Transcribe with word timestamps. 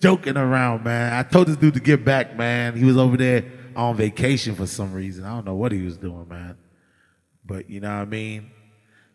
joking 0.00 0.36
around, 0.36 0.84
man. 0.84 1.12
I 1.12 1.22
told 1.22 1.48
this 1.48 1.56
dude 1.56 1.74
to 1.74 1.80
get 1.80 2.04
back, 2.04 2.36
man. 2.36 2.76
He 2.76 2.84
was 2.84 2.96
over 2.96 3.16
there 3.16 3.44
on 3.76 3.96
vacation 3.96 4.54
for 4.54 4.66
some 4.66 4.92
reason. 4.92 5.24
I 5.24 5.30
don't 5.30 5.44
know 5.44 5.54
what 5.54 5.72
he 5.72 5.82
was 5.82 5.96
doing, 5.96 6.26
man. 6.28 6.56
But 7.44 7.70
you 7.70 7.80
know 7.80 7.88
what 7.88 8.02
I 8.02 8.04
mean? 8.04 8.50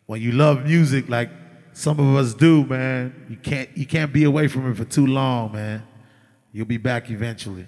When 0.06 0.20
you 0.20 0.32
love 0.32 0.64
music 0.64 1.08
like 1.08 1.30
some 1.72 1.98
of 1.98 2.16
us 2.16 2.34
do, 2.34 2.64
man, 2.64 3.26
you 3.28 3.36
can't 3.36 3.68
you 3.76 3.86
can't 3.86 4.12
be 4.12 4.24
away 4.24 4.48
from 4.48 4.70
it 4.70 4.76
for 4.76 4.84
too 4.84 5.06
long, 5.06 5.52
man. 5.52 5.82
You'll 6.52 6.66
be 6.66 6.76
back 6.76 7.10
eventually. 7.10 7.66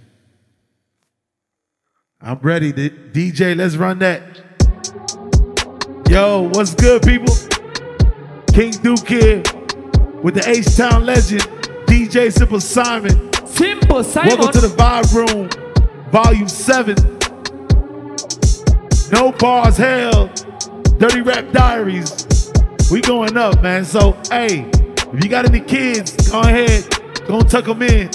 I'm 2.21 2.39
ready. 2.39 2.73
DJ, 2.73 3.57
let's 3.57 3.77
run 3.77 3.99
that. 3.99 4.23
Yo, 6.09 6.49
what's 6.53 6.75
good, 6.75 7.03
people? 7.03 7.35
King 8.53 8.71
Duke 8.71 9.07
here 9.07 9.43
with 10.23 10.35
the 10.35 10.45
H 10.47 10.77
Town 10.77 11.05
legend, 11.05 11.47
DJ 11.87 12.33
Simple 12.33 12.61
Simon. 12.61 13.33
Simple 13.47 14.05
Simon. 14.05 14.39
Welcome 14.39 14.61
to 14.61 14.67
the 14.67 14.75
Vibe 14.77 15.15
Room, 15.15 15.49
Volume 16.11 16.49
7. 16.49 16.95
No 19.13 19.33
Bars 19.33 19.77
Held, 19.77 20.35
Dirty 20.99 21.21
Rap 21.23 21.53
Diaries. 21.53 22.53
We 22.91 23.01
going 23.01 23.37
up, 23.37 23.63
man. 23.63 23.85
So, 23.85 24.17
hey, 24.31 24.69
if 25.13 25.25
you 25.25 25.31
got 25.31 25.47
any 25.47 25.61
kids, 25.61 26.31
go 26.31 26.41
ahead, 26.41 26.89
go 27.27 27.41
tuck 27.41 27.65
them 27.67 27.83
in. 27.83 28.11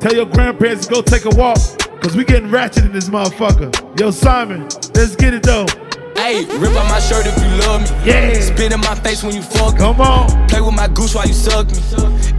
Tell 0.00 0.14
your 0.14 0.26
grandparents 0.26 0.86
to 0.86 0.94
go 0.94 1.02
take 1.02 1.24
a 1.24 1.30
walk, 1.36 1.58
because 1.78 2.16
we 2.16 2.24
getting 2.24 2.50
ratchet 2.50 2.84
in 2.84 2.92
this 2.92 3.08
motherfucker. 3.08 3.98
Yo, 3.98 4.10
Simon, 4.10 4.62
let's 4.94 5.16
get 5.16 5.34
it 5.34 5.42
though. 5.42 5.66
Hey, 6.16 6.44
rip 6.58 6.72
out 6.76 6.88
my 6.88 6.98
shirt 7.00 7.26
if 7.26 7.36
you 7.38 7.48
love 7.66 7.82
me. 7.82 7.88
Yeah. 8.10 8.40
Spit 8.40 8.72
in 8.72 8.80
my 8.80 8.94
face 8.96 9.22
when 9.22 9.34
you 9.34 9.42
fuck 9.42 9.74
me. 9.74 9.78
Come 9.80 10.00
on. 10.00 10.48
Play 10.48 10.60
with 10.60 10.74
my 10.74 10.88
goose 10.88 11.14
while 11.14 11.26
you 11.26 11.34
suck 11.34 11.66
me. 11.68 11.78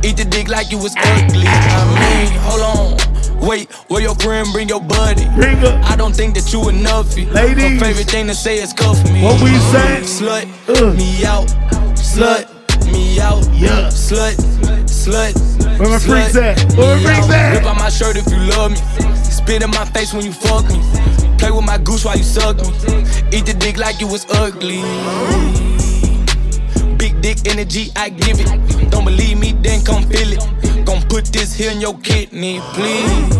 Eat 0.03 0.17
the 0.17 0.25
dick 0.29 0.47
like 0.49 0.71
you 0.71 0.77
was 0.77 0.95
ugly. 0.97 1.43
I 1.45 1.83
mean, 1.97 2.39
hold 2.41 2.61
on. 2.61 3.47
Wait, 3.47 3.71
where 3.87 4.01
your 4.01 4.15
friend 4.15 4.47
bring 4.51 4.67
your 4.67 4.81
buddy? 4.81 5.25
Bring 5.35 5.57
her. 5.57 5.79
I 5.85 5.95
don't 5.95 6.15
think 6.15 6.33
that 6.35 6.51
you 6.51 6.59
enoughy. 6.61 7.31
Ladies. 7.31 7.79
Her 7.79 7.85
favorite 7.85 8.09
thing 8.09 8.27
to 8.27 8.33
say 8.35 8.57
is 8.59 8.73
cuff 8.73 9.01
me. 9.11 9.23
What 9.23 9.41
we 9.41 9.55
saying? 9.71 10.03
Slut 10.03 10.45
Uh. 10.69 10.93
me 10.93 11.23
out. 11.25 11.47
Slut 11.95 12.47
me 12.91 13.19
out. 13.19 13.47
Yeah. 13.53 13.87
Slut, 13.89 14.35
slut. 14.85 15.33
Where 15.77 15.89
my 15.89 15.99
freaks 15.99 16.35
at? 16.35 16.73
Where 16.73 16.95
my 16.97 17.03
freaks 17.03 17.29
at? 17.29 17.53
Rip 17.55 17.65
out 17.65 17.77
my 17.77 17.89
shirt 17.89 18.17
if 18.17 18.25
you 18.31 18.39
love 18.57 18.71
me. 18.71 18.77
Spit 19.15 19.61
in 19.61 19.69
my 19.69 19.85
face 19.85 20.11
when 20.11 20.25
you 20.25 20.33
fuck 20.33 20.65
me. 20.69 20.81
Play 21.37 21.51
with 21.51 21.65
my 21.65 21.77
goose 21.77 22.03
while 22.03 22.17
you 22.17 22.23
suck 22.23 22.57
me. 22.57 22.67
Eat 23.31 23.45
the 23.45 23.55
dick 23.59 23.77
like 23.77 24.01
you 24.01 24.07
was 24.07 24.25
ugly. 24.31 24.81
Big 26.97 27.21
dick 27.21 27.47
energy, 27.47 27.91
I 27.95 28.09
give 28.09 28.39
it. 28.39 28.89
Don't 28.89 29.05
believe 29.05 29.37
me, 29.37 29.51
then 29.61 29.83
come 29.83 30.01
feel 30.09 30.33
it. 30.33 30.85
Gon' 30.85 31.03
put 31.03 31.25
this 31.25 31.53
here 31.53 31.69
in 31.69 31.79
your 31.79 31.95
kidney, 31.99 32.59
please. 32.73 33.35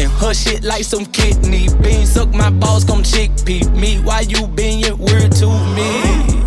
And 0.00 0.10
her 0.18 0.34
shit 0.34 0.64
like 0.64 0.82
some 0.82 1.06
kidney 1.06 1.68
beans. 1.80 2.10
Suck 2.10 2.30
my 2.34 2.50
balls, 2.50 2.84
come 2.84 3.04
chickpea 3.04 3.72
me. 3.72 4.00
Why 4.00 4.22
you 4.22 4.48
being 4.48 4.80
weird 4.98 5.30
to 5.36 5.46
me? 5.76 6.37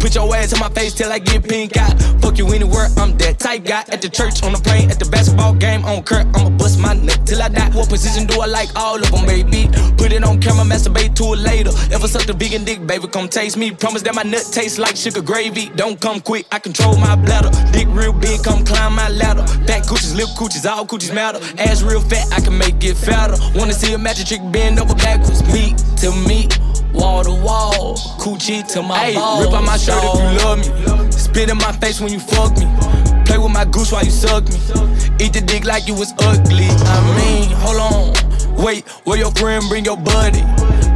Put 0.00 0.14
your 0.14 0.34
ass 0.34 0.52
in 0.52 0.58
my 0.58 0.70
face 0.70 0.94
till 0.94 1.12
I 1.12 1.18
get 1.18 1.46
pink 1.46 1.76
eye. 1.76 1.94
Fuck 2.20 2.38
you 2.38 2.48
anywhere, 2.48 2.88
I'm 2.96 3.16
that 3.18 3.38
type 3.38 3.64
guy. 3.64 3.84
At 3.92 4.00
the 4.00 4.08
church, 4.08 4.42
on 4.42 4.52
the 4.52 4.58
plane, 4.58 4.90
at 4.90 4.98
the 4.98 5.04
basketball 5.04 5.52
game, 5.52 5.84
on 5.84 6.02
Kurt, 6.02 6.26
I'ma 6.34 6.48
bust 6.56 6.80
my 6.80 6.94
nut 6.94 7.20
till 7.26 7.42
I 7.42 7.48
die. 7.48 7.68
What 7.76 7.90
position 7.90 8.26
do 8.26 8.40
I 8.40 8.46
like? 8.46 8.74
All 8.74 8.96
of 8.96 9.10
them, 9.10 9.26
baby. 9.26 9.68
Put 9.98 10.12
it 10.12 10.24
on 10.24 10.40
camera, 10.40 10.64
masturbate 10.64 11.14
to 11.16 11.34
it 11.34 11.40
later. 11.40 11.70
Ever 11.92 12.08
sucked 12.08 12.30
a 12.30 12.32
vegan 12.32 12.64
dick, 12.64 12.86
baby, 12.86 13.06
come 13.08 13.28
taste 13.28 13.58
me. 13.58 13.70
Promise 13.72 14.02
that 14.02 14.14
my 14.14 14.22
nut 14.22 14.48
tastes 14.50 14.78
like 14.78 14.96
sugar 14.96 15.20
gravy. 15.20 15.68
Don't 15.76 16.00
come 16.00 16.20
quick, 16.20 16.46
I 16.50 16.58
control 16.58 16.96
my 16.96 17.14
bladder. 17.14 17.50
Dick 17.70 17.86
real 17.90 18.14
big, 18.14 18.42
come 18.42 18.64
climb 18.64 18.94
my 18.94 19.10
ladder. 19.10 19.46
Fat 19.68 19.84
coochies, 19.84 20.16
lip 20.16 20.28
coochies, 20.38 20.64
all 20.64 20.86
coochies 20.86 21.14
matter. 21.14 21.40
Ass 21.58 21.82
real 21.82 22.00
fat, 22.00 22.26
I 22.32 22.40
can 22.40 22.56
make 22.56 22.82
it 22.82 22.96
fatter. 22.96 23.36
Wanna 23.54 23.74
see 23.74 23.92
a 23.92 23.98
magic 23.98 24.28
trick 24.28 24.40
bend 24.50 24.80
over 24.80 24.94
backwards? 24.94 25.42
Meat 25.52 25.76
to 25.98 26.10
meat. 26.26 26.58
Wall 26.92 27.24
to 27.24 27.30
wall, 27.30 27.96
coochie 28.18 28.66
to 28.72 28.82
my 28.82 29.14
balls. 29.14 29.44
Rip 29.44 29.54
out 29.54 29.64
my 29.64 29.76
shirt 29.76 30.02
if 30.02 30.14
you 30.18 30.44
love 30.44 30.58
me. 30.58 31.12
Spit 31.12 31.50
in 31.50 31.58
my 31.58 31.72
face 31.72 32.00
when 32.00 32.12
you 32.12 32.20
fuck 32.20 32.56
me. 32.58 32.66
Play 33.24 33.38
with 33.38 33.52
my 33.52 33.64
goose 33.64 33.92
while 33.92 34.04
you 34.04 34.10
suck 34.10 34.44
me. 34.48 34.56
Eat 35.20 35.32
the 35.32 35.42
dick 35.44 35.64
like 35.64 35.86
you 35.86 35.94
was 35.94 36.12
ugly. 36.18 36.66
I 36.68 36.98
mean, 37.16 37.50
hold 37.50 37.76
on. 37.76 38.64
Wait, 38.64 38.88
where 39.04 39.18
your 39.18 39.30
friend 39.32 39.64
bring 39.68 39.84
your 39.84 39.96
buddy? 39.96 40.42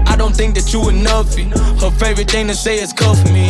I 0.07 0.17
don't 0.17 0.35
think 0.35 0.55
that 0.57 0.73
you 0.73 0.81
enoughy. 0.81 1.51
Her 1.81 1.91
favorite 1.91 2.31
thing 2.31 2.49
to 2.49 2.55
say 2.55 2.79
is 2.79 2.93
cuff 2.93 3.23
me. 3.33 3.49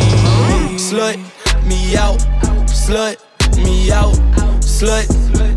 Slut 0.77 1.17
me 1.65 1.95
out. 1.97 2.19
Slut 2.67 3.17
me 3.63 3.91
out. 3.91 4.15
Slut, 4.75 5.07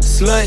slut, 0.00 0.46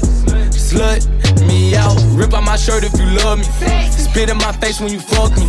slut 0.55 1.03
me 1.45 1.75
out. 1.75 1.97
Rip 2.15 2.33
out 2.33 2.45
my 2.45 2.55
shirt 2.55 2.85
if 2.85 2.93
you 2.97 3.05
love 3.21 3.39
me. 3.39 3.43
Spit 3.91 4.29
in 4.29 4.37
my 4.37 4.53
face 4.53 4.79
when 4.79 4.93
you 4.93 5.01
fuck 5.01 5.35
me. 5.35 5.45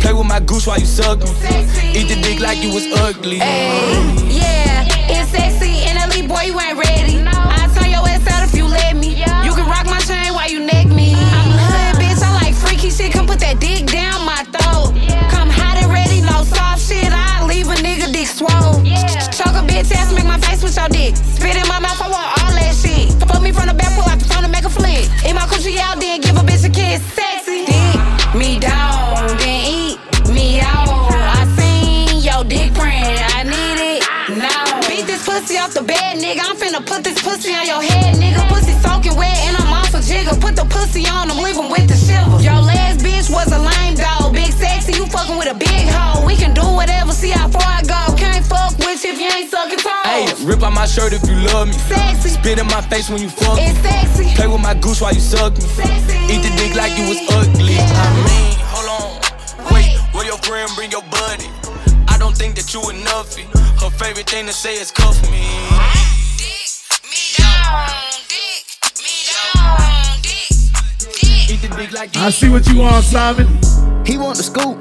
Play 0.00 0.12
with 0.12 0.26
my 0.26 0.40
goose 0.40 0.66
while 0.66 0.76
you 0.76 0.84
suck 0.84 1.20
me. 1.20 1.30
Eat 1.94 2.08
the 2.08 2.18
dick 2.20 2.40
like 2.40 2.60
you 2.64 2.74
was 2.74 2.86
ugly. 2.98 3.36
Yeah, 3.36 4.82
it's 5.06 5.30
sexy 5.30 5.86
and 5.86 6.28
boy, 6.28 6.42
you 6.46 6.58
ain't 6.58 6.76
ready. 6.76 7.05
Pussy 40.96 41.10
on 41.10 41.28
leave 41.28 41.56
him 41.56 41.68
with 41.68 41.88
the 41.88 41.94
shiver. 41.94 42.40
Your 42.40 42.60
last 42.64 43.04
bitch 43.04 43.28
was 43.28 43.52
a 43.52 43.58
lame 43.58 43.96
dog. 43.96 44.32
Big 44.32 44.50
sexy, 44.52 44.94
you 44.96 45.04
fucking 45.06 45.36
with 45.36 45.50
a 45.50 45.54
big 45.54 45.84
hoe. 45.92 46.24
We 46.24 46.36
can 46.36 46.54
do 46.54 46.62
whatever, 46.62 47.12
see 47.12 47.30
how 47.30 47.48
far 47.48 47.68
I 47.68 47.82
go. 47.82 48.16
Can't 48.16 48.44
fuck 48.46 48.72
with 48.78 49.04
you 49.04 49.12
if 49.12 49.20
you 49.20 49.28
ain't 49.28 49.50
sucking 49.50 49.78
toes. 49.78 50.08
Hey, 50.08 50.24
rip 50.46 50.62
out 50.62 50.72
my 50.72 50.86
shirt 50.86 51.12
if 51.12 51.20
you 51.28 51.36
love 51.52 51.68
me. 51.68 51.74
Sexy. 51.74 52.30
Spit 52.30 52.58
in 52.58 52.66
my 52.68 52.80
face 52.88 53.10
when 53.10 53.20
you 53.20 53.28
fuck 53.28 53.56
me. 53.56 53.66
It's 53.68 53.78
sexy. 53.80 54.34
Play 54.36 54.48
with 54.48 54.62
my 54.62 54.72
goose 54.72 55.02
while 55.02 55.12
you 55.12 55.20
suck 55.20 55.52
me. 55.52 55.68
Sexy. 55.76 56.16
Eat 56.32 56.40
the 56.40 56.52
dick 56.56 56.74
like 56.74 56.96
you 56.96 57.08
was 57.12 57.20
ugly. 57.28 57.76
I 57.76 58.08
mean, 58.24 58.56
hold 58.72 58.88
on. 58.88 59.20
Wait, 59.74 60.00
where 60.16 60.24
your 60.24 60.38
friend 60.48 60.70
bring 60.76 60.90
your 60.90 61.04
buddy? 61.12 61.50
I 62.08 62.16
don't 62.16 62.36
think 62.36 62.56
that 62.56 62.72
you 62.72 62.80
enoughy. 62.80 63.44
Her 63.84 63.90
favorite 63.90 64.30
thing 64.30 64.46
to 64.46 64.52
say 64.52 64.80
is 64.80 64.90
cuff 64.90 65.20
me. 65.28 65.44
Dick 66.40 66.72
me 67.04 67.20
down, 67.36 67.84
dick 68.32 68.55
like 71.92 72.16
I 72.16 72.30
see 72.30 72.48
what 72.48 72.66
you 72.68 72.78
want, 72.80 73.04
Simon. 73.04 73.46
He 74.04 74.18
want 74.18 74.36
the 74.36 74.42
scoop. 74.42 74.78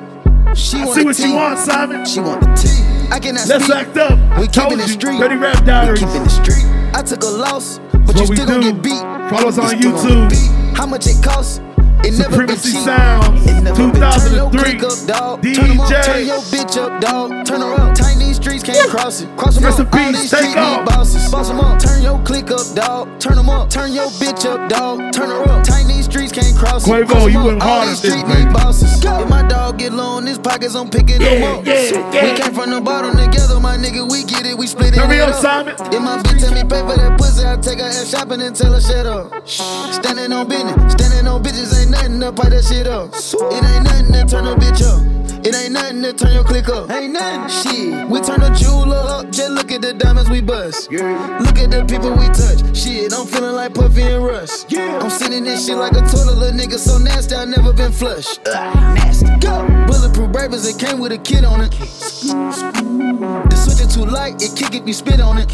She 0.56 0.78
I 0.78 0.85
want 0.85 0.96
see 0.96 1.01
the 1.01 1.06
what 1.06 1.19
you 1.19 1.25
tea. 1.25 1.34
want, 1.35 1.59
Simon. 1.59 2.06
She 2.06 2.19
want 2.19 2.41
the 2.41 2.47
tea. 2.56 3.07
I 3.12 3.19
cannot 3.19 3.47
Let's 3.47 3.66
speak. 3.66 3.75
act 3.75 3.97
up. 3.97 4.40
We 4.40 4.47
Told 4.47 4.69
keeping 4.69 4.79
it 4.84 4.88
you, 4.88 4.94
street. 4.94 5.19
Dirty 5.19 5.35
Rap 5.35 5.66
We 5.66 5.95
keeping 5.95 6.24
the 6.24 6.29
street. 6.29 6.66
I 6.95 7.01
took 7.01 7.24
a 7.24 7.28
loss, 7.28 7.79
but 7.91 8.01
What 8.07 8.16
you 8.16 8.28
we 8.29 8.35
still 8.35 8.47
gon' 8.47 8.62
do. 8.62 8.72
get 8.74 8.81
beat. 8.81 9.01
Follow 9.29 9.50
us 9.50 9.57
on 9.57 9.69
YouTube. 9.79 10.29
get. 10.29 10.78
How 10.78 10.85
much 10.85 11.07
it 11.07 11.22
costs? 11.24 11.59
It 12.06 12.14
Supremacy 12.14 12.72
cheap. 12.72 12.82
Sounds, 12.86 13.46
It 13.48 13.62
never 13.64 13.76
been 13.92 14.00
turn 14.00 14.12
2003. 14.14 14.78
up, 14.80 15.08
dog. 15.08 15.42
Turn 15.44 15.72
'em 15.72 15.80
up, 15.82 15.88
DJ. 15.90 16.04
turn 16.04 16.26
your 16.28 16.42
bitch 16.54 16.78
up, 16.78 17.02
dog. 17.02 17.46
Turn 17.46 17.62
her 17.62 17.74
up. 17.74 17.96
Tiny 17.96 18.34
streets 18.34 18.64
can't 18.64 18.90
cross 18.90 19.22
it. 19.22 19.30
Cross 19.38 19.58
'em 19.58 19.64
Rest 19.66 19.80
up. 19.80 19.94
All 19.96 20.12
these 20.12 20.30
take 20.30 20.56
off. 20.58 20.86
bosses. 20.86 21.32
Boss 21.32 21.50
'em 21.50 21.60
up. 21.60 21.80
Turn 21.80 22.02
your 22.04 22.20
click 22.20 22.52
up, 22.52 22.66
dog. 22.76 23.08
Turn 23.20 23.38
'em 23.40 23.50
up. 23.50 23.70
Turn 23.70 23.92
your 23.92 24.10
bitch 24.22 24.46
up, 24.46 24.69
dog. 24.69 25.00
Turn 25.13 25.30
her 25.30 25.44
up. 25.50 25.63
Tiny 25.63 26.02
streets 26.04 26.31
can't 26.31 26.56
cross 26.56 26.86
it. 26.86 26.90
Quavo, 26.92 27.31
you 27.31 27.40
went 27.44 27.62
hard 27.63 27.90
these 27.90 28.06
at 28.06 28.12
this, 28.12 28.38
need 28.38 28.54
bosses. 28.54 29.04
If 29.04 29.30
my 29.30 29.42
dog 29.42 29.78
get 29.80 29.92
low 29.94 30.18
in 30.19 30.28
his 30.28 30.38
pockets, 30.38 30.75
I'm 30.75 30.90
picking 30.90 31.22
Yeah, 31.22 31.30
them 31.40 31.44
up. 31.60 31.66
yeah, 31.66 31.74
yeah. 32.13 32.24
We 32.25 32.31
came 32.40 32.54
from 32.54 32.69
the 32.69 32.81
bottom 32.81 33.18
together, 33.18 33.60
my 33.60 33.78
nigga. 33.78 34.08
We 34.10 34.24
get 34.24 34.46
it. 34.46 34.58
We 34.58 34.68
split 34.68 34.94
it. 34.96 35.00
Hurry 35.00 35.22
up, 35.22 35.34
Simon. 35.42 35.74
If 35.92 36.01
my 36.01 36.18
bitch 36.22 36.40
tell 36.40 36.54
me 36.54 36.63
pay 36.63 36.81
for 36.81 36.96
that 36.98 37.18
pussy, 37.18 37.46
I 37.46 37.56
take 37.58 37.80
her 37.80 37.88
ass 37.88 38.10
shopping 38.10 38.42
and 38.42 38.56
tell 38.56 38.74
her 38.74 38.81
shut 38.81 39.06
up. 39.08 39.31
Standing 39.48 40.31
on 40.34 40.48
business, 40.48 40.92
standing 40.94 41.28
on 41.28 41.42
bitches 41.44 41.74
ain't 41.80 41.92
nothing 41.95 42.19
to 42.19 42.31
pipe 42.31 42.50
that 42.50 42.63
shit 42.63 42.88
up. 42.88 43.13
It 43.13 43.63
ain't 43.63 43.83
nothing 43.83 44.13
to 44.13 44.25
turn 44.25 44.47
a 44.47 44.56
bitch 44.56 44.81
up. 44.81 45.14
It 45.45 45.53
ain't 45.53 45.74
nothing 45.74 46.01
to 46.01 46.12
turn 46.12 46.33
your 46.33 46.44
click 46.44 46.69
up. 46.69 46.89
Ain't 46.89 47.13
nothing. 47.13 47.71
Shit, 47.71 48.09
we 48.09 48.19
turn 48.21 48.39
the 48.39 48.50
jeweler 48.57 48.97
up. 48.97 49.30
Just 49.30 49.51
look 49.51 49.71
at 49.71 49.80
the 49.80 49.94
diamonds 49.94 50.27
we 50.27 50.42
bust. 50.42 50.92
Yeah. 50.92 51.38
Look 51.39 51.59
at 51.59 51.69
the 51.69 51.86
people 51.86 52.13
we 52.18 52.25
touch. 52.33 52.75
Shit, 52.75 53.13
I'm 53.13 53.27
feeling 53.27 53.53
like 53.53 53.75
Puffy 53.75 54.01
and 54.01 54.25
Russ. 54.25 54.65
Yeah. 54.69 54.97
I'm 54.97 55.12
sending 55.12 55.44
this 55.44 55.68
shit 55.68 55.77
like 55.77 55.92
a 55.92 56.01
toilet, 56.01 56.39
little 56.39 56.59
nigga 56.59 56.80
so 56.80 56.97
nasty. 56.97 57.36
I 57.36 57.45
never 57.45 57.74
been 57.74 57.92
flushed. 57.92 58.39
Ugh, 58.47 58.75
nasty. 58.95 59.27
Go. 59.39 59.68
Bulletproof 59.86 60.31
bravers, 60.31 60.65
it 60.65 60.80
came 60.80 61.00
with 61.00 61.12
a 61.12 61.19
kid 61.19 61.45
on 61.45 61.62
it. 61.62 61.69
The 61.69 63.56
switch 63.56 63.81
it 63.88 63.94
too 63.94 64.06
light, 64.06 64.41
it 64.41 64.56
kick 64.56 64.74
if 64.74 64.88
you 64.88 64.94
spit 64.94 65.21
on 65.21 65.38
it. 65.38 65.51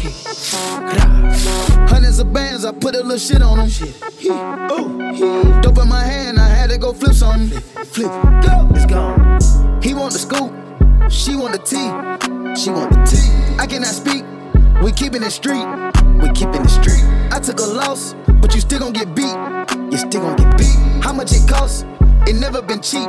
Hundreds 1.92 2.18
of 2.18 2.32
bands. 2.32 2.64
I 2.64 2.72
put 2.72 2.94
a 2.94 3.02
little 3.02 3.18
shit 3.18 3.42
on 3.42 3.58
them. 3.58 3.68
Shit. 3.68 3.94
He, 4.16 4.30
ooh, 4.30 5.12
he. 5.12 5.60
Dope 5.60 5.76
in 5.76 5.88
my 5.88 6.02
hand, 6.02 6.38
I 6.38 6.48
had 6.48 6.70
to 6.70 6.78
go 6.78 6.94
flip 6.94 7.12
some. 7.12 7.48
Flip, 7.48 7.62
flip, 7.84 8.10
go. 8.42 8.68
It's 8.74 8.86
gone. 8.86 9.31
He 9.82 9.94
want 9.94 10.12
the 10.12 10.18
scoop, 10.18 10.52
she 11.10 11.36
want 11.36 11.52
the 11.52 11.58
tea. 11.58 11.88
She 12.54 12.70
want 12.70 12.90
the 12.90 13.02
tea. 13.04 13.56
I 13.58 13.66
cannot 13.66 13.94
speak. 13.94 14.24
We 14.82 14.92
keepin' 14.92 15.22
it 15.22 15.30
street. 15.30 15.64
We 16.20 16.30
keepin' 16.32 16.62
it 16.62 16.70
street. 16.70 17.04
I 17.30 17.40
took 17.40 17.60
a 17.60 17.64
loss, 17.64 18.14
but 18.40 18.54
you 18.54 18.60
still 18.60 18.80
gon' 18.80 18.92
get 18.92 19.14
beat. 19.14 19.36
You 19.90 19.98
still 19.98 20.22
gon' 20.22 20.36
get 20.36 20.58
beat. 20.58 20.76
How 21.02 21.12
much 21.12 21.32
it 21.32 21.48
costs? 21.48 21.84
It 22.26 22.36
never 22.36 22.62
been 22.62 22.80
cheap. 22.80 23.08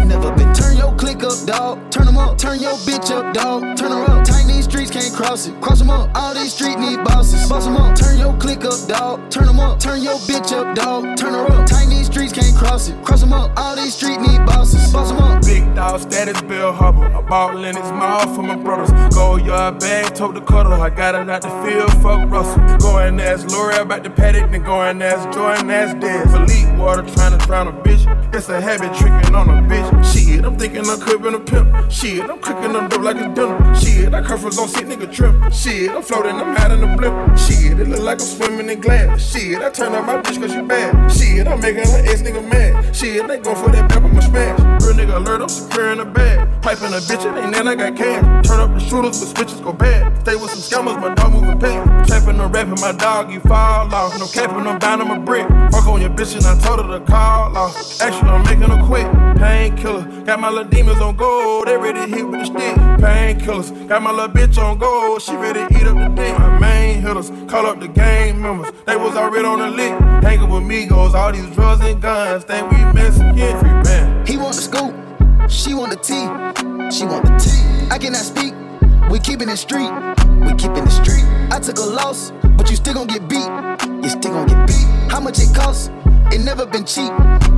It 0.00 0.06
never 0.06 0.32
been. 0.32 0.52
Turn 0.54 0.76
your 0.76 0.94
click 0.96 1.22
up, 1.22 1.38
dog. 1.46 1.90
Turn 1.90 2.06
them 2.06 2.16
up. 2.16 2.38
Turn 2.38 2.60
your 2.60 2.76
bitch 2.88 3.10
up, 3.10 3.34
dog. 3.34 3.76
Turn 3.76 3.92
her 3.92 4.04
up. 4.04 4.24
Tight 4.24 4.46
these 4.46 4.64
streets 4.64 4.90
can't 4.90 5.12
cross 5.14 5.46
it. 5.46 5.60
Cross 5.60 5.80
them 5.80 5.90
up. 5.90 6.10
All 6.14 6.34
these 6.34 6.54
streets 6.54 6.76
need 6.76 7.04
bosses. 7.04 7.48
Boss 7.48 7.64
them 7.64 7.76
up. 7.76 7.96
Turn 7.96 8.18
your 8.18 8.36
click 8.38 8.64
up, 8.64 8.80
dog. 8.88 9.30
Turn 9.30 9.46
them 9.46 9.60
up. 9.60 9.78
Turn 9.78 10.02
your 10.02 10.18
bitch 10.28 10.52
up, 10.52 10.74
dog. 10.74 11.16
Turn 11.16 11.34
her 11.34 11.46
up. 11.52 11.66
Tight 11.66 11.88
these 11.88 12.06
streets 12.06 12.32
can't 12.32 12.56
cross 12.56 12.88
it. 12.88 13.02
Cross 13.04 13.20
them 13.20 13.32
up. 13.32 13.52
All 13.58 13.76
these 13.76 13.94
streets 13.94 14.18
need 14.18 14.44
bosses. 14.46 14.92
Boss 14.92 15.10
them 15.10 15.18
up. 15.18 15.44
Big 15.44 15.74
dog 15.74 16.00
status, 16.00 16.40
Bill 16.42 16.72
Hubble. 16.72 17.22
Ball 17.28 17.64
in 17.64 17.76
his 17.76 17.90
mouth 17.92 18.34
for 18.34 18.42
my 18.42 18.56
brothers. 18.56 18.90
Go 19.14 19.36
yard 19.36 19.80
bag, 19.80 20.14
tote 20.14 20.34
the 20.34 20.40
cuddle. 20.40 20.72
I 20.72 20.90
got 20.90 21.14
it 21.14 21.28
out 21.28 21.42
the 21.42 21.50
field, 21.64 21.90
fuck 22.02 22.30
Russell. 22.30 22.78
Go 22.78 22.98
and 22.98 23.20
ask 23.20 23.50
Lori 23.50 23.76
about 23.76 24.02
the 24.02 24.10
paddock, 24.10 24.50
then 24.50 24.62
go 24.62 24.82
and 24.82 25.02
ask 25.02 25.30
Jordan, 25.34 25.70
ask 25.70 25.96
Dez. 25.96 26.34
Elite 26.34 26.78
water 26.78 27.02
trying 27.14 27.38
to 27.38 27.46
drown 27.46 27.68
a 27.68 27.72
bitch. 27.72 28.06
It's 28.34 28.48
a 28.48 28.60
habit 28.60 28.94
tricking 28.94 29.34
on 29.34 29.48
a 29.48 29.62
bitch. 29.68 29.89
She 29.98 30.29
Shit, 30.30 30.44
I'm 30.44 30.56
thinking 30.56 30.88
I'm 30.88 31.00
cribbing 31.00 31.34
a 31.34 31.40
pimp. 31.40 31.90
Shit, 31.90 32.22
I'm 32.22 32.38
cooking 32.38 32.72
them 32.72 32.88
dope 32.88 33.02
like 33.02 33.16
a 33.16 33.28
dinner. 33.34 33.74
Shit, 33.74 34.14
I 34.14 34.22
curve 34.22 34.44
on 34.44 34.68
sit 34.68 34.86
nigga 34.86 35.12
trip. 35.12 35.34
Shit, 35.52 35.90
I'm 35.90 36.02
floating, 36.02 36.36
I'm 36.36 36.56
out 36.56 36.70
in 36.70 36.80
the 36.80 36.96
blimp. 36.96 37.36
Shit, 37.36 37.80
it 37.80 37.88
look 37.88 37.98
like 38.00 38.20
I'm 38.20 38.26
swimming 38.26 38.70
in 38.70 38.80
glass. 38.80 39.20
Shit, 39.20 39.60
I 39.60 39.70
turn 39.70 39.92
on 39.92 40.06
my 40.06 40.22
bitch 40.22 40.40
cause 40.40 40.52
she 40.52 40.62
bad. 40.62 41.10
Shit, 41.10 41.48
I'm 41.48 41.60
making 41.60 41.82
her 41.82 42.02
ex 42.06 42.22
nigga 42.22 42.48
mad. 42.48 42.94
Shit, 42.94 43.26
they 43.26 43.38
go 43.38 43.56
for 43.56 43.70
that 43.70 43.90
pepper, 43.90 44.06
my 44.06 44.20
smash. 44.20 44.60
Real 44.86 44.94
nigga 44.94 45.16
alert, 45.16 45.42
I'm 45.42 45.48
securing 45.48 45.98
the 45.98 46.04
bag. 46.04 46.62
Piping 46.62 46.94
a 46.94 47.00
bitch, 47.00 47.26
it 47.26 47.42
ain't 47.42 47.52
then 47.52 47.66
I 47.66 47.74
got 47.74 47.96
cash. 47.96 48.46
Turn 48.46 48.60
up 48.60 48.72
the 48.72 48.78
shooters, 48.78 49.18
but 49.18 49.36
switches 49.36 49.60
go 49.60 49.72
bad. 49.72 50.16
Stay 50.20 50.36
with 50.36 50.52
some 50.52 50.62
scammers, 50.62 51.00
my 51.00 51.12
dog 51.12 51.32
moving 51.32 51.58
past. 51.58 52.08
Trapping 52.08 52.40
or 52.40 52.46
rapping, 52.46 52.80
my 52.80 52.92
dog, 52.92 53.32
you 53.32 53.40
fall 53.40 53.92
off. 53.92 54.16
No 54.16 54.28
capping, 54.28 54.64
I'm 54.64 54.78
I'm 54.80 55.10
a 55.10 55.18
brick. 55.18 55.48
Fuck 55.72 55.86
on 55.88 56.00
your 56.00 56.10
bitch, 56.10 56.36
and 56.36 56.46
I 56.46 56.56
told 56.64 56.84
her 56.84 56.98
to 56.98 57.04
call 57.04 57.56
off. 57.56 58.00
Actually, 58.00 58.30
I'm 58.30 58.44
making 58.44 58.70
her 58.70 58.86
quit. 58.86 59.06
Painkiller, 59.38 60.04
got 60.24 60.40
my 60.40 60.48
little 60.48 60.64
demons 60.64 61.00
on 61.00 61.16
gold, 61.16 61.66
they 61.66 61.76
ready 61.76 62.00
to 62.00 62.06
hit 62.06 62.26
with 62.26 62.40
the 62.40 62.46
stick. 62.46 62.76
Painkillers, 63.00 63.88
got 63.88 64.02
my 64.02 64.10
little 64.10 64.28
bitch 64.28 64.58
on 64.58 64.78
gold, 64.78 65.22
she 65.22 65.34
ready 65.36 65.60
to 65.60 65.80
eat 65.80 65.86
up 65.86 65.96
the 65.96 66.08
dick. 66.14 66.38
My 66.38 66.58
main 66.58 67.00
hitters, 67.02 67.30
call 67.48 67.66
up 67.66 67.80
the 67.80 67.88
gang 67.88 68.40
members, 68.40 68.72
they 68.86 68.96
was 68.96 69.16
already 69.16 69.46
on 69.46 69.58
the 69.58 69.70
lick. 69.70 69.92
Hanging 70.22 70.50
with 70.50 70.64
me 70.64 70.86
goes 70.86 71.14
all 71.14 71.32
these 71.32 71.48
drugs 71.54 71.84
and 71.84 72.00
guns, 72.00 72.44
think 72.44 72.70
we 72.70 72.78
Mexican 72.92 73.58
free 73.60 73.70
man. 73.84 74.26
He 74.26 74.36
want 74.36 74.56
the 74.56 74.62
scoop, 74.62 74.94
she 75.48 75.74
want 75.74 75.92
the 75.92 75.98
tea, 75.98 76.26
she 76.90 77.04
want 77.04 77.24
the 77.26 77.36
tea. 77.38 77.88
I 77.90 77.98
cannot 77.98 78.24
speak, 78.24 78.54
we 79.10 79.18
keepin' 79.18 79.48
it 79.48 79.56
street, 79.56 79.90
we 80.40 80.54
keepin' 80.54 80.86
it 80.86 80.90
street. 80.90 81.24
I 81.50 81.58
took 81.60 81.78
a 81.78 81.82
loss, 81.82 82.32
but 82.56 82.70
you 82.70 82.76
still 82.76 82.94
gon' 82.94 83.06
get 83.06 83.28
beat, 83.28 83.48
you 84.02 84.10
still 84.10 84.32
gon' 84.32 84.46
get 84.46 84.66
beat. 84.66 84.89
How 85.10 85.18
much 85.18 85.40
it 85.40 85.52
costs? 85.52 85.90
It 86.32 86.44
never 86.44 86.64
been 86.64 86.84
cheap. 86.84 87.10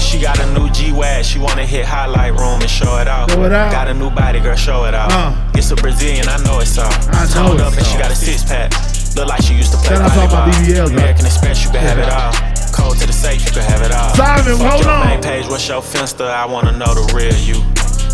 She 0.04 0.20
got 0.20 0.38
a 0.44 0.52
new 0.52 0.68
G-Wag, 0.72 1.24
she 1.24 1.40
wanna 1.40 1.66
hit 1.66 1.86
highlight 1.86 2.34
room 2.36 2.60
and 2.60 2.70
show 2.70 2.98
it 3.00 3.08
off. 3.08 3.32
Show 3.32 3.46
it 3.46 3.54
out. 3.54 3.72
Got 3.72 3.88
a 3.88 3.94
new 3.94 4.10
body, 4.12 4.42
girl, 4.42 4.58
show 4.58 4.84
it 4.86 4.94
off. 4.94 5.10
Uh. 5.12 5.34
It's 5.56 5.72
a 5.72 5.76
Brazilian, 5.76 6.28
I 6.28 6.36
know 6.44 6.60
it's 6.60 6.78
all. 6.78 6.92
I 7.16 7.24
know 7.32 7.48
Toned 7.56 7.62
up 7.62 7.72
it's 7.72 7.78
and 7.78 7.88
she 7.88 7.98
got 7.98 8.12
a 8.12 8.16
six 8.16 8.44
pack. 8.44 8.74
Look 9.16 9.28
like 9.28 9.42
she 9.44 9.54
used 9.54 9.72
to 9.72 9.78
play 9.78 9.96
Shout 9.96 10.02
out 10.02 10.14
to 10.30 10.36
all 10.36 10.48
my. 10.48 10.52
BBLs. 10.52 10.90
American 10.92 11.26
Express, 11.26 11.64
you 11.64 11.72
can 11.72 11.82
have 11.82 12.00
it 12.00 12.10
all. 12.10 12.34
Code 12.74 12.98
to 12.98 13.06
the 13.06 13.14
safe, 13.14 13.46
you 13.46 13.52
can 13.52 13.64
have 13.64 13.82
it 13.86 13.92
all. 13.94 14.14
Simon, 14.16 14.58
Fuck 14.58 14.72
hold 14.72 14.84
your 14.86 14.94
on. 14.94 15.08
main 15.08 15.22
page, 15.22 15.46
what's 15.48 15.68
your 15.68 15.82
finster? 15.82 16.26
I 16.26 16.46
wanna 16.46 16.72
know 16.72 16.90
the 16.94 17.06
real 17.14 17.36
you. 17.46 17.62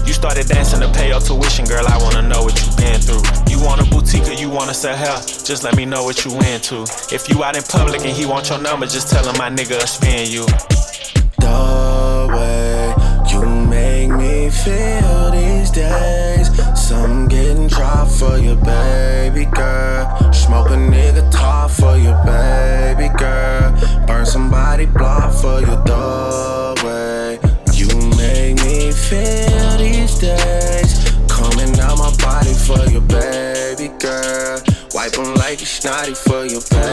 You 0.05 0.13
started 0.13 0.47
dancing 0.47 0.81
to 0.81 0.89
pay 0.91 1.09
your 1.09 1.21
tuition, 1.21 1.65
girl. 1.65 1.85
I 1.87 1.97
wanna 2.01 2.23
know 2.27 2.43
what 2.43 2.57
you 2.59 2.67
been 2.75 2.99
through. 2.99 3.23
You 3.47 3.63
want 3.63 3.79
a 3.79 3.85
boutique 3.89 4.27
or 4.27 4.33
you 4.33 4.49
wanna 4.49 4.73
sell 4.73 4.95
hair? 4.95 5.15
Just 5.45 5.63
let 5.63 5.75
me 5.77 5.85
know 5.85 6.03
what 6.03 6.25
you 6.25 6.31
into. 6.51 6.83
If 7.13 7.29
you 7.29 7.43
out 7.43 7.55
in 7.55 7.63
public 7.63 8.01
and 8.01 8.11
he 8.11 8.25
want 8.25 8.49
your 8.49 8.59
number, 8.59 8.85
just 8.85 9.07
tell 9.09 9.23
him 9.23 9.37
my 9.37 9.49
nigga 9.49 9.79
spin 9.87 10.27
you. 10.29 10.43
You 11.39 11.47
make 14.09 14.19
me 14.19 14.49
feel 14.49 15.31
these 15.31 15.71
days. 15.71 16.49
Some 16.75 17.27
getting 17.27 17.67
dropped 17.67 18.11
for 18.11 18.37
your 18.37 18.55
baby 18.55 19.45
girl. 19.45 20.33
Smoke 20.33 20.69
a 20.69 20.77
nigga 20.77 21.29
top 21.31 21.71
for 21.71 21.97
your 21.97 22.17
baby 22.25 23.09
girl. 23.17 24.05
Burn 24.07 24.25
somebody 24.25 24.85
block 24.85 25.33
for 25.33 25.59
you. 25.59 25.75
The 25.85 26.81
way 26.83 27.39
you 27.73 27.87
make 28.17 28.57
me 28.63 28.91
feel 28.91 29.77
these 29.77 30.17
days. 30.19 30.91
Coming 31.27 31.79
out 31.79 31.97
my 31.97 32.15
body 32.17 32.53
for 32.53 32.83
your 32.89 33.01
baby 33.01 33.89
girl. 33.99 34.59
Wipe 34.93 35.17
'em 35.17 35.35
like 35.35 35.59
you 35.59 35.67
snotty 35.67 36.15
for 36.15 36.45
your 36.45 36.61
baby 36.71 36.88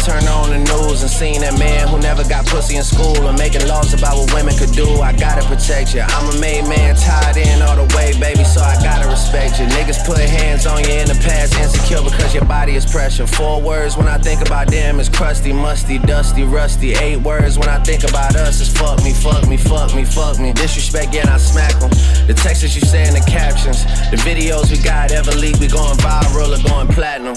Turned 0.00 0.28
on 0.28 0.48
the 0.48 0.56
news 0.56 1.02
and 1.02 1.10
seen 1.10 1.44
that 1.44 1.58
man 1.58 1.86
who 1.86 2.00
never 2.00 2.24
got 2.24 2.46
pussy 2.46 2.76
in 2.76 2.82
school 2.82 3.28
and 3.28 3.36
making 3.36 3.68
laws 3.68 3.92
about 3.92 4.16
what 4.16 4.32
women 4.32 4.56
could 4.56 4.72
do. 4.72 4.88
I 5.04 5.12
gotta 5.12 5.44
protect 5.44 5.94
you. 5.94 6.00
I'm 6.00 6.24
a 6.32 6.40
made 6.40 6.64
man, 6.64 6.96
tied 6.96 7.36
in 7.36 7.60
all 7.60 7.76
the 7.76 7.84
way, 7.94 8.16
baby, 8.16 8.42
so 8.42 8.64
I 8.64 8.80
gotta 8.80 9.06
respect 9.12 9.60
you. 9.60 9.66
Niggas 9.76 10.00
put 10.08 10.16
hands 10.18 10.64
on 10.64 10.80
you 10.88 11.04
in 11.04 11.06
the 11.06 11.20
past, 11.20 11.52
insecure 11.60 12.00
because 12.00 12.32
your 12.34 12.46
body 12.46 12.76
is 12.76 12.86
pressure. 12.88 13.26
Four 13.26 13.60
words 13.60 13.98
when 13.98 14.08
I 14.08 14.16
think 14.16 14.40
about 14.40 14.68
them 14.68 15.00
is 15.00 15.10
crusty, 15.10 15.52
musty, 15.52 15.98
dusty, 15.98 16.44
rusty. 16.44 16.96
Eight 16.96 17.20
words 17.20 17.58
when 17.58 17.68
I 17.68 17.78
think 17.84 18.02
about 18.02 18.36
us 18.36 18.60
is 18.60 18.72
fuck 18.72 19.04
me, 19.04 19.12
fuck 19.12 19.46
me, 19.46 19.58
fuck 19.58 19.94
me, 19.94 20.06
fuck 20.06 20.40
me. 20.40 20.54
Disrespect, 20.54 21.12
yeah, 21.12 21.28
I 21.28 21.36
smack 21.36 21.78
them. 21.78 21.90
The 22.26 22.32
texts 22.32 22.74
you 22.74 22.80
say 22.80 23.06
in 23.06 23.12
the 23.12 23.24
captions, 23.28 23.84
the 24.08 24.16
videos 24.24 24.72
we 24.72 24.82
got 24.82 25.12
ever 25.12 25.32
leak, 25.32 25.60
we 25.60 25.68
going 25.68 25.98
viral 25.98 26.56
or 26.56 26.62
going 26.66 26.88
platinum. 26.88 27.36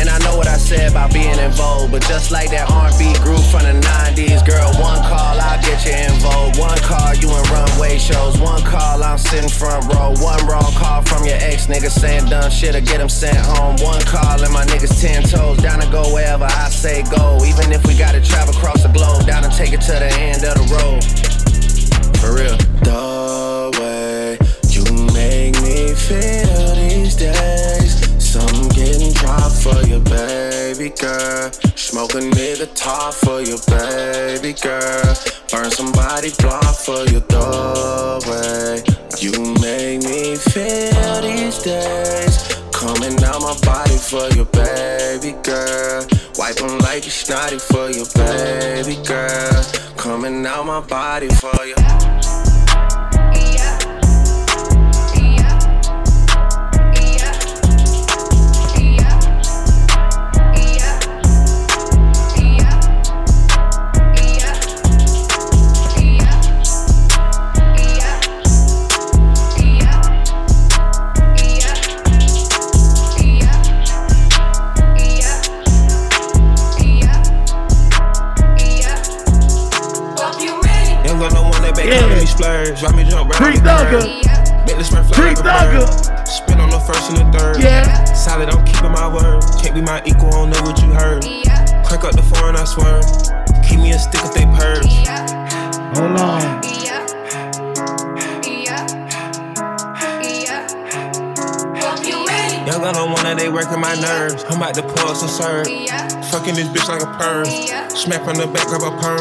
And 0.00 0.08
I 0.08 0.16
know 0.24 0.32
what 0.34 0.48
I 0.48 0.56
said 0.56 0.90
about 0.90 1.12
being 1.12 1.36
in 1.36 1.52
vogue, 1.52 1.92
but 1.92 2.00
just 2.08 2.32
like 2.32 2.48
that 2.56 2.72
R&B 2.72 3.12
group 3.20 3.44
from 3.52 3.68
the 3.68 3.76
90s, 3.76 4.40
girl, 4.48 4.72
one 4.80 4.96
call, 5.04 5.36
I'll 5.36 5.60
get 5.60 5.84
you 5.84 5.92
in 5.92 6.16
vogue. 6.24 6.56
One 6.56 6.80
call, 6.80 7.12
you 7.20 7.28
in 7.28 7.44
runway 7.52 8.00
shows. 8.00 8.40
One 8.40 8.64
call, 8.64 9.04
I'm 9.04 9.18
sitting 9.20 9.52
front 9.52 9.92
row. 9.92 10.16
One 10.16 10.40
wrong 10.48 10.72
call 10.72 11.04
from 11.04 11.28
your 11.28 11.36
ex 11.44 11.68
nigga 11.68 11.92
saying 11.92 12.32
dumb 12.32 12.48
shit 12.48 12.74
or 12.74 12.80
get 12.80 12.96
him 12.96 13.12
sent 13.12 13.36
home. 13.36 13.76
One 13.84 14.00
call 14.08 14.40
and 14.40 14.52
my 14.56 14.64
niggas 14.72 14.96
10 14.96 15.28
toes, 15.28 15.60
down 15.60 15.84
to 15.84 15.88
go 15.92 16.08
wherever 16.16 16.48
I 16.48 16.72
say 16.72 17.04
go. 17.12 17.36
Even 17.44 17.68
if 17.68 17.84
we 17.84 17.92
gotta 17.92 18.24
travel 18.24 18.39
body 50.90 51.29
Gun 102.80 102.96
on 102.96 103.12
one 103.12 103.26
of 103.26 103.36
they 103.36 103.50
working 103.50 103.78
my 103.78 103.92
nerves. 104.00 104.42
I'm 104.48 104.56
about 104.56 104.72
to 104.72 104.82
pull 104.82 105.14
some 105.14 105.28
serve. 105.28 105.68
Fucking 106.32 106.56
this 106.56 106.64
bitch 106.72 106.88
like 106.88 107.04
a 107.04 107.12
perm. 107.20 107.44
Smack 107.92 108.24
from 108.24 108.40
the 108.40 108.48
back, 108.48 108.72
of 108.72 108.80
a 108.80 108.88
perm. 108.96 109.20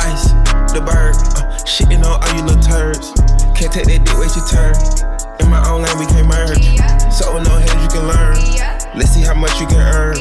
Ice, 0.00 0.32
the 0.72 0.80
bird. 0.80 1.12
Uh, 1.36 1.52
shitting 1.68 2.00
on 2.00 2.16
all 2.16 2.32
you 2.32 2.48
little 2.48 2.56
turds. 2.64 3.12
Can't 3.52 3.68
take 3.68 3.92
that 3.92 4.08
dick, 4.08 4.16
wait 4.16 4.32
your 4.32 4.48
turn. 4.48 4.72
In 5.36 5.52
my 5.52 5.60
own 5.68 5.84
lane, 5.84 6.00
we 6.00 6.08
can 6.08 6.24
merge. 6.32 6.64
So 7.12 7.28
no 7.36 7.60
head, 7.60 7.76
you 7.76 7.92
can 7.92 8.08
learn. 8.08 8.40
Let's 8.96 9.12
see 9.12 9.20
how 9.20 9.36
much 9.36 9.60
you 9.60 9.68
can 9.68 9.84
earn. 9.84 10.16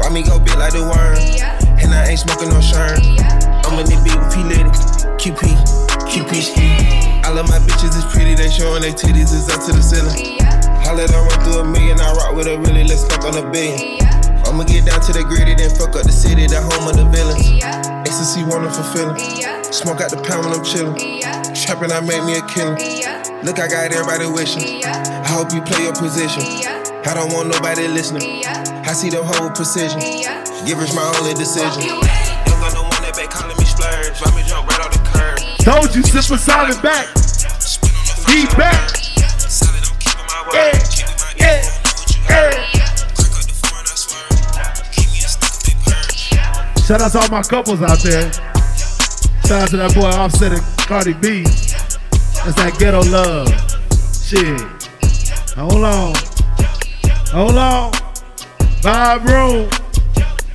Why 0.00 0.08
me 0.08 0.24
go 0.24 0.40
big 0.40 0.56
like 0.56 0.72
the 0.72 0.88
worm? 0.88 1.12
And 1.76 1.92
I 1.92 2.08
ain't 2.08 2.24
smoking 2.24 2.48
no 2.48 2.64
shirt. 2.64 3.04
I'm 3.68 3.76
in 3.76 3.84
the 3.84 4.00
beat 4.00 4.16
with 4.16 4.32
P 4.32 4.48
Litty. 4.48 4.64
QP, 5.20 5.44
QP. 6.08 7.26
All 7.28 7.36
of 7.36 7.44
my 7.52 7.60
bitches 7.68 7.92
is 7.92 8.08
pretty, 8.08 8.32
they 8.32 8.48
showing 8.48 8.80
their 8.80 8.96
titties 8.96 9.28
is 9.36 9.52
up 9.52 9.60
to 9.68 9.76
the 9.76 9.84
ceiling. 9.84 10.37
Let 10.88 11.10
her 11.10 11.22
run 11.22 11.38
through 11.44 11.60
a 11.60 11.64
million, 11.64 12.00
I 12.00 12.10
rock 12.10 12.34
with 12.34 12.48
her 12.48 12.58
really, 12.58 12.82
let's 12.82 13.04
fuck 13.06 13.22
on 13.22 13.36
a 13.38 13.48
billion. 13.52 14.02
I'ma 14.48 14.64
get 14.64 14.86
down 14.88 14.98
to 15.06 15.12
the 15.12 15.22
gritty, 15.22 15.54
then 15.54 15.70
fuck 15.70 15.94
up 15.94 16.02
the 16.02 16.10
city, 16.10 16.48
the 16.48 16.58
home 16.58 16.88
of 16.88 16.96
the 16.98 17.06
villains. 17.06 17.44
Ecstasy, 18.02 18.42
wonderful 18.42 18.82
feeling. 18.90 19.14
Smoke 19.70 20.00
out 20.00 20.10
the 20.10 20.18
pound 20.26 20.48
when 20.48 20.58
I'm 20.58 20.64
chillin'. 20.66 20.98
Trappin', 21.54 21.92
I 21.92 22.00
made 22.00 22.26
me 22.26 22.40
a 22.40 22.44
killer. 22.50 22.74
Look, 23.46 23.62
I 23.62 23.70
got 23.70 23.94
everybody 23.94 24.26
wishing. 24.26 24.82
I 24.82 25.28
hope 25.30 25.54
you 25.54 25.62
play 25.62 25.86
your 25.86 25.94
position. 25.94 26.42
I 27.06 27.14
don't 27.14 27.30
want 27.30 27.46
nobody 27.46 27.86
listening. 27.86 28.42
I 28.48 28.90
see 28.90 29.10
them 29.10 29.22
whole 29.22 29.54
precision. 29.54 30.02
Give 30.66 30.74
Givers 30.74 30.96
my 30.98 31.06
only 31.20 31.38
decision. 31.38 31.78
Young 31.84 32.58
got 32.58 32.74
no 32.74 32.82
one 32.82 33.06
that 33.06 33.14
calling 33.30 33.54
me 33.54 33.68
splurge. 33.70 34.18
Ride 34.18 34.34
me 34.34 34.42
jump 34.42 34.66
right 34.66 34.82
off 34.82 34.90
the 34.90 34.98
curb. 35.14 35.38
Told 35.62 35.94
you, 35.94 36.02
Simple 36.02 36.42
Simon 36.42 36.74
back. 36.82 37.06
He 38.26 38.50
back. 38.58 38.97
Shout 46.88 47.02
out 47.02 47.12
to 47.12 47.18
all 47.18 47.28
my 47.28 47.42
couples 47.42 47.82
out 47.82 47.98
there. 47.98 48.32
Shout 49.44 49.62
out 49.62 49.68
to 49.68 49.76
that 49.76 49.94
boy 49.94 50.08
Offset 50.08 50.52
and 50.52 50.62
Cardi 50.78 51.12
B. 51.12 51.42
That's 51.42 52.54
that 52.56 52.76
ghetto 52.78 53.02
love. 53.10 53.48
Shit. 54.16 54.58
Hold 55.54 55.84
on. 55.84 56.14
Hold 57.30 57.58
on. 57.58 57.92
Vibe 58.80 59.24
room. 59.28 59.87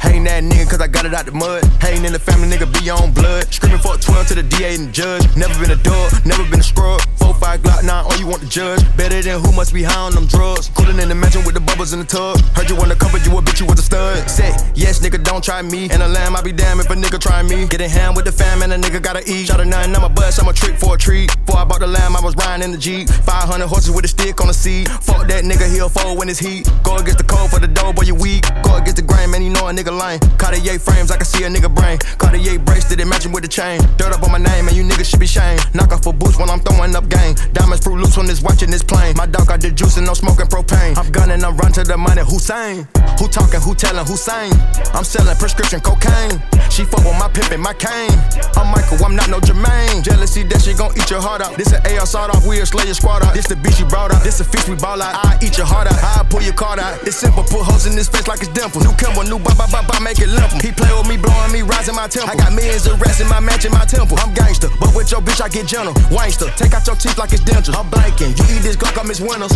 Ain't 0.05 0.25
that 0.27 0.43
nigga 0.43 0.69
cause 0.69 0.81
I 0.81 0.87
got 0.87 1.05
it 1.05 1.13
out 1.13 1.25
the 1.25 1.31
mud. 1.31 1.63
Ain't 1.83 2.05
in 2.05 2.13
the 2.13 2.19
family, 2.19 2.47
nigga, 2.47 2.67
be 2.67 2.89
on 2.89 3.13
blood. 3.13 3.51
Screaming 3.53 3.79
for 3.79 3.95
a 3.95 3.97
12 3.97 4.27
to 4.27 4.35
the 4.35 4.43
DA 4.43 4.75
and 4.75 4.87
the 4.87 4.91
judge. 4.91 5.23
Never 5.35 5.53
been 5.59 5.71
a 5.71 5.81
dog, 5.81 6.11
never 6.25 6.43
been 6.49 6.59
a 6.59 6.63
scrub. 6.63 7.01
4 7.17 7.33
5 7.33 7.61
Glock 7.61 7.83
9, 7.83 7.91
all 7.91 8.17
you 8.17 8.27
want 8.27 8.41
to 8.41 8.49
judge. 8.49 8.81
Better 8.97 9.21
than 9.21 9.39
who 9.39 9.51
must 9.51 9.73
be 9.73 9.83
high 9.83 9.99
on 9.99 10.13
them 10.13 10.27
drugs. 10.27 10.69
Cooling 10.75 10.99
in 10.99 11.09
the 11.09 11.15
mansion 11.15 11.43
with 11.45 11.53
the 11.55 11.61
bubbles 11.61 11.93
in 11.93 11.99
the 11.99 12.05
tub. 12.05 12.39
Heard 12.55 12.69
you 12.69 12.75
wanna 12.75 12.95
cover, 12.95 13.17
you 13.17 13.31
a 13.37 13.41
bitch, 13.41 13.59
you 13.59 13.65
was 13.65 13.79
a 13.79 13.83
stud. 13.83 14.29
Say, 14.29 14.51
yes, 14.75 14.99
nigga, 14.99 15.23
don't 15.23 15.43
try 15.43 15.61
me. 15.61 15.89
And 15.89 16.03
a 16.03 16.07
lamb, 16.07 16.35
I 16.35 16.41
be 16.41 16.51
damn 16.51 16.79
if 16.79 16.89
a 16.89 16.95
nigga 16.95 17.19
try 17.19 17.41
me. 17.43 17.67
Getting 17.67 17.89
hand 17.89 18.15
with 18.15 18.25
the 18.25 18.31
fam, 18.31 18.61
and 18.61 18.73
a 18.73 18.77
nigga 18.77 19.01
gotta 19.01 19.23
eat. 19.29 19.47
Shot 19.47 19.61
a 19.61 19.65
nine, 19.65 19.95
I'm 19.95 20.03
a 20.03 20.09
bust, 20.09 20.41
I'm 20.41 20.47
a 20.47 20.53
trick 20.53 20.75
for 20.77 20.95
a 20.95 20.97
treat. 20.97 21.29
Before 21.45 21.61
I 21.61 21.65
bought 21.65 21.79
the 21.79 21.87
lamb, 21.87 22.15
I 22.15 22.21
was 22.21 22.35
riding 22.35 22.65
in 22.65 22.71
the 22.71 22.77
Jeep. 22.77 23.07
500 23.09 23.67
horses 23.67 23.91
with 23.91 24.05
a 24.05 24.07
stick 24.07 24.41
on 24.41 24.47
the 24.47 24.53
seat. 24.53 24.89
Fuck 24.89 25.27
that 25.27 25.43
nigga, 25.43 25.71
he'll 25.71 25.89
fold 25.89 26.17
when 26.17 26.29
it's 26.29 26.39
heat. 26.39 26.67
Go 26.83 26.97
against 26.97 27.19
the 27.19 27.23
cold 27.23 27.51
for 27.51 27.59
the 27.59 27.67
dough, 27.67 27.93
boy, 27.93 28.03
you 28.03 28.15
weak. 28.15 28.43
Go 28.63 28.75
against 28.75 28.97
the 28.97 29.01
grain, 29.01 29.31
man, 29.31 29.43
you 29.43 29.49
know 29.49 29.67
a 29.67 29.73
nigga 29.73 29.92
lame. 29.93 30.19
Cartier 30.37 30.79
frames, 30.79 31.11
I 31.11 31.17
can 31.17 31.25
see 31.25 31.43
a 31.43 31.49
nigga 31.49 31.73
brain. 31.73 31.97
Cartier 32.17 32.59
bracelet, 32.59 32.99
it 32.99 33.05
matching 33.05 33.31
with 33.31 33.43
the 33.43 33.49
chain. 33.49 33.81
Dirt 33.97 34.13
up 34.13 34.23
on 34.23 34.31
my 34.31 34.37
name, 34.37 34.67
and 34.67 34.75
you 34.75 34.83
niggas 34.83 35.09
should 35.09 35.19
be 35.19 35.27
shamed. 35.27 35.63
Knock 35.73 35.91
off 35.91 36.05
a 36.05 36.13
boost 36.13 36.39
when 36.39 36.49
I'm 36.49 36.59
throwing 36.59 36.95
up 36.95 37.07
game. 37.09 37.35
Diamonds 37.53 37.83
fruit 37.83 37.97
loose 37.97 38.17
on 38.17 38.25
this 38.25 38.41
watch 38.41 38.63
in 38.63 38.69
this 38.69 38.83
plane. 38.83 39.15
My 39.15 39.25
dog 39.25 39.47
got 39.47 39.61
the 39.61 39.71
juice 39.71 39.97
and 39.97 40.05
no 40.05 40.13
smoking 40.13 40.47
propane. 40.47 40.97
I'm 40.97 41.11
gunning, 41.11 41.43
I'm 41.43 41.55
run 41.57 41.71
to 41.73 41.83
the 41.83 41.97
money. 41.97 42.21
Hussein, 42.21 42.87
who 43.19 43.27
talking, 43.27 43.61
who 43.61 43.75
telling, 43.75 44.05
who 44.05 44.15
saying? 44.15 44.53
I'm 44.93 45.03
selling 45.03 45.35
prescription 45.37 45.79
cocaine. 45.79 46.41
She 46.69 46.83
fuck 46.83 47.05
with 47.05 47.17
my 47.19 47.29
pimpin', 47.29 47.59
my 47.59 47.73
cane. 47.73 48.17
I'm 48.57 48.73
Michael, 48.73 49.05
I'm 49.05 49.15
not 49.15 49.29
no 49.29 49.39
Jermaine. 49.39 50.03
Jealousy 50.03 50.43
that 50.43 50.61
she 50.61 50.73
gon' 50.73 50.91
eat 50.97 51.09
your 51.09 51.21
heart 51.21 51.41
out. 51.41 51.57
This 51.57 51.71
an 51.73 51.81
AR 51.93 52.05
sawed 52.05 52.31
off, 52.31 52.45
we'll 52.45 52.65
slay 52.65 52.85
your 52.85 52.95
squad 52.95 53.23
out. 53.23 53.33
This 53.33 53.47
the 53.47 53.55
bitch 53.55 53.79
you 53.79 53.85
brought 53.85 54.13
out. 54.13 54.23
This 54.23 54.39
a 54.39 54.43
fish 54.43 54.67
we 54.67 54.75
ball 54.75 55.01
out. 55.01 55.13
I 55.13 55.37
eat 55.41 55.57
your 55.57 55.67
heart 55.67 55.87
out. 55.87 55.99
I 56.01 56.23
pull 56.23 56.41
your 56.41 56.53
card 56.53 56.79
out. 56.79 57.01
It's 57.05 57.17
simple, 57.17 57.43
put 57.43 57.61
holes 57.61 57.85
in 57.85 57.95
this 57.95 58.09
face 58.09 58.27
like 58.27 58.41
it's 58.41 58.49
dimple. 58.49 58.81
New 58.81 58.93
Kimbo, 58.97 59.21
new 59.23 59.39
ba 59.39 59.53
ba 59.53 59.67
ba 59.83 59.93
ba, 59.93 60.03
make 60.03 60.19
it 60.19 60.29
limp. 60.29 60.51
He 60.61 60.71
play 60.71 60.91
with 60.93 61.07
me, 61.07 61.17
blowing 61.17 61.51
me, 61.51 61.61
rising 61.61 61.95
my 61.95 62.07
temple. 62.07 62.31
I 62.31 62.35
got 62.35 62.53
millions 62.53 62.87
of 62.87 62.99
rats 62.99 63.19
in 63.19 63.27
my 63.27 63.39
mansion, 63.39 63.71
my 63.71 63.85
temple. 63.85 64.17
I'm 64.19 64.33
gangster, 64.33 64.69
but 64.79 64.95
with 64.95 65.11
your 65.11 65.21
bitch 65.21 65.41
I 65.41 65.49
get 65.49 65.67
gentle. 65.67 65.93
Wangster, 66.11 66.49
take 66.55 66.73
out 66.73 66.85
your 66.87 66.95
teeth 66.95 67.17
like 67.17 67.33
it's 67.33 67.43
dentures. 67.43 67.75
I'm 67.77 67.89
blanking. 67.89 68.37
You 68.37 68.55
eat 68.55 68.63
this 68.63 68.75
Glock, 68.75 68.99
I'm 68.99 69.07
miss 69.07 69.19
winners. 69.19 69.53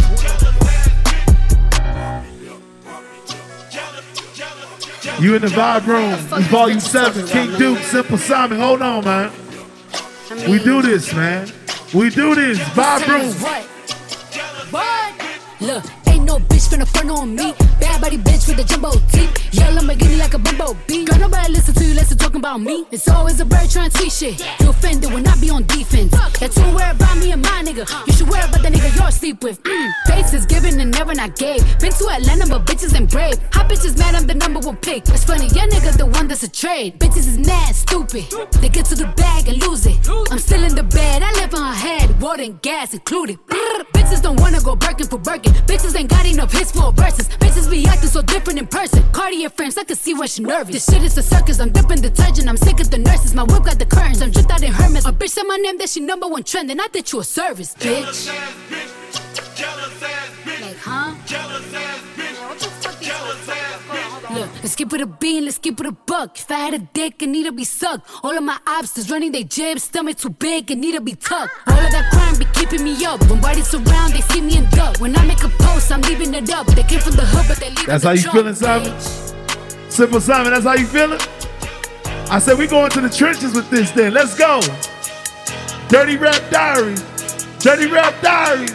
You 5.20 5.36
in 5.36 5.42
the 5.42 5.48
vibe 5.48 5.88
room. 5.88 6.14
It's 6.14 6.48
volume 6.48 6.80
seven. 6.80 7.26
King 7.28 7.58
Duke, 7.58 7.80
Simple 7.80 8.18
Simon. 8.18 8.60
Hold 8.60 8.82
on, 8.82 9.04
man. 9.04 9.32
We 10.48 10.60
do 10.64 10.82
this, 10.82 11.14
man. 11.14 11.52
We 11.94 12.10
do 12.10 12.36
this. 12.36 12.60
Vibe 12.60 13.08
room. 13.08 13.34
What? 13.42 13.64
What? 14.72 15.14
Look, 15.60 15.84
ain't 16.06 16.07
no 16.28 16.38
bitch 16.40 16.68
finna 16.70 16.86
front 16.86 17.10
on 17.10 17.34
me. 17.34 17.54
Bad 17.80 18.02
body 18.02 18.18
bitch 18.18 18.48
with 18.48 18.60
a 18.60 18.64
jumbo 18.64 18.92
teeth. 19.12 19.32
Yell 19.54 19.74
Lamborghini 19.76 20.20
like 20.20 20.34
a 20.34 20.38
bumblebee. 20.38 21.06
Girl, 21.06 21.20
nobody 21.20 21.54
listen 21.54 21.74
to 21.74 21.84
you, 21.86 21.94
listen 21.94 22.18
talking 22.18 22.42
about 22.42 22.60
me. 22.60 22.86
It's 22.92 23.08
always 23.08 23.40
a 23.40 23.46
bird 23.46 23.70
trying 23.70 23.90
to 23.90 23.98
tweet 23.98 24.12
shit. 24.12 24.36
You 24.60 24.70
offended 24.70 25.12
when 25.14 25.26
I 25.26 25.36
be 25.40 25.50
on 25.50 25.66
defense. 25.66 26.12
That's 26.40 26.56
too 26.56 26.70
worry 26.76 26.92
about 26.92 27.18
me 27.18 27.32
and 27.32 27.42
my 27.42 27.64
nigga. 27.64 27.86
You 28.08 28.14
should 28.14 28.30
worry 28.30 28.44
about 28.44 28.62
the 28.62 28.70
nigga 28.70 28.94
you're 28.96 29.08
asleep 29.08 29.42
with. 29.42 29.64
Mm. 29.64 29.92
Faces 30.08 30.46
given 30.46 30.80
and 30.82 30.92
never 30.92 31.16
not 31.16 31.36
gave. 31.38 31.64
Been 31.80 31.94
to 31.94 32.10
Atlanta, 32.10 32.46
but 32.48 32.66
bitches 32.66 32.94
ain't 33.00 33.10
brave. 33.10 33.40
Hot 33.54 33.70
bitches 33.70 33.98
mad, 33.98 34.16
I'm 34.16 34.28
the 34.28 34.36
number 34.36 34.60
one 34.60 34.78
pick. 34.78 35.08
It's 35.08 35.24
funny, 35.24 35.48
your 35.56 35.68
nigga 35.68 35.98
the 35.98 36.06
one 36.06 36.28
that's 36.28 36.44
a 36.44 36.52
trade. 36.52 37.00
Bitches 37.00 37.28
is 37.32 37.40
mad, 37.40 37.74
stupid. 37.74 38.26
They 38.62 38.70
get 38.70 38.86
to 38.88 38.96
the 38.96 39.08
bag 39.16 39.48
and 39.48 39.58
lose 39.66 39.86
it. 39.86 39.98
I'm 40.32 40.40
still 40.40 40.64
in 40.64 40.76
the 40.76 40.84
bed, 40.84 41.24
I 41.24 41.32
live 41.40 41.54
in 41.54 41.62
her 41.62 41.74
head. 41.74 42.22
Water 42.22 42.44
and 42.44 42.62
gas 42.62 42.94
included. 42.94 43.40
Brr. 43.48 43.78
Bitches 43.94 44.22
don't 44.22 44.40
wanna 44.40 44.62
go 44.62 44.76
Birkin 44.76 45.08
for 45.08 45.18
Birkin. 45.18 45.54
Bitches 45.68 45.98
ain't 46.00 46.10
got 46.10 46.17
enough 46.26 46.52
hits 46.52 46.72
for 46.72 46.92
verses. 46.92 47.30
Bitches 47.30 47.70
be 47.70 47.86
acting 47.88 48.10
so 48.10 48.22
different 48.22 48.60
in 48.60 48.68
person. 48.68 49.04
Cartier 49.12 49.50
frames, 49.50 49.78
I 49.78 49.84
can 49.84 49.96
see 49.96 50.14
when 50.14 50.28
she 50.28 50.42
nervous. 50.44 50.74
This 50.74 50.86
shit 50.86 51.04
is 51.04 51.18
a 51.18 51.24
circus, 51.24 51.60
I'm 51.60 51.72
dipping 51.72 52.02
detergent. 52.02 52.48
I'm 52.48 52.58
sick 52.58 52.80
of 52.80 52.90
the 52.90 52.98
nurses. 52.98 53.34
My 53.34 53.44
whip 53.44 53.64
got 53.64 53.80
the 53.80 53.86
curtains, 53.86 54.22
I'm 54.22 54.32
dripped 54.32 54.52
out 54.52 54.64
in 54.64 54.72
Hermes. 54.72 55.06
A 55.06 55.12
bitch 55.12 55.30
said 55.30 55.44
my 55.44 55.58
name, 55.58 55.78
that 55.78 55.90
she 55.90 56.00
number 56.00 56.28
one 56.28 56.44
trending. 56.44 56.80
I 56.80 56.88
think 56.88 57.12
you 57.12 57.20
a 57.20 57.24
service, 57.24 57.76
bitch. 57.76 58.28
Like, 60.62 60.78
huh? 60.78 61.14
Look, 61.52 61.64
let's 64.68 64.76
keep 64.76 64.92
it 64.92 65.00
a 65.00 65.06
bean, 65.06 65.46
let's 65.46 65.58
keep 65.58 65.80
it 65.80 65.86
a 65.86 65.94
buck. 65.94 66.38
If 66.38 66.52
I 66.52 66.56
had 66.56 66.74
a 66.74 66.80
dick, 66.80 67.24
it 67.24 67.28
need 67.28 67.46
to 67.46 67.54
be 67.54 67.64
sucked. 67.64 68.06
All 68.22 68.38
of 68.38 68.44
my 68.44 68.58
obstacles 68.68 69.10
running 69.10 69.32
they 69.32 69.46
jibs, 69.46 69.84
stomach 69.84 70.18
too 70.18 70.30
big, 70.30 70.70
it 70.70 70.78
need 70.78 70.92
to 70.92 71.00
be 71.00 71.16
tucked. 71.16 71.54
All 71.68 71.80
of 71.80 71.90
that 71.94 72.12
crime 72.12 72.38
be 72.38 72.44
keeping 72.54 72.84
me 72.84 73.06
up. 73.06 73.18
When 73.30 73.40
bodies 73.40 73.68
surround, 73.68 74.12
they 74.12 74.20
see 74.20 74.42
me 74.42 74.58
in 74.58 74.70
duck. 74.72 75.00
When 75.00 75.18
I 75.18 75.26
make 75.26 75.42
a 75.42 75.48
post, 75.48 75.90
I'm 75.90 76.02
leaving 76.02 76.34
it 76.34 76.50
up. 76.50 76.68
They 76.68 76.84
came 76.84 77.00
from 77.00 77.14
the 77.14 77.26
hood, 77.26 77.46
but 77.48 77.58
they 77.60 77.70
leave 77.70 77.86
That's 77.86 78.04
the 78.04 78.10
how 78.10 78.16
you 78.16 78.30
feeling, 78.30 78.56
Simon? 78.56 78.92
bitch. 78.92 79.90
Simple 79.90 80.20
Simon, 80.20 80.52
that's 80.52 80.66
how 80.66 80.74
you 80.74 80.86
feeling? 80.86 81.22
I 82.30 82.40
said 82.40 82.58
we 82.58 82.68
going 82.68 82.92
to 82.92 83.00
the 83.00 83.10
trenches 83.10 83.54
with 83.54 83.70
this 83.70 83.92
then. 83.92 84.14
Let's 84.14 84.38
go. 84.38 84.60
Dirty 85.88 86.18
Rap 86.18 86.44
Diary. 86.52 86.96
Dirty 87.60 87.88
Rap 87.90 88.22
Diary. 88.22 88.68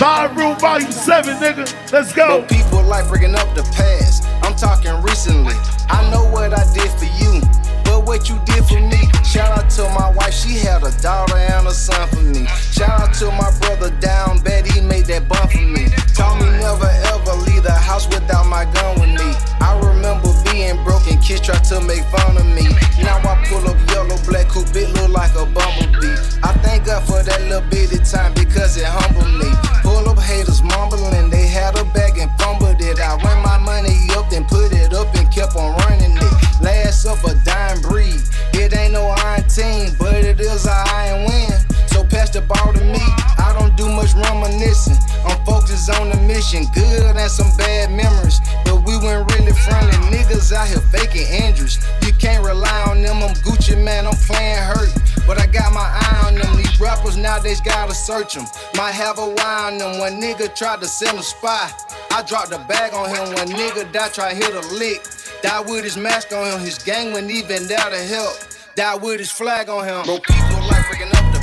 Ballroom 0.00 0.58
Volume 0.58 0.90
7, 0.90 1.36
nigga. 1.36 1.92
Let's 1.92 2.14
go. 2.14 2.40
But 2.40 2.48
people 2.48 2.82
like 2.84 3.06
bringing 3.08 3.34
up 3.34 3.54
the 3.54 3.64
past. 3.76 4.27
I'm 4.42 4.54
talking 4.54 4.94
recently. 5.02 5.54
I 5.88 6.08
know 6.10 6.24
what 6.30 6.52
I 6.52 6.64
did 6.74 6.90
for 6.98 7.08
you, 7.20 7.40
but 7.84 8.04
what 8.06 8.28
you 8.28 8.38
did 8.44 8.64
for 8.66 8.80
me. 8.80 9.08
Shout 9.24 9.52
out 9.58 9.70
to 9.76 9.82
my 9.92 10.10
wife, 10.16 10.32
she 10.32 10.58
had 10.58 10.82
a 10.82 10.92
daughter 11.02 11.36
and 11.36 11.66
a 11.66 11.72
son 11.72 12.08
for 12.08 12.22
me. 12.22 12.46
Shout 12.72 13.00
out 13.00 13.14
to 13.20 13.26
my 13.32 13.50
brother 13.60 13.90
down 14.00 14.40
bad, 14.40 14.66
he 14.66 14.80
made 14.80 15.06
that 15.06 15.28
bump 15.28 15.52
for 15.52 15.60
me. 15.60 15.88
Told 16.16 16.40
me 16.40 16.48
never 16.58 16.88
ever 17.12 17.34
leave 17.44 17.62
the 17.62 17.72
house 17.72 18.08
without 18.08 18.46
my 18.46 18.64
gun 18.64 19.00
with 19.00 19.12
me. 19.12 19.28
I 19.60 19.78
remember 19.84 20.32
being 20.48 20.82
broken, 20.84 21.20
kids 21.20 21.40
tried 21.40 21.64
to 21.68 21.80
make 21.84 22.04
fun 22.08 22.36
of 22.36 22.46
me. 22.46 22.72
Now 23.04 23.20
I 23.20 23.36
pull 23.48 23.68
up 23.68 23.76
yellow, 23.92 24.16
black 24.24 24.48
coupe, 24.48 24.74
it 24.74 24.88
look 24.96 25.10
like 25.10 25.34
a 25.36 25.44
bumblebee. 25.44 26.16
I 26.42 26.52
thank 26.64 26.86
God 26.86 27.04
for 27.04 27.22
that 27.22 27.40
little 27.42 27.68
bit 27.68 27.92
of 27.92 28.04
time 28.08 28.32
because 28.34 28.76
it 28.76 28.88
humbled 28.88 29.28
me. 29.36 29.50
Pull 29.84 30.08
up 30.08 30.18
haters 30.18 30.62
mumbling, 30.62 31.30
they 31.30 31.46
had 31.46 31.76
a 31.76 31.84
bag 31.92 32.18
and 32.18 32.32
fumbled 32.40 32.80
it. 32.80 32.98
I 32.98 33.16
ran 33.22 33.42
my 33.44 33.58
money 33.58 34.08
up, 34.28 34.30
then 34.30 34.44
put 34.44 34.72
it 34.72 34.92
up 34.92 35.14
and 35.14 35.30
kept 35.32 35.56
on 35.56 35.76
running 35.78 36.16
it. 36.16 36.60
Last 36.60 37.06
of 37.06 37.22
a 37.24 37.34
dime 37.44 37.80
breed. 37.80 38.20
It 38.54 38.76
ain't 38.76 38.92
no 38.92 39.06
iron 39.06 39.48
team, 39.48 39.92
but 39.98 40.14
it 40.14 40.40
is 40.40 40.66
a 40.66 40.84
iron 40.92 41.24
win. 41.26 41.52
So 41.88 42.04
pass 42.04 42.30
the 42.30 42.42
ball 42.42 42.72
to 42.72 42.84
me. 42.84 43.37
Do 43.78 43.86
much 43.86 44.12
reminiscing. 44.14 44.98
I'm 45.24 45.38
focused 45.46 45.88
on 45.88 46.10
the 46.10 46.16
mission. 46.26 46.66
Good 46.74 47.14
and 47.14 47.30
some 47.30 47.46
bad 47.56 47.92
memories. 47.92 48.40
But 48.64 48.82
we 48.82 48.98
weren't 48.98 49.30
really 49.32 49.52
friendly. 49.52 49.94
Niggas 50.10 50.52
out 50.52 50.66
here 50.66 50.82
faking 50.90 51.30
injuries. 51.30 51.78
You 52.02 52.12
can't 52.14 52.44
rely 52.44 52.82
on 52.90 53.02
them. 53.02 53.22
I'm 53.22 53.34
Gucci, 53.46 53.80
man. 53.80 54.08
I'm 54.08 54.16
playing 54.26 54.58
hurt. 54.58 54.90
But 55.28 55.38
I 55.38 55.46
got 55.46 55.72
my 55.72 55.86
eye 55.86 56.26
on 56.26 56.34
them. 56.34 56.56
These 56.56 56.80
rappers 56.80 57.16
nowadays 57.16 57.60
gotta 57.60 57.94
search 57.94 58.34
them. 58.34 58.46
Might 58.74 58.98
have 58.98 59.20
a 59.20 59.28
wire 59.28 59.70
on 59.70 59.78
them. 59.78 60.00
One 60.00 60.20
nigga 60.20 60.52
tried 60.56 60.80
to 60.80 60.88
send 60.88 61.16
a 61.16 61.22
spy. 61.22 61.70
I 62.10 62.22
dropped 62.22 62.50
a 62.50 62.58
bag 62.66 62.94
on 62.94 63.08
him. 63.10 63.32
One 63.36 63.46
nigga 63.46 63.92
died, 63.92 64.12
try 64.12 64.30
to 64.30 64.34
hit 64.34 64.56
a 64.56 64.74
lick. 64.74 65.06
Died 65.40 65.70
with 65.70 65.84
his 65.84 65.96
mask 65.96 66.32
on 66.32 66.50
him. 66.50 66.58
His 66.58 66.78
gang 66.78 67.12
went 67.12 67.30
even 67.30 67.68
there 67.68 67.78
to 67.78 68.02
help. 68.10 68.34
Died 68.74 69.00
with 69.02 69.20
his 69.20 69.30
flag 69.30 69.68
on 69.68 69.84
him. 69.84 70.02
Bro, 70.04 70.18
people 70.18 70.66
like 70.66 70.84
breaking 70.90 71.14
up 71.14 71.32
the 71.32 71.37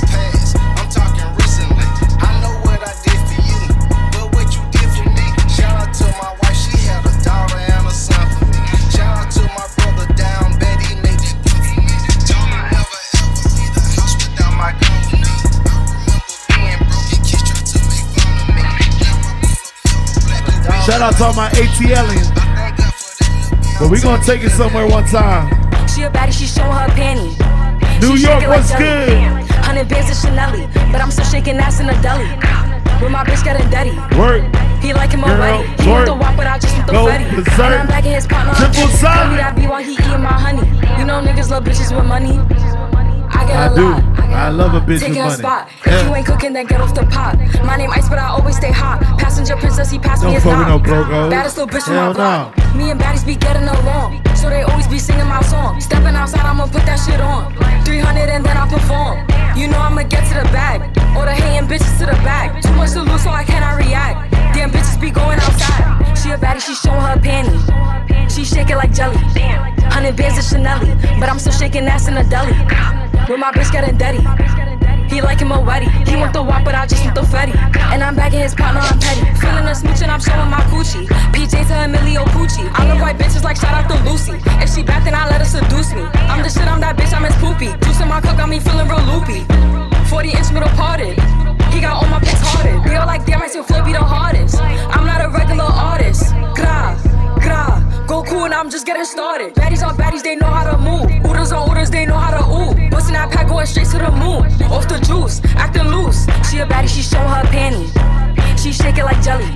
Shout 20.86 21.02
out 21.02 21.16
to 21.18 21.24
all 21.24 21.34
my 21.34 21.48
ATLians. 21.50 22.30
Thank 22.30 22.78
God 22.78 22.94
for 22.94 23.10
that 23.18 23.30
little 23.34 23.58
bit. 23.58 23.78
But 23.80 23.90
we 23.90 24.00
gonna 24.00 24.22
take 24.22 24.42
it 24.44 24.50
somewhere 24.50 24.86
one 24.86 25.04
time. 25.06 25.50
She 25.90 26.02
a 26.02 26.10
baddie, 26.10 26.30
she 26.32 26.46
showing 26.46 26.70
her 26.70 26.86
panty. 26.94 27.34
New 28.00 28.16
She 28.16 28.24
York, 28.24 28.46
like 28.46 28.62
what's 28.62 28.70
jelly. 28.70 29.18
good? 29.18 29.50
Hundred 29.66 29.88
bands 29.88 30.10
of 30.10 30.16
Chanel, 30.16 30.52
but 30.92 31.00
I'm 31.02 31.10
still 31.10 31.24
shaking 31.26 31.56
ass 31.58 31.80
in 31.80 31.88
a 31.90 31.96
deli. 32.02 32.24
With 33.02 33.10
my 33.10 33.24
bitch 33.24 33.42
getting 33.42 33.68
dirty. 33.68 33.92
Work. 34.16 34.46
He 34.80 34.92
like 34.94 35.10
him 35.10 35.22
Girl, 35.22 35.34
already. 35.34 35.66
He 35.82 35.90
work. 35.90 36.06
the 36.06 36.14
walk, 36.14 36.36
but 36.36 36.46
I 36.46 36.58
just 36.58 36.72
want 36.76 36.86
the 36.86 36.92
Go 36.92 37.06
fetty. 37.10 37.26
And 37.34 37.74
I'm 37.82 37.86
back 37.88 38.04
in 38.06 38.12
his 38.12 38.26
partner. 38.26 38.54
Triple 38.54 38.86
Tell 38.86 38.96
solid. 39.02 39.30
me 39.32 39.36
that 39.42 39.56
B 39.56 39.66
while 39.66 39.82
he 39.82 39.92
eating 39.92 40.22
my 40.22 40.32
honey. 40.38 40.62
You 41.00 41.04
know 41.04 41.18
niggas 41.20 41.50
love 41.50 41.64
bitches 41.64 41.90
with 41.94 42.06
money. 42.06 42.38
I 43.34 43.42
get 43.44 43.56
I 43.56 43.66
a 43.66 43.74
do. 43.74 43.82
lot. 43.90 44.15
I 44.34 44.48
love 44.50 44.74
a 44.74 44.80
bitch 44.80 45.00
Taking 45.00 45.24
with 45.24 45.40
a 45.40 45.42
money. 45.42 45.66
spot. 45.66 45.68
If 45.84 46.06
you 46.06 46.14
ain't 46.14 46.26
cooking, 46.26 46.52
then 46.52 46.66
get 46.66 46.80
off 46.80 46.94
the 46.94 47.04
pot. 47.06 47.36
My 47.64 47.76
name 47.76 47.90
Ice, 47.90 48.08
but 48.08 48.18
I 48.18 48.28
always 48.28 48.56
stay 48.56 48.70
hot. 48.70 49.00
Passenger 49.18 49.56
princess, 49.56 49.90
he 49.90 49.98
passed 49.98 50.22
me 50.22 50.26
Don't 50.28 50.34
his 50.34 50.44
fuck 50.44 50.58
with 50.58 50.68
no 50.68 50.78
brocos. 50.78 51.30
Baddest 51.30 51.56
little 51.58 51.68
bitch 51.72 51.84
from 51.84 51.94
Hell 51.94 52.06
my 52.08 52.12
block. 52.12 52.56
no. 52.58 52.74
Me 52.74 52.90
and 52.90 53.00
baddies 53.00 53.24
be 53.24 53.34
getting 53.36 53.66
along, 53.68 54.20
so 54.36 54.50
they 54.50 54.62
always 54.62 54.86
be 54.88 54.98
singing 54.98 55.26
my 55.26 55.40
song. 55.42 55.80
Stepping 55.80 56.14
outside, 56.14 56.44
I'ma 56.44 56.66
put 56.66 56.84
that 56.86 56.96
shit 57.00 57.20
on. 57.20 57.52
300 57.84 58.28
and 58.28 58.44
then 58.44 58.56
I 58.56 58.68
perform. 58.68 59.24
You 59.56 59.68
know 59.68 59.78
I'ma 59.78 60.02
get 60.02 60.26
to 60.28 60.34
the 60.44 60.48
bag. 60.52 60.82
All 61.16 61.24
the 61.24 61.32
hating 61.32 61.68
bitches 61.68 61.98
to 62.00 62.06
the 62.06 62.18
back. 62.22 62.60
Too 62.62 62.72
much 62.72 62.92
to 62.92 63.02
lose, 63.02 63.22
so 63.22 63.30
I 63.30 63.44
cannot 63.44 63.78
react. 63.78 64.35
Damn 64.56 64.70
bitches 64.70 64.98
be 64.98 65.10
going 65.10 65.38
outside. 65.38 66.16
She 66.16 66.30
a 66.30 66.38
baddie, 66.38 66.64
she 66.64 66.74
showing 66.74 67.04
her 67.04 67.20
panty. 67.20 67.60
She 68.32 68.42
shake 68.42 68.70
it 68.70 68.76
like 68.76 68.90
jelly. 68.90 69.18
Hundred 69.92 70.16
bands 70.16 70.38
of 70.38 70.44
Chanel, 70.48 70.80
but 71.20 71.28
I'm 71.28 71.38
still 71.38 71.52
shaking 71.52 71.84
ass 71.84 72.08
in 72.08 72.16
a 72.16 72.24
deli. 72.24 72.56
With 73.28 73.38
my 73.38 73.52
bitch 73.52 73.70
getting 73.70 73.98
dirty. 73.98 74.24
He 75.12 75.20
like 75.20 75.40
him 75.40 75.52
already. 75.52 75.86
He 76.08 76.16
want 76.16 76.32
the 76.32 76.42
walk, 76.42 76.64
but 76.64 76.74
I 76.74 76.86
just 76.86 77.04
want 77.04 77.14
the 77.14 77.20
fetty. 77.20 77.54
And 77.92 78.02
I'm 78.02 78.16
back 78.16 78.32
in 78.32 78.40
his 78.40 78.54
partner, 78.54 78.80
I'm 78.80 78.98
petty. 78.98 79.20
Feeling 79.38 79.68
a 79.68 79.74
smooch 79.74 80.00
and 80.00 80.10
I'm 80.10 80.20
showing 80.20 80.48
my 80.48 80.64
coochie. 80.72 81.06
PJ 81.36 81.68
to 81.68 81.84
Emilio 81.84 82.24
Pucci. 82.32 82.64
I 82.72 82.88
love 82.88 83.00
white 83.02 83.18
bitches 83.18 83.44
like 83.44 83.56
shout 83.56 83.74
out 83.74 83.90
to 83.90 84.10
Lucy. 84.10 84.32
If 84.64 84.74
she 84.74 84.82
back, 84.82 85.04
then 85.04 85.14
I 85.14 85.28
let 85.28 85.40
her 85.40 85.44
seduce 85.44 85.92
me. 85.92 86.02
I'm 86.32 86.42
the 86.42 86.48
shit, 86.48 86.66
I'm 86.66 86.80
that 86.80 86.96
bitch, 86.96 87.12
I'm 87.12 87.24
his 87.24 87.36
poopy. 87.36 87.76
Juice 87.84 88.00
in 88.00 88.08
my 88.08 88.22
cup 88.22 88.38
got 88.38 88.48
me 88.48 88.58
feeling 88.58 88.88
real 88.88 89.04
loopy. 89.04 89.85
40 90.06 90.30
inch 90.30 90.52
middle 90.52 90.68
parted. 90.70 91.18
He 91.72 91.80
got 91.80 92.02
all 92.02 92.08
my 92.08 92.20
pics 92.20 92.40
hearted. 92.40 92.82
They 92.84 92.96
all 92.96 93.06
like, 93.06 93.26
damn, 93.26 93.42
I 93.42 93.48
still 93.48 93.62
flip 93.62 93.84
be 93.84 93.92
the 93.92 93.98
hardest. 93.98 94.60
I'm 94.60 95.04
not 95.04 95.24
a 95.24 95.28
regular 95.28 95.64
artist. 95.64 96.32
Gra, 96.54 96.96
gra. 97.42 97.82
Go 98.06 98.22
cool 98.22 98.44
and 98.44 98.54
I'm 98.54 98.70
just 98.70 98.86
getting 98.86 99.04
started. 99.04 99.54
Baddies 99.54 99.86
on 99.86 99.96
baddies, 99.96 100.22
they 100.22 100.36
know 100.36 100.46
how 100.46 100.70
to 100.70 100.78
move. 100.78 101.10
Oodles 101.26 101.52
on 101.52 101.70
oodles, 101.70 101.90
they 101.90 102.06
know 102.06 102.16
how 102.16 102.38
to 102.38 102.42
ooh. 102.46 102.90
Bustin' 102.90 103.14
that 103.14 103.30
pack 103.32 103.48
going 103.48 103.66
straight 103.66 103.88
to 103.88 103.98
the 103.98 104.10
moon. 104.12 104.46
Off 104.70 104.88
the 104.88 104.98
juice, 105.00 105.40
acting 105.56 105.88
loose. 105.88 106.26
She 106.48 106.58
a 106.58 106.66
baddie, 106.66 106.88
she 106.88 107.02
showing 107.02 107.28
her 107.28 107.42
panty. 107.50 107.86
She 108.58 108.72
shake 108.72 108.98
it 108.98 109.04
like 109.04 109.20
jelly. 109.22 109.46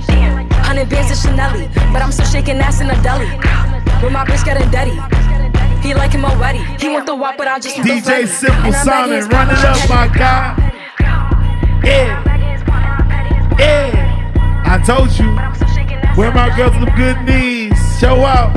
Hundred 0.67 0.89
bands 0.89 1.11
of 1.11 1.17
Chanel, 1.17 1.67
but 1.93 2.01
I'm 2.01 2.11
still 2.11 2.25
shaking 2.25 2.57
ass 2.57 2.81
in 2.81 2.89
a 2.89 3.01
deli. 3.01 3.27
With 4.03 4.11
my 4.11 4.25
bitch 4.25 4.43
getting 4.43 4.69
dirty. 4.69 5.50
He 5.81 5.93
like 5.93 6.11
him 6.11 6.25
already. 6.25 6.59
He 6.79 6.89
want 6.89 7.05
the 7.05 7.15
walk, 7.15 7.37
but 7.37 7.47
I 7.47 7.59
just 7.59 7.75
want 7.77 7.87
the 7.87 7.95
DJ 7.95 8.23
Fetty. 8.23 8.27
Simple 8.27 8.57
And 8.57 8.75
I'm 8.75 8.85
back 8.85 9.09
in 9.09 9.21
Simon, 9.21 9.29
run 9.29 9.49
it 9.49 9.65
up, 9.65 9.89
my 9.89 10.07
guy. 10.07 10.71
Yeah. 11.83 12.23
Yeah. 13.59 14.63
I 14.65 14.77
told 14.85 15.11
you. 15.17 15.35
Where 16.15 16.31
my 16.33 16.55
girls 16.55 16.75
with 16.77 16.95
good 16.95 17.21
knees? 17.23 17.73
Show 17.99 18.25
out. 18.25 18.53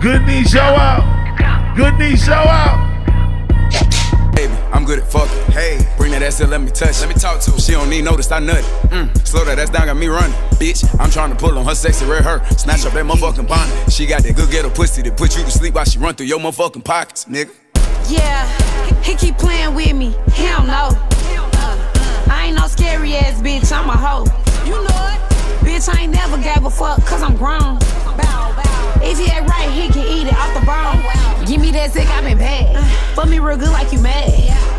Good 0.00 0.24
knees, 0.24 0.50
show 0.50 0.60
out. 0.60 1.76
Good 1.76 1.98
knees, 1.98 2.24
show 2.24 2.32
out. 2.32 2.85
Baby, 4.66 4.74
I'm 4.74 4.84
good 4.84 4.98
at 4.98 5.10
fucking. 5.10 5.52
Hey, 5.52 5.78
bring 5.96 6.12
that 6.12 6.22
ass 6.22 6.38
here, 6.38 6.46
let 6.46 6.60
me 6.60 6.70
touch. 6.70 7.00
Let 7.00 7.08
me 7.08 7.14
talk 7.14 7.40
to 7.42 7.52
her. 7.52 7.58
She 7.58 7.72
don't 7.72 7.90
need 7.90 8.02
notice, 8.02 8.30
I 8.30 8.38
nut 8.38 8.58
it. 8.58 8.64
Mm, 8.90 9.26
slow 9.26 9.44
that 9.44 9.58
ass 9.58 9.70
down, 9.70 9.86
got 9.86 9.96
me 9.96 10.08
running. 10.08 10.32
Bitch, 10.58 10.84
I'm 11.00 11.10
trying 11.10 11.30
to 11.30 11.36
pull 11.36 11.56
on 11.58 11.64
her 11.66 11.74
sexy 11.74 12.04
red 12.06 12.24
hair. 12.24 12.44
Snatch 12.52 12.84
up 12.86 12.92
that 12.92 13.04
motherfucking 13.04 13.48
bonnet. 13.48 13.92
She 13.92 14.06
got 14.06 14.22
that 14.22 14.36
good 14.36 14.50
ghetto 14.50 14.70
pussy 14.70 15.02
that 15.02 15.16
put 15.16 15.36
you 15.36 15.44
to 15.44 15.50
sleep 15.50 15.74
while 15.74 15.84
she 15.84 15.98
run 15.98 16.14
through 16.14 16.26
your 16.26 16.38
motherfucking 16.38 16.84
pockets, 16.84 17.26
nigga. 17.26 17.50
Yeah, 18.08 18.46
he 19.02 19.14
keep 19.16 19.36
playing 19.38 19.74
with 19.74 19.94
me. 19.94 20.14
He 20.32 20.44
don't 20.44 20.66
know. 20.66 20.90
Uh, 20.92 22.26
I 22.30 22.46
ain't 22.46 22.56
no 22.56 22.66
scary 22.68 23.14
ass 23.16 23.40
bitch. 23.42 23.72
I'm 23.72 23.88
a 23.88 23.96
hoe. 23.96 24.24
You 24.64 24.72
know 24.72 24.82
it. 24.84 25.20
Bitch, 25.64 25.92
I 25.92 26.02
ain't 26.02 26.12
never 26.12 26.38
gave 26.38 26.64
a 26.64 26.70
fuck, 26.70 27.04
cause 27.04 27.22
I'm 27.22 27.36
grown. 27.36 27.78
Bow, 28.16 28.54
bow. 28.56 28.65
If 29.02 29.18
he 29.18 29.30
ain't 29.30 29.48
right, 29.48 29.70
he 29.70 29.88
can 29.88 30.06
eat 30.06 30.26
it 30.28 30.34
off 30.34 30.52
the 30.54 30.64
bone. 30.64 31.02
Give 31.46 31.60
me 31.60 31.70
that 31.72 31.92
sick, 31.92 32.08
I've 32.08 32.24
been 32.24 32.38
bad. 32.38 32.74
Fuck 33.14 33.28
me 33.28 33.38
real 33.38 33.56
good 33.56 33.70
like 33.70 33.92
you 33.92 34.00
mad. 34.00 34.30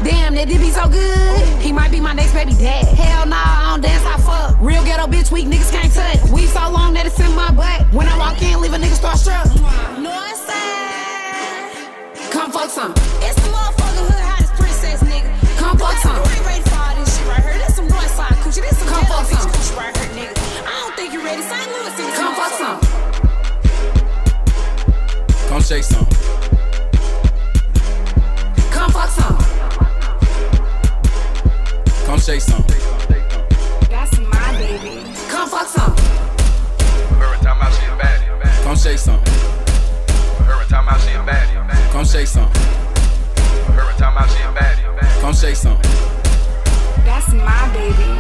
Damn, 0.04 0.36
that 0.36 0.48
did 0.48 0.60
be 0.60 0.70
so 0.70 0.88
good. 0.88 1.48
He 1.60 1.72
might 1.72 1.92
be 1.92 2.00
my 2.00 2.14
next 2.14 2.34
baby 2.34 2.54
dad. 2.54 2.86
Hell 2.94 3.26
nah, 3.26 3.38
I 3.38 3.72
don't 3.72 3.82
dance, 3.82 4.06
I 4.06 4.18
fuck. 4.22 4.60
Real 4.62 4.84
ghetto 4.84 5.08
bitch, 5.08 5.32
weak 5.32 5.48
niggas 5.48 5.72
can't 5.72 5.92
touch. 5.94 6.20
We 6.30 6.46
so 6.46 6.70
long 6.70 6.94
that 6.94 7.06
it's 7.06 7.20
in 7.20 7.34
my 7.36 7.52
butt. 7.52 7.88
When 7.94 8.08
I 8.08 8.18
walk 8.18 8.42
in, 8.42 8.62
leave 8.62 8.74
a 8.74 8.78
nigga 8.78 8.94
start 9.00 9.18
struck. 9.18 9.48
Northside. 9.98 11.08
Come 12.32 12.52
fuck 12.52 12.70
some. 12.70 12.92
It's 13.24 13.40
the 13.42 13.50
motherfucker 13.50 14.06
hood 14.12 14.24
hottest 14.28 14.54
princess, 14.54 15.02
nigga. 15.04 15.32
Come 15.58 15.78
fuck 15.78 15.98
some. 15.98 16.16
You 16.16 16.22
ain't 16.36 16.46
ready 16.46 16.64
for 16.68 16.78
all 16.78 16.96
this 17.00 17.18
shit 17.18 17.28
right 17.28 17.42
here. 17.42 17.58
This 17.64 17.76
some 17.76 17.88
Northside 17.88 18.38
coochie. 18.44 18.62
This 18.62 18.78
some 18.78 18.88
Come 18.92 19.06
fuck 19.08 19.26
some. 19.26 19.50
coochie 19.50 19.78
right 19.78 19.96
here, 19.98 20.12
nigga. 20.14 20.36
I 20.68 20.74
don't 20.84 20.96
think 20.96 21.14
you 21.14 21.24
ready. 21.24 21.42
St. 21.42 21.68
Louis 21.72 21.96
Come 22.20 22.36
fuck 22.36 22.54
some. 22.60 23.07
Come 25.68 25.82
shake 25.82 25.84
some. 25.84 26.06
Come 28.72 28.90
fuck 28.90 29.10
some. 29.10 29.38
Come 32.06 32.20
shake 32.22 32.40
some. 32.40 32.64
That's 33.90 34.18
my 34.18 34.54
baby. 34.58 35.04
Come 35.28 35.50
fuck 35.50 35.68
some. 35.68 35.92
Every 37.22 37.38
time 37.44 37.62
I 37.62 37.70
see 37.72 37.86
a 37.86 37.98
baddie, 37.98 38.64
come 38.64 38.78
shake 38.78 38.98
some. 38.98 39.20
Every 40.48 40.66
time 40.68 40.88
I 40.88 40.98
see 41.00 41.12
a 41.12 41.24
baddie, 41.24 41.92
come 41.92 42.06
shake 42.06 42.28
some. 42.28 42.50
Every 43.78 43.94
time 43.96 44.18
I 44.18 44.26
see 44.30 44.44
a 44.44 44.54
baddie, 44.54 45.20
come 45.20 45.34
shake 45.34 45.58
some. 45.58 45.82
That's 47.04 47.34
my 47.34 47.74
baby. 47.74 48.18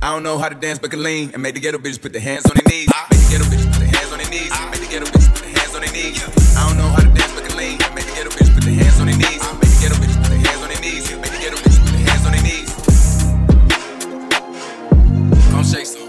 I 0.00 0.12
don't 0.12 0.22
know 0.22 0.38
how 0.38 0.48
to 0.48 0.54
dance, 0.54 0.78
but 0.78 0.92
can 0.92 1.02
lean 1.02 1.32
and 1.34 1.42
make 1.42 1.54
the 1.54 1.60
ghetto 1.60 1.78
bitches 1.78 2.00
put 2.00 2.12
their 2.12 2.22
hands 2.22 2.46
on 2.46 2.54
their 2.54 2.72
knees. 2.72 2.88
Make 3.10 3.18
the 3.18 3.28
ghetto 3.28 3.44
bitches 3.46 3.72
put 3.72 3.80
their 3.80 3.88
hands 3.88 4.12
on 4.12 4.18
their 4.18 4.30
knees 4.30 4.67
dig. 5.98 6.14
I 6.56 6.66
don't 6.66 6.76
know 6.78 6.88
how 6.94 7.02
to 7.02 7.10
dance 7.18 7.34
like 7.34 7.50
a 7.50 7.56
lame. 7.56 7.78
Make 7.94 8.06
the 8.06 8.14
ghetto 8.14 8.30
bitch 8.30 8.50
put 8.54 8.62
their 8.64 8.74
hands 8.74 9.00
on 9.00 9.06
their 9.06 9.18
knees. 9.18 9.42
Make 9.60 9.70
the 9.74 9.78
ghetto 9.82 9.96
bitch 10.02 10.14
put 10.22 10.30
their 10.30 10.42
hands 10.46 10.62
on 10.62 10.68
their 10.72 10.80
knees. 10.84 11.04
Make 11.22 11.32
the 11.34 11.40
ghetto 11.42 11.58
bitch 11.64 11.78
put 11.82 11.92
their 11.96 12.04
hands 12.08 12.24
on 12.26 12.32
their 12.34 12.44
knees. 12.48 12.70
Come 15.50 15.64
shake 15.72 15.88
some. 15.92 16.08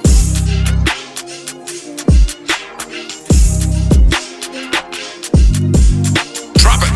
Drop 6.62 6.82
it. 6.86 6.91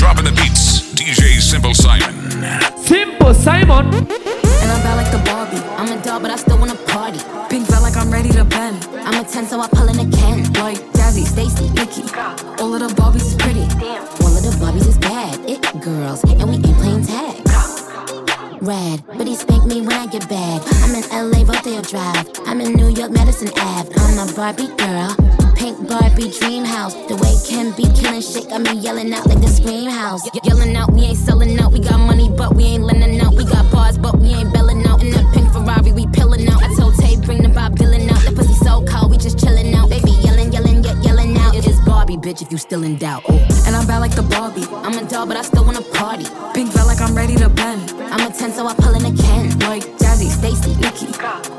Dropping 0.00 0.26
the 0.28 0.34
beats. 0.40 0.64
DJ 0.94 1.40
Simple 1.40 1.74
Simon. 1.74 2.14
Simple 2.84 3.34
Simon. 3.34 3.86
And 4.62 4.68
I'm 4.74 4.80
bad 4.86 4.96
like 5.00 5.10
the 5.10 5.22
Barbie. 5.28 5.62
I'm 5.80 5.90
a 5.90 6.02
doll, 6.02 6.20
but 6.20 6.30
I 6.30 6.36
still 6.36 6.58
wanna 6.58 6.76
party. 6.94 7.20
Pink 7.50 7.66
felt 7.66 7.82
like 7.82 7.96
I'm 7.96 8.10
ready 8.10 8.30
to 8.30 8.44
bend. 8.44 8.86
I'm 9.06 9.24
a 9.24 9.28
10, 9.28 9.46
so 9.46 9.60
I 9.60 9.68
Barbie 24.36 24.68
girl. 24.76 25.16
Pink 25.56 25.88
Barbie 25.88 26.30
dream 26.30 26.62
house. 26.62 26.92
The 27.08 27.16
way 27.16 27.32
Ken 27.48 27.72
be 27.72 27.88
killing 27.98 28.20
shit 28.20 28.50
got 28.50 28.60
me 28.60 28.78
yelling 28.78 29.10
out 29.14 29.26
like 29.26 29.40
the 29.40 29.48
scream 29.48 29.88
house. 29.88 30.26
Ye- 30.34 30.40
yelling 30.44 30.76
out, 30.76 30.92
we 30.92 31.04
ain't 31.04 31.16
selling 31.16 31.58
out. 31.58 31.72
We 31.72 31.80
got 31.80 31.98
money, 31.98 32.28
but 32.28 32.54
we 32.54 32.64
ain't 32.64 32.84
lending 32.84 33.18
out. 33.18 33.34
We 33.34 33.44
got 33.46 33.72
bars, 33.72 33.96
but 33.96 34.18
we 34.18 34.28
ain't 34.28 34.52
belling 34.52 34.86
out. 34.86 35.02
In 35.02 35.10
that 35.12 35.24
pink 35.32 35.50
Ferrari, 35.50 35.90
we 35.92 36.04
pillin' 36.08 36.46
out. 36.50 36.62
I 36.62 36.68
told 36.76 36.96
Tay, 36.98 37.16
bring 37.16 37.42
the 37.42 37.48
Bob 37.48 37.76
Dylan 37.76 38.10
out. 38.12 38.20
The 38.28 38.32
pussy 38.36 38.52
so 38.62 38.84
cold, 38.84 39.10
we 39.10 39.16
just 39.16 39.38
chillin' 39.38 39.72
out. 39.74 39.88
Baby 39.88 40.10
yelling, 40.20 40.52
yelling, 40.52 40.84
yet 40.84 41.02
yelling 41.02 41.34
out. 41.38 41.54
It 41.56 41.66
is 41.66 41.80
Barbie, 41.80 42.18
bitch, 42.18 42.42
if 42.42 42.52
you 42.52 42.58
still 42.58 42.84
in 42.84 42.96
doubt. 42.98 43.24
Ooh. 43.30 43.40
And 43.66 43.74
I'm 43.74 43.86
bad 43.86 44.00
like 44.00 44.14
the 44.14 44.22
Barbie. 44.22 44.66
I'm 44.84 44.98
a 44.98 45.08
doll, 45.08 45.24
but 45.26 45.38
I 45.38 45.42
still 45.42 45.64
wanna 45.64 45.80
party. 45.96 46.26
Pink 46.52 46.72
felt 46.72 46.88
like 46.88 47.00
I'm 47.00 47.14
ready 47.16 47.36
to 47.36 47.48
bend. 47.48 47.90
I'm 48.12 48.20
a 48.20 48.30
10, 48.30 48.52
so 48.52 48.66
I 48.66 48.74
pull 48.74 48.92
in 48.92 49.04
a 49.06 49.16
Ken. 49.16 49.58
Like 49.60 49.84
Jazzy, 49.96 50.28
Stacy, 50.28 50.76
Nikki. 50.76 51.08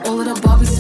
all 0.06 0.22
of 0.22 0.26
the 0.30 0.38
Barbies 0.46 0.77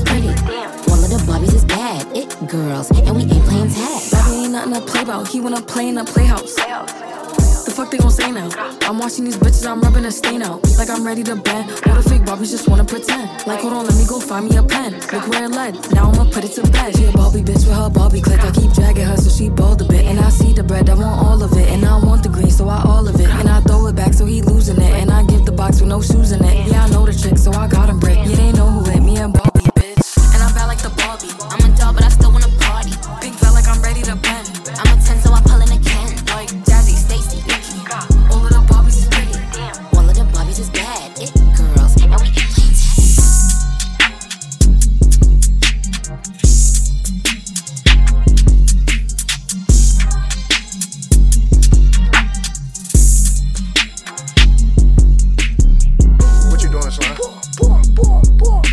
Girls, 2.47 2.89
and 2.91 3.15
we 3.15 3.23
ain't 3.23 3.43
playing 3.43 3.69
tag. 3.69 4.11
Bobby 4.11 4.35
ain't 4.35 4.51
nothing 4.53 4.73
to 4.73 4.81
play 4.81 5.01
about. 5.01 5.27
He 5.27 5.41
wanna 5.41 5.61
play 5.61 5.89
in 5.89 5.97
a 5.97 6.05
playhouse. 6.05 6.55
The 6.55 7.73
fuck 7.75 7.91
they 7.91 7.97
gon' 7.97 8.09
say 8.09 8.31
now? 8.31 8.49
I'm 8.83 8.97
watching 8.99 9.25
these 9.25 9.35
bitches, 9.35 9.67
I'm 9.69 9.81
rubbing 9.81 10.05
a 10.05 10.11
stain 10.11 10.41
out. 10.41 10.63
Like 10.77 10.89
I'm 10.89 11.05
ready 11.05 11.23
to 11.23 11.35
bend. 11.35 11.69
All 11.87 11.95
the 11.95 12.03
fake 12.07 12.21
Barbies 12.21 12.51
just 12.51 12.69
wanna 12.69 12.85
pretend. 12.85 13.45
Like, 13.45 13.59
hold 13.59 13.73
on, 13.73 13.85
let 13.85 13.95
me 13.95 14.05
go 14.07 14.19
find 14.19 14.47
me 14.47 14.55
a 14.55 14.63
pen. 14.63 14.93
Look 15.11 15.27
where 15.27 15.43
it 15.43 15.51
led. 15.51 15.75
Now 15.91 16.09
I'ma 16.09 16.23
put 16.31 16.45
it 16.45 16.53
to 16.55 16.63
bed. 16.71 16.95
She 16.95 17.05
a 17.05 17.11
Barbie 17.11 17.41
bitch 17.41 17.67
with 17.67 17.75
her 17.75 17.89
Barbie 17.89 18.21
click. 18.21 18.39
I 18.39 18.51
keep 18.51 18.71
dragging 18.71 19.05
her 19.05 19.17
so 19.17 19.29
she 19.29 19.49
bald 19.49 19.81
a 19.81 19.85
bit. 19.85 20.05
And 20.05 20.19
I 20.19 20.29
see 20.29 20.53
the 20.53 20.63
bread, 20.63 20.89
I 20.89 20.93
want 20.93 21.19
all 21.25 21.43
of 21.43 21.51
it. 21.51 21.67
And 21.67 21.83
I 21.83 21.97
want 21.99 22.23
the 22.23 22.29
green, 22.29 22.49
so 22.49 22.69
I 22.69 22.81
all 22.83 23.05
of 23.07 23.19
it. 23.19 23.27
And 23.27 23.49
I 23.49 23.59
throw 23.61 23.87
it 23.87 23.95
back 23.95 24.13
so 24.13 24.25
he 24.25 24.41
losing 24.41 24.77
it. 24.77 24.93
And 25.01 25.11
I 25.11 25.25
give 25.25 25.45
the 25.45 25.51
box 25.51 25.81
with 25.81 25.89
no 25.89 26.01
shoes 26.01 26.31
in 26.31 26.43
it. 26.45 26.67
Yeah, 26.67 26.85
I 26.85 26.89
know 26.89 27.05
the 27.05 27.13
trick, 27.13 27.37
so 27.37 27.51
I 27.51 27.67
got 27.67 27.89
him 27.89 27.99
brick. 27.99 28.17
Yeah, 28.23 28.35
they 28.35 28.51
know 28.53 28.69
who 28.69 28.89
hit 28.89 29.03
me 29.03 29.17
and 29.17 29.33
Barbie, 29.33 29.67
bitch. 29.75 30.15
And 30.33 30.41
I'm 30.41 30.53
bad 30.55 30.67
like 30.67 30.81
the 30.81 30.91
Barbie. 30.95 31.33
I'm 31.51 31.59
a 31.59 31.75
doll, 31.75 31.93
but 31.93 32.03
I 32.03 32.06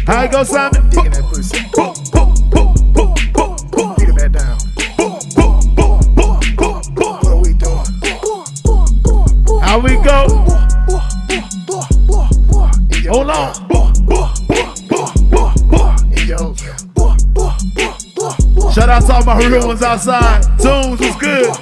How 0.07 0.25
it 0.25 0.33
go, 0.33 0.45
Simon? 0.45 0.90
Digging 0.90 1.12
that 1.12 1.25
pussy. 1.33 1.59
Get 3.97 4.09
it 4.09 4.17
back 4.17 4.33
down. 4.33 4.59
What 7.21 7.33
are 7.33 7.40
we 7.40 7.55
doing? 7.55 7.87
How 9.62 9.79
we 9.79 9.97
go? 10.05 10.29
Hold 13.09 13.31
on. 13.31 13.55
Shout 18.75 18.88
out 18.90 19.07
to 19.07 19.12
all 19.14 19.25
my 19.25 19.38
real 19.38 19.67
ones 19.69 19.83
outside. 19.83 20.43
Tunes 20.59 21.01
was 21.01 21.17
good. 21.17 21.55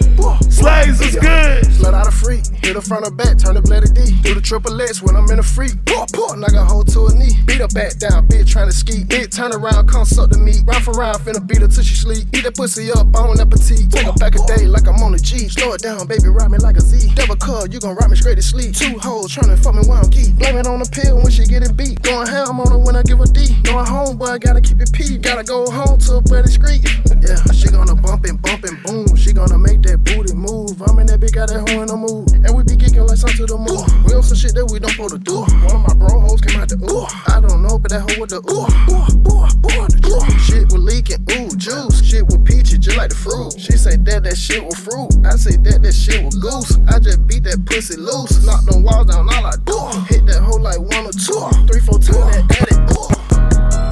Slaves 0.52 0.98
was 0.98 1.14
good. 1.14 1.64
Slut 1.64 1.94
out 1.94 2.09
a 2.09 2.11
freak. 2.11 2.51
Hit 2.62 2.77
her 2.77 2.81
front 2.81 3.05
or 3.05 3.11
back, 3.11 3.38
turn 3.38 3.59
the 3.59 3.62
bloody 3.62 3.90
D. 3.90 4.14
Do 4.22 4.35
the 4.35 4.40
triple 4.40 4.81
X 4.81 5.03
when 5.03 5.16
I'm 5.16 5.29
in 5.31 5.38
a 5.38 5.42
freak. 5.42 5.75
Puh, 5.85 6.07
puh, 6.14 6.38
knock 6.38 6.55
a 6.55 6.64
hoe 6.64 6.87
to 6.94 7.11
a 7.11 7.12
knee. 7.12 7.35
Beat 7.44 7.59
her 7.59 7.66
back 7.75 7.98
down, 7.98 8.29
bitch 8.31 8.46
trying 8.46 8.70
to 8.70 8.72
ski. 8.72 9.03
Bitch 9.03 9.35
turn 9.35 9.53
around, 9.53 9.90
come 9.90 10.07
suck 10.07 10.31
the 10.31 10.38
meat. 10.38 10.62
Round 10.64 10.85
for 10.85 10.94
round, 10.94 11.18
finna 11.27 11.42
beat 11.42 11.59
her 11.59 11.66
till 11.66 11.83
she 11.83 11.98
sleep. 11.98 12.31
Eat 12.31 12.46
that 12.46 12.55
pussy 12.55 12.94
up, 12.94 13.11
bone 13.11 13.35
appetite. 13.42 13.90
Take 13.90 14.07
her 14.07 14.14
back 14.14 14.38
a 14.38 14.42
day 14.46 14.70
like 14.70 14.87
I'm 14.87 15.03
on 15.03 15.12
a 15.14 15.18
G. 15.18 15.51
Slow 15.51 15.75
it 15.75 15.83
down, 15.83 16.07
baby, 16.07 16.31
ride 16.31 16.55
me 16.55 16.59
like 16.62 16.79
a 16.79 16.81
Z. 16.81 17.11
Double 17.18 17.35
cut, 17.35 17.72
you 17.75 17.83
gon' 17.83 17.98
ride 17.98 18.11
me 18.11 18.16
straight 18.16 18.38
to 18.38 18.46
sleep. 18.46 18.79
Two 18.79 18.94
hoes 19.03 19.35
tryna 19.35 19.59
fuck 19.59 19.75
me 19.75 19.83
while 19.83 19.98
I'm 19.98 20.11
geek. 20.11 20.31
Blame 20.38 20.57
it 20.62 20.66
on 20.70 20.79
the 20.79 20.87
pill 20.87 21.18
when 21.18 21.35
she 21.35 21.42
get 21.44 21.66
it 21.66 21.77
beat. 21.77 22.01
Going 22.03 22.31
ham 22.31 22.62
on 22.62 22.70
her 22.70 22.79
when 22.79 22.94
I 22.94 23.03
give 23.03 23.18
a 23.18 23.27
D. 23.27 23.59
Going 23.66 23.87
home, 23.87 24.16
boy, 24.16 24.27
I 24.27 24.38
gotta 24.38 24.62
keep 24.62 24.79
it 24.79 24.92
P. 24.94 25.18
Gotta 25.18 25.42
go 25.42 25.66
home 25.66 25.98
to 26.07 26.16
a 26.16 26.20
bloody 26.22 26.51
street. 26.51 26.87
Yeah, 27.27 27.42
she 27.51 27.66
gonna 27.75 27.98
bump 27.98 28.22
and 28.25 28.40
bump 28.40 28.62
and 28.64 28.79
boom. 28.87 29.16
She 29.16 29.33
gonna 29.33 29.59
make 29.59 29.83
that 29.83 29.98
booty 30.07 30.35
move. 30.35 30.79
I'm 30.87 30.98
in 31.03 31.07
that 31.11 31.18
big 31.18 31.33
got 31.33 31.48
that 31.48 31.68
hoe 31.68 31.83
in 31.83 31.88
the 31.90 31.96
mood. 31.96 32.31
And 32.33 32.51
we 32.54 32.62
be 32.62 32.76
kicking 32.76 33.06
like 33.06 33.16
something 33.16 33.46
to 33.46 33.46
the 33.46 33.58
moon. 33.58 33.84
We 34.04 34.14
on 34.14 34.22
some 34.22 34.36
shit 34.36 34.54
that 34.54 34.66
we 34.66 34.78
don't 34.78 34.90
supposed 34.90 35.14
to 35.14 35.20
do. 35.20 35.40
One 35.42 35.76
of 35.76 35.82
my 35.88 35.94
bro 35.94 36.20
hoes 36.20 36.40
came 36.40 36.60
out 36.60 36.68
the 36.68 36.76
ooh. 36.78 37.06
I 37.32 37.40
don't 37.40 37.62
know, 37.62 37.78
but 37.78 37.90
that 37.90 38.04
hoe 38.04 38.20
with 38.20 38.30
the 38.30 38.40
ooh. 38.44 38.68
ooh, 38.92 39.08
ooh, 39.28 39.48
ooh, 39.48 39.86
the 39.88 39.98
ooh. 40.04 40.22
Shit 40.44 40.72
was 40.72 40.82
leaking, 40.82 41.24
ooh, 41.32 41.48
juice. 41.56 42.04
Shit 42.04 42.26
with 42.26 42.44
peaches, 42.44 42.78
just 42.78 42.96
like 42.96 43.10
the 43.10 43.16
fruit. 43.16 43.58
She 43.58 43.72
say 43.78 43.96
that 43.96 44.24
that 44.24 44.36
shit 44.36 44.64
was 44.64 44.76
fruit. 44.76 45.10
I 45.24 45.36
say 45.36 45.56
that 45.56 45.82
that 45.82 45.94
shit 45.94 46.24
was 46.24 46.36
goose. 46.36 46.78
I 46.88 46.98
just 46.98 47.26
beat 47.26 47.44
that 47.44 47.64
pussy 47.64 47.96
loose. 47.96 48.44
Knock 48.44 48.64
them 48.64 48.82
walls 48.82 49.06
down, 49.06 49.28
all 49.28 49.46
I 49.46 49.56
do. 49.64 49.78
Hit 50.12 50.26
that 50.26 50.42
hoe 50.42 50.60
like 50.60 50.80
one 50.80 51.08
or 51.08 51.16
two. 51.16 51.40
Three, 51.66 51.80
four, 51.80 51.98
two, 51.98 52.12
that 52.12 52.44
addict. 52.50 52.80
Ooh. 52.96 53.91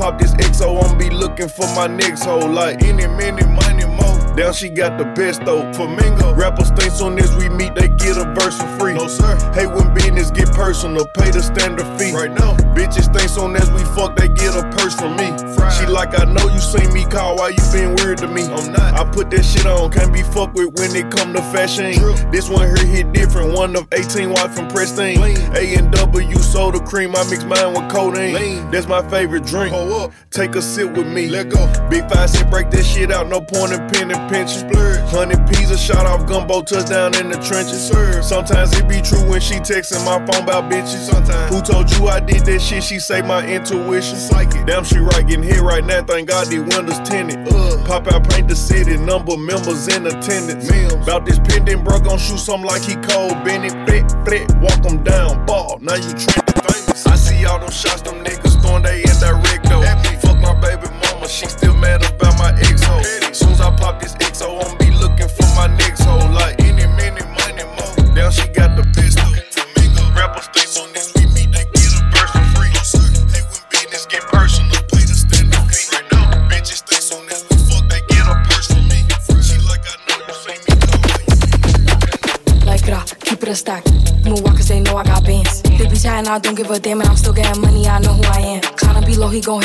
Pop 0.00 0.18
this 0.18 0.32
XO, 0.32 0.82
I'm 0.82 0.96
be 0.96 1.10
looking 1.10 1.48
for 1.48 1.66
my 1.76 1.86
next 1.86 2.24
hoe. 2.24 2.38
Like 2.38 2.82
any 2.82 3.06
minute, 3.06 3.48
money 3.48 3.84
more. 3.84 4.34
Down 4.34 4.54
she 4.54 4.70
got 4.70 4.96
the 4.96 5.04
best 5.04 5.44
though. 5.44 5.70
Flamingo. 5.74 6.34
Rappers 6.34 6.70
think 6.70 6.92
soon 6.92 7.18
as 7.18 7.36
we 7.36 7.50
meet, 7.50 7.74
they 7.74 7.88
get 7.88 8.16
a 8.16 8.24
verse 8.34 8.56
for 8.56 8.66
free. 8.78 8.94
No 8.94 9.06
sir. 9.06 9.36
Hey, 9.52 9.66
when 9.66 9.92
business 9.92 10.30
get 10.30 10.50
personal, 10.52 11.06
pay 11.06 11.30
the 11.30 11.42
standard 11.42 11.86
fee. 11.98 12.12
Right 12.12 12.32
now. 12.32 12.56
Bitches 12.74 13.12
think 13.12 13.28
soon 13.28 13.56
as 13.56 13.70
we 13.70 13.84
fuck, 13.96 14.16
they 14.16 14.28
get 14.28 14.54
a 14.54 14.62
purse 14.76 14.94
from 14.94 15.16
me. 15.16 15.26
She 15.76 15.86
like, 15.86 16.18
I 16.18 16.24
know 16.24 16.48
you 16.48 16.60
seen 16.60 16.92
me 16.92 17.04
call, 17.04 17.36
why 17.36 17.48
you 17.48 17.62
been 17.72 17.94
weird 17.96 18.18
to 18.18 18.28
me? 18.28 18.42
I'm 18.44 18.72
not. 18.72 18.94
I 18.94 19.04
put 19.10 19.30
that 19.30 19.44
shit 19.44 19.66
on, 19.66 19.90
can't 19.90 20.12
be 20.12 20.22
fucked 20.22 20.54
with 20.54 20.78
when 20.78 20.94
it 20.94 21.10
come 21.10 21.32
to 21.34 21.42
fashion. 21.52 21.92
This 22.30 22.48
one 22.48 22.66
here 22.66 22.86
hit 22.86 23.12
different, 23.12 23.52
one 23.54 23.76
of 23.76 23.86
18 23.92 24.30
white 24.30 24.50
from 24.50 24.68
Pristine. 24.68 25.18
A 25.54 25.74
and 25.76 25.92
W 25.92 26.38
soda 26.38 26.80
cream, 26.80 27.14
I 27.14 27.22
mix 27.30 27.44
mine 27.44 27.72
with 27.74 27.90
codeine. 27.90 28.70
That's 28.70 28.86
my 28.86 29.08
favorite 29.08 29.44
drink. 29.46 29.74
Take 30.30 30.54
a 30.54 30.62
sip 30.62 30.96
with 30.96 31.06
me. 31.06 31.28
Let 31.28 31.48
go. 31.50 31.66
Big 31.88 32.08
five 32.10 32.30
said 32.30 32.50
break 32.50 32.70
that 32.70 32.84
shit 32.84 33.10
out, 33.10 33.28
no 33.28 33.40
point 33.40 33.72
in 33.72 33.88
pen 33.90 34.10
and 34.10 34.30
pension. 34.30 34.68
Hundred 35.08 35.46
P's 35.48 35.70
a 35.70 35.78
shot 35.78 36.06
off 36.06 36.26
gumbo 36.26 36.62
touchdown 36.62 37.14
in 37.16 37.30
the 37.30 37.38
trenches. 37.38 37.90
Sometimes 38.26 38.72
it 38.78 38.88
be 38.88 39.00
true 39.00 39.28
when 39.28 39.40
she 39.40 39.54
texting 39.54 40.04
my 40.04 40.18
phone 40.26 40.44
about 40.44 40.70
bitches. 40.70 41.06
Sometimes. 41.10 41.54
Who 41.54 41.62
told 41.62 41.90
you 41.92 42.08
I 42.08 42.20
did 42.20 42.44
that 42.46 42.59
shit? 42.60 42.84
She 42.84 42.98
say 42.98 43.22
my 43.22 43.46
intuition. 43.46 44.16
Psychic. 44.16 44.66
Damn, 44.66 44.84
she 44.84 44.98
right 44.98 45.26
getting 45.26 45.42
hit 45.42 45.60
right 45.60 45.84
now. 45.84 46.02
Thank 46.04 46.28
God 46.28 46.46
the 46.48 46.60
windows 46.60 47.00
tinted. 47.08 47.48
Uh. 47.48 47.84
Pop 47.86 48.06
out, 48.12 48.28
paint 48.30 48.48
the 48.48 48.56
city, 48.56 48.96
number 48.96 49.36
members 49.36 49.88
in 49.88 50.06
attendance. 50.06 50.68
About 50.92 51.24
this 51.24 51.38
pendant, 51.38 51.84
bro, 51.84 51.98
gon' 51.98 52.18
shoot 52.18 52.38
something 52.38 52.66
like 52.66 52.82
he 52.82 52.94
cold. 52.94 53.42
Bennett, 53.44 53.72
flit, 53.88 54.10
flit, 54.24 54.54
walk 54.60 54.84
him 54.84 55.02
down, 55.02 55.44
ball. 55.46 55.78
Now 55.80 55.94
you 55.94 56.12
trending 56.12 56.60
famous. 56.68 57.06
I 57.06 57.16
see 57.16 57.44
all 57.46 57.58
them 57.58 57.70
shots, 57.70 58.02
them 58.02 58.22
niggas 58.22 58.60
throwing 58.60 58.82
they 58.82 59.02
in 59.02 59.10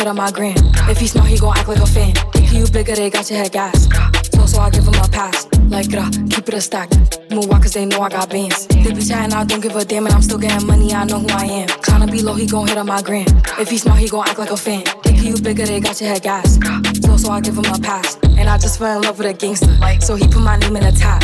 he 0.05 0.09
on 0.09 0.15
my 0.15 0.31
gram. 0.31 0.55
If 0.87 0.99
he 0.99 1.07
smart, 1.07 1.27
he 1.27 1.37
gon' 1.37 1.57
act 1.57 1.67
like 1.67 1.79
a 1.79 1.85
fan. 1.85 2.13
Think 2.33 2.53
you 2.53 2.67
bigger, 2.67 2.95
they 2.95 3.09
got 3.09 3.29
your 3.29 3.39
head 3.39 3.51
gas. 3.51 3.87
So, 4.33 4.45
so 4.45 4.59
I 4.59 4.69
give 4.69 4.83
him 4.83 4.93
a 4.93 5.07
pass. 5.07 5.47
Like, 5.69 5.93
uh, 5.93 6.09
keep 6.29 6.47
it 6.47 6.53
a 6.53 6.61
stack. 6.61 6.89
Move 7.31 7.49
walk, 7.49 7.63
cause 7.63 7.73
they 7.73 7.85
know 7.85 8.01
I 8.01 8.09
got 8.09 8.29
bands. 8.29 8.67
They 8.67 8.93
be 8.93 9.01
chatting, 9.01 9.33
I 9.33 9.43
don't 9.45 9.61
give 9.61 9.75
a 9.75 9.83
damn, 9.83 10.05
and 10.05 10.13
I'm 10.13 10.21
still 10.21 10.37
getting 10.37 10.67
money, 10.67 10.93
I 10.93 11.05
know 11.05 11.19
who 11.19 11.27
I 11.29 11.45
am. 11.45 11.67
Tryna 11.67 12.11
be 12.11 12.21
low, 12.21 12.35
he 12.35 12.45
gon' 12.45 12.67
hit 12.67 12.77
on 12.77 12.85
my 12.85 13.01
gram. 13.01 13.25
If 13.57 13.69
he 13.69 13.77
smart, 13.77 13.99
he 13.99 14.07
gon' 14.07 14.27
act 14.27 14.37
like 14.37 14.51
a 14.51 14.57
fan. 14.57 14.83
Think 15.03 15.23
you 15.23 15.41
bigger, 15.41 15.65
they 15.65 15.79
got 15.79 15.99
your 15.99 16.11
head 16.11 16.21
gas. 16.21 16.59
So, 17.01 17.17
so 17.17 17.31
I 17.31 17.41
give 17.41 17.57
him 17.57 17.65
a 17.65 17.79
pass. 17.79 18.17
And 18.37 18.49
I 18.49 18.57
just 18.57 18.77
fell 18.77 18.97
in 18.97 19.03
love 19.03 19.17
with 19.17 19.27
a 19.27 19.33
gangster. 19.33 19.75
So 20.01 20.15
he 20.15 20.27
put 20.27 20.41
my 20.41 20.57
name 20.57 20.75
in 20.75 20.83
the 20.83 20.91
top. 20.91 21.23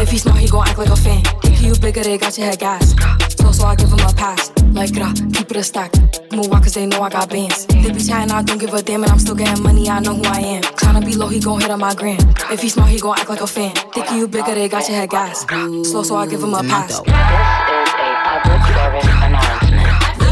If 0.00 0.10
he 0.10 0.18
smart, 0.18 0.38
he 0.38 0.48
gon' 0.48 0.66
act 0.68 0.78
like 0.78 0.88
a 0.88 0.96
fan. 0.96 1.22
Think 1.42 1.62
you 1.62 1.74
bigger, 1.76 2.02
they 2.02 2.18
got 2.18 2.36
your 2.38 2.46
head 2.48 2.58
gas. 2.58 2.94
So, 3.38 3.52
so 3.52 3.66
I 3.66 3.74
give 3.76 3.90
him 3.90 4.00
a 4.00 4.12
pass. 4.12 4.52
Like, 4.72 4.96
uh, 4.98 5.12
keep 5.32 5.50
it 5.50 5.56
a 5.56 5.62
stack. 5.62 5.92
Move 6.32 6.48
walk 6.50 6.64
cause 6.64 6.74
they 6.74 6.86
know 6.86 7.00
I 7.02 7.08
got 7.08 7.30
bands. 7.30 7.66
They 7.66 7.90
be 7.90 8.00
chatting, 8.02 8.30
I 8.30 8.42
don't 8.42 8.58
give 8.58 8.74
a 8.74 8.82
damn, 8.82 9.02
and 9.02 9.12
I'm 9.12 9.18
still 9.18 9.34
getting 9.34 9.62
money, 9.62 9.88
I 9.88 10.00
know 10.00 10.14
who 10.14 10.24
I 10.24 10.40
am. 10.40 10.62
Tryna 10.62 11.04
be 11.04 11.14
low, 11.14 11.28
he 11.28 11.40
gon' 11.40 11.60
hit 11.60 11.70
on 11.70 11.80
my 11.80 11.94
gram. 11.94 12.18
If 12.50 12.60
he 12.60 12.68
smart, 12.68 12.90
he 12.90 13.00
gon' 13.00 13.18
act 13.18 13.28
like 13.30 13.40
a 13.40 13.46
fan. 13.46 13.74
Think 13.92 14.10
you 14.12 14.28
bigger, 14.28 14.54
they 14.54 14.68
got 14.68 14.88
your 14.88 14.98
head 14.98 15.10
gas. 15.10 15.46
Slow, 15.88 16.02
so 16.02 16.16
I 16.16 16.26
give 16.26 16.42
him 16.42 16.54
a 16.54 16.62
pass. 16.62 17.00
This 17.00 17.08
is 17.08 18.76
a 18.76 18.84
public 18.84 19.04
announcement. 19.24 19.86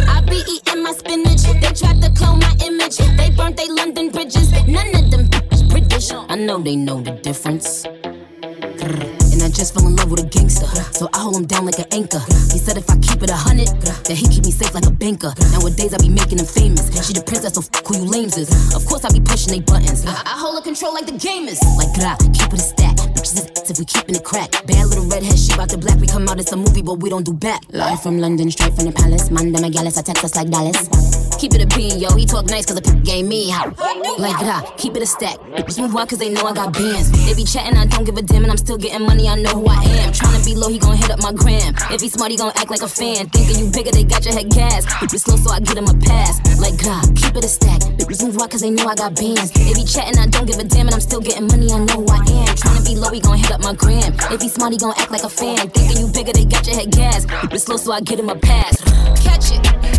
I 0.09 0.21
be 0.29 0.43
eating 0.51 0.83
my 0.83 0.93
spinach. 0.93 1.43
They 1.43 1.73
tried 1.73 2.03
to 2.03 2.11
clone 2.11 2.41
my 2.41 2.55
image. 2.65 2.99
They 2.99 3.31
burnt 3.31 3.57
they 3.57 3.69
London 3.69 4.11
bridges. 4.11 4.53
None 4.67 4.95
of 4.95 5.11
them 5.11 5.27
bitches 5.29 5.69
British. 5.71 6.13
I 6.13 6.37
know 6.37 6.59
they 6.59 6.77
know 6.77 7.01
the 7.01 7.13
difference. 7.13 7.87
And 7.87 9.03
I 9.03 9.14
just 9.55 9.73
fell 9.75 9.87
in 9.87 9.95
love 9.97 10.11
with 10.11 10.21
a 10.21 10.27
gangster. 10.27 10.67
So 10.93 11.09
I 11.15 11.19
hold 11.23 11.37
him 11.37 11.47
down 11.47 11.65
like 11.65 11.79
an 11.79 11.87
anchor. 11.93 12.21
He 12.51 12.59
said 12.59 12.77
if 12.77 12.91
I 12.91 12.99
keep 12.99 13.23
it 13.23 13.31
a 13.31 13.39
hundred, 13.39 13.71
that 13.79 14.17
he 14.19 14.27
keep 14.27 14.45
me 14.45 14.51
safe 14.51 14.75
like 14.75 14.87
a 14.87 14.91
banker. 14.91 15.33
Nowadays 15.55 15.95
I 15.95 15.99
be 15.99 16.09
making 16.11 16.39
him 16.43 16.47
famous. 16.47 16.91
She 17.07 17.15
the 17.15 17.23
princess, 17.23 17.55
so 17.55 17.63
fuck 17.63 17.87
who 17.87 18.03
you 18.03 18.05
lames 18.05 18.37
is. 18.37 18.51
Of 18.75 18.85
course 18.87 19.05
I 19.05 19.11
be 19.15 19.21
pushing 19.21 19.55
they 19.55 19.61
buttons. 19.61 20.05
I, 20.05 20.13
I 20.27 20.35
hold 20.37 20.59
a 20.59 20.63
control 20.63 20.93
like 20.93 21.07
the 21.07 21.15
gamers. 21.15 21.63
Like 21.79 21.95
gra, 21.95 22.19
keep 22.35 22.51
it 22.51 22.59
a 22.59 22.67
stack. 22.67 22.97
Bitches 23.15 23.47
is 23.47 23.71
if 23.71 23.79
we 23.79 23.85
keeping 23.85 24.17
it 24.17 24.25
crack. 24.25 24.51
Bad 24.67 24.91
little 24.91 25.07
redhead, 25.07 25.39
she 25.39 25.55
bout 25.57 25.71
the 25.71 25.79
black. 25.79 26.01
We 26.01 26.07
come 26.07 26.29
out, 26.29 26.41
it's 26.41 26.53
a 26.53 26.57
movie, 26.57 26.83
but 26.83 26.99
we 26.99 27.09
don't 27.09 27.25
do 27.25 27.33
back. 27.33 27.63
Live 27.71 28.03
from 28.03 28.19
London, 28.19 28.51
straight 28.51 28.75
from 28.75 28.87
the 28.87 28.93
palace. 28.93 29.31
Man, 29.31 29.53
them 29.53 29.65
a 29.65 29.69
I 29.71 30.03
text 30.03 30.25
us 30.25 30.35
like 30.35 30.51
Dallas. 30.51 31.14
Keep 31.45 31.61
it 31.61 31.63
a 31.63 31.77
bean, 31.77 32.01
yo. 32.01 32.09
He 32.17 32.25
talk 32.25 32.47
nice 32.47 32.65
cause 32.65 32.81
the 32.81 32.81
p 32.81 32.89
gave 33.05 33.29
me 33.29 33.51
how. 33.51 33.69
Like 34.17 34.41
gra, 34.41 34.65
keep 34.79 34.97
it 34.97 35.03
a 35.03 35.07
stack. 35.07 35.37
Bitches 35.61 35.79
move 35.79 35.95
out 35.95 36.09
cause 36.09 36.19
they 36.19 36.31
know 36.33 36.41
I 36.47 36.55
got 36.55 36.73
bands. 36.73 37.13
They 37.13 37.35
be 37.35 37.45
chatting, 37.45 37.77
I 37.77 37.85
don't 37.85 38.05
give 38.05 38.17
a 38.17 38.23
damn, 38.23 38.45
and 38.45 38.51
I'm 38.51 38.57
still 38.57 38.79
getting 38.79 39.05
money, 39.05 39.29
I 39.29 39.37
know 39.37 39.61
who 39.61 39.69
I 39.69 39.85
am. 40.01 40.09
Tryna 40.17 40.43
be 40.43 40.55
low, 40.55 40.71
he 40.71 40.79
gon' 40.79 40.97
hit 40.97 41.11
up 41.11 41.21
my 41.21 41.33
gram. 41.33 41.75
If 41.93 42.01
he 42.01 42.09
smart, 42.09 42.31
he 42.31 42.39
gon' 42.39 42.53
act 42.57 42.71
like 42.71 42.81
a 42.81 42.89
fan. 42.89 43.29
Thinking 43.29 43.59
you 43.61 43.71
bigger, 43.71 43.91
they 43.91 44.05
got 44.05 44.25
your 44.25 44.33
head 44.33 44.49
gas. 44.49 44.87
Bitch 45.05 45.21
slow, 45.21 45.37
so 45.37 45.51
I 45.51 45.61
get 45.61 45.77
him 45.77 45.85
a 45.85 45.93
pass. 45.93 46.41
Like 46.57 46.81
God, 46.81 47.05
keep 47.13 47.37
it 47.37 47.45
a 47.45 47.49
stack. 47.49 47.81
Bitches 48.01 48.25
move 48.25 48.41
out 48.41 48.49
cause 48.49 48.63
they 48.63 48.71
know 48.71 48.89
I 48.89 48.95
got 48.95 49.15
bands. 49.15 49.53
They 49.53 49.75
be 49.77 49.85
chatting, 49.85 50.17
I 50.17 50.25
don't 50.25 50.47
give 50.47 50.57
a 50.57 50.65
damn, 50.65 50.89
and 50.89 50.95
I'm 50.95 51.05
still 51.05 51.21
getting 51.21 51.47
money, 51.47 51.69
I 51.69 51.77
know 51.85 52.01
who 52.01 52.09
I 52.09 52.25
am. 52.25 52.57
Tryna 52.57 52.89
be 52.89 52.97
low, 52.97 53.11
he 53.13 53.21
gon' 53.21 53.37
hit 53.37 53.53
up 53.53 53.61
my 53.61 53.75
gram. 53.75 54.17
If 54.33 54.41
he 54.41 54.49
smart, 54.49 54.73
he 54.73 54.79
gon' 54.79 54.97
act 54.97 55.13
like 55.13 55.25
a 55.25 55.29
fan. 55.29 55.69
Thinking 55.77 56.01
you 56.01 56.09
bigger, 56.09 56.33
they 56.33 56.47
got 56.47 56.65
your 56.65 56.77
head 56.77 56.89
gas. 56.91 57.27
Bitch 57.53 57.69
slow, 57.69 57.77
so 57.77 57.93
I 57.93 58.01
get 58.01 58.19
him 58.19 58.31
a 58.31 58.35
pass. 58.35 58.81
Catch 59.21 59.53
it. 59.53 59.94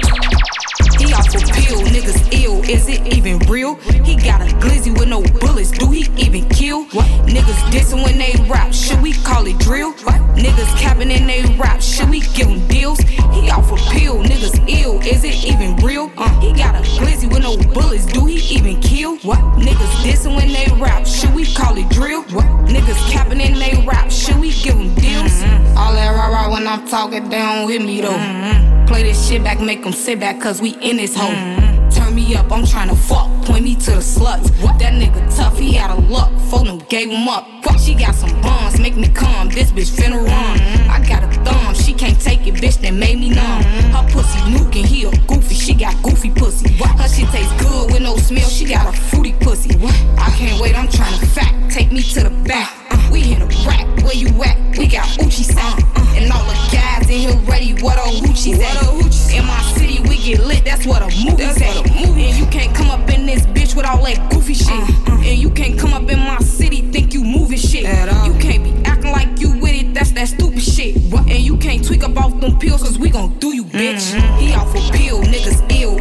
He 1.19 1.27
off 1.27 1.35
a 1.35 1.53
pill, 1.53 1.81
niggas 1.81 2.43
ill. 2.43 2.63
Is 2.63 2.87
it 2.87 3.05
even 3.13 3.39
real? 3.39 3.75
He 4.05 4.15
got 4.15 4.41
a 4.41 4.45
glizzy 4.55 4.97
with 4.97 5.09
no 5.09 5.21
bullets. 5.21 5.69
Do 5.71 5.91
he 5.91 6.07
even 6.15 6.47
kill? 6.47 6.85
What? 6.85 7.05
Niggas 7.27 7.59
dissing 7.71 8.03
when 8.03 8.17
they 8.17 8.33
rap. 8.47 8.73
Should 8.73 9.01
we 9.01 9.11
call 9.13 9.45
it 9.45 9.57
drill? 9.59 9.91
What? 10.03 10.15
Niggas 10.37 10.79
capping 10.79 11.11
in 11.11 11.27
they 11.27 11.43
rap. 11.57 11.81
Should 11.81 12.09
we 12.09 12.21
give 12.21 12.47
him 12.47 12.65
deals? 12.67 12.99
He 12.99 13.49
off 13.51 13.69
a 13.69 13.75
pill, 13.91 14.23
niggas 14.23 14.63
ill. 14.69 15.01
Is 15.01 15.25
it 15.25 15.43
even 15.43 15.75
real? 15.77 16.09
Uh, 16.17 16.39
he 16.39 16.53
got 16.53 16.75
a 16.75 16.79
glizzy 16.79 17.29
with 17.29 17.43
no 17.43 17.57
bullets. 17.73 18.05
Do 18.05 18.25
he 18.25 18.37
even 18.55 18.79
kill? 18.79 19.17
What? 19.17 19.39
Niggas 19.59 20.03
dissing 20.03 20.37
when 20.37 20.47
they 20.47 20.67
rap. 20.81 21.05
Should 21.05 21.33
we 21.33 21.45
call 21.53 21.77
it 21.77 21.89
drill? 21.89 22.21
What? 22.31 22.45
Niggas 22.65 23.11
capping 23.11 23.41
in 23.41 23.59
they 23.59 23.83
rap. 23.85 24.09
Should 24.09 24.37
we 24.37 24.53
give 24.61 24.75
him 24.75 24.95
deals? 24.95 25.43
All 25.75 25.93
that 25.93 26.15
rah 26.15 26.27
rah 26.27 26.51
when 26.51 26.65
I'm 26.65 26.87
talking, 26.87 27.27
they 27.27 27.39
don't 27.39 27.69
hit 27.69 27.81
me 27.81 27.99
though. 27.99 28.69
Play 28.89 29.03
this 29.03 29.29
shit 29.29 29.43
back, 29.43 29.61
make 29.61 29.83
them 29.83 29.93
sit 29.93 30.19
back, 30.19 30.41
cause 30.41 30.59
we 30.63 30.71
in 30.81 30.97
this 30.97 31.08
hole. 31.15 31.89
Turn 31.91 32.15
me 32.15 32.35
up, 32.35 32.51
I'm 32.51 32.63
tryna 32.63 32.95
fuck. 32.95 33.27
Point 33.45 33.63
me 33.63 33.75
to 33.75 33.91
the 33.91 33.97
sluts. 33.97 34.49
What 34.63 34.79
that 34.79 34.93
nigga 34.93 35.35
tough, 35.35 35.57
he 35.57 35.77
out 35.77 35.97
of 35.97 36.09
luck. 36.09 36.31
Him, 36.69 36.79
gave 36.89 37.09
him 37.09 37.27
up. 37.27 37.47
Fuck, 37.63 37.79
she 37.79 37.95
got 37.95 38.15
some 38.15 38.29
bombs, 38.41 38.79
make 38.79 38.95
me 38.95 39.07
come. 39.07 39.49
This 39.49 39.71
bitch 39.71 39.95
finna 39.95 40.17
run. 40.17 40.57
Mm-hmm. 40.57 40.91
I 40.91 41.07
got 41.07 41.23
a 41.23 41.27
thumb, 41.43 41.73
she 41.73 41.93
can't 41.93 42.19
take 42.19 42.45
it, 42.45 42.55
bitch, 42.55 42.81
that 42.81 42.93
made 42.93 43.17
me 43.17 43.29
numb. 43.29 43.61
Mm-hmm. 43.61 43.91
Her 43.91 44.11
pussy 44.11 44.39
nuking, 44.51 44.85
he 44.85 45.05
a 45.05 45.11
goofy, 45.27 45.55
she 45.55 45.73
got 45.73 46.01
goofy 46.03 46.31
pussy. 46.31 46.75
What? 46.75 46.99
Her 46.99 47.07
shit 47.07 47.29
tastes 47.29 47.53
good 47.61 47.91
with 47.91 48.01
no 48.01 48.17
smell, 48.17 48.47
she 48.49 48.65
got 48.65 48.93
a 48.93 48.97
fruity 48.97 49.33
pussy. 49.33 49.75
I 50.17 50.29
can't 50.37 50.61
wait, 50.61 50.77
I'm 50.77 50.87
tryna 50.87 51.25
fact. 51.27 51.71
Take 51.71 51.91
me 51.91 52.01
to 52.01 52.23
the 52.23 52.29
back. 52.47 52.78
Uh, 52.91 53.09
we 53.11 53.33
in 53.33 53.41
a 53.41 53.45
rack, 53.65 53.85
where 54.03 54.13
you 54.15 54.27
at? 54.43 54.77
We 54.77 54.87
got 54.87 55.07
Uchi 55.21 55.43
sound. 55.43 55.83
Uh, 55.95 56.15
and 56.15 56.31
all 56.31 56.43
the 56.45 56.53
guys 56.71 57.09
in 57.09 57.19
here 57.19 57.37
ready, 57.45 57.73
what 57.81 57.97
a 57.97 58.01
hoochie's 58.01 58.59
at. 58.59 59.33
In 59.33 59.45
my 59.45 59.61
city, 59.77 59.99
we 60.07 60.17
get 60.17 60.45
lit, 60.45 60.63
that's 60.65 60.85
what 60.85 61.01
a 61.01 61.05
movie's 61.05 61.61
at. 61.61 61.89
And 61.89 62.37
you 62.37 62.45
can't 62.47 62.75
come 62.75 62.89
up 62.89 63.09
in 63.09 63.25
this 63.25 63.45
bitch 63.47 63.75
with 63.75 63.85
all 63.85 64.03
that 64.03 64.31
goofy 64.31 64.53
shit. 64.53 64.89
And 65.07 65.37
you 65.37 65.49
can't 65.49 65.77
come 65.79 65.93
up 65.93 66.09
in 66.09 66.19
my 66.19 66.39
city, 66.39 66.81
think 66.91 67.13
you 67.13 67.23
moving 67.23 67.57
shit. 67.57 67.83
You 67.83 68.33
can't 68.39 68.63
be 68.63 68.73
acting 68.85 69.11
like 69.11 69.39
you 69.39 69.51
with 69.59 69.73
it, 69.73 69.93
that's 69.93 70.11
that 70.13 70.27
stupid 70.29 70.61
shit. 70.61 70.95
And 71.13 71.39
you 71.39 71.57
can't 71.57 71.85
tweak 71.85 72.03
up 72.03 72.17
off 72.17 72.39
them 72.39 72.57
pills, 72.57 72.83
cause 72.83 72.97
we 72.97 73.09
gon' 73.09 73.37
do 73.39 73.55
you, 73.55 73.63
bitch. 73.63 74.13
He 74.39 74.53
off 74.53 74.69
a 74.75 74.97
pill, 74.97 75.21
niggas 75.21 75.61
ill, 75.79 75.97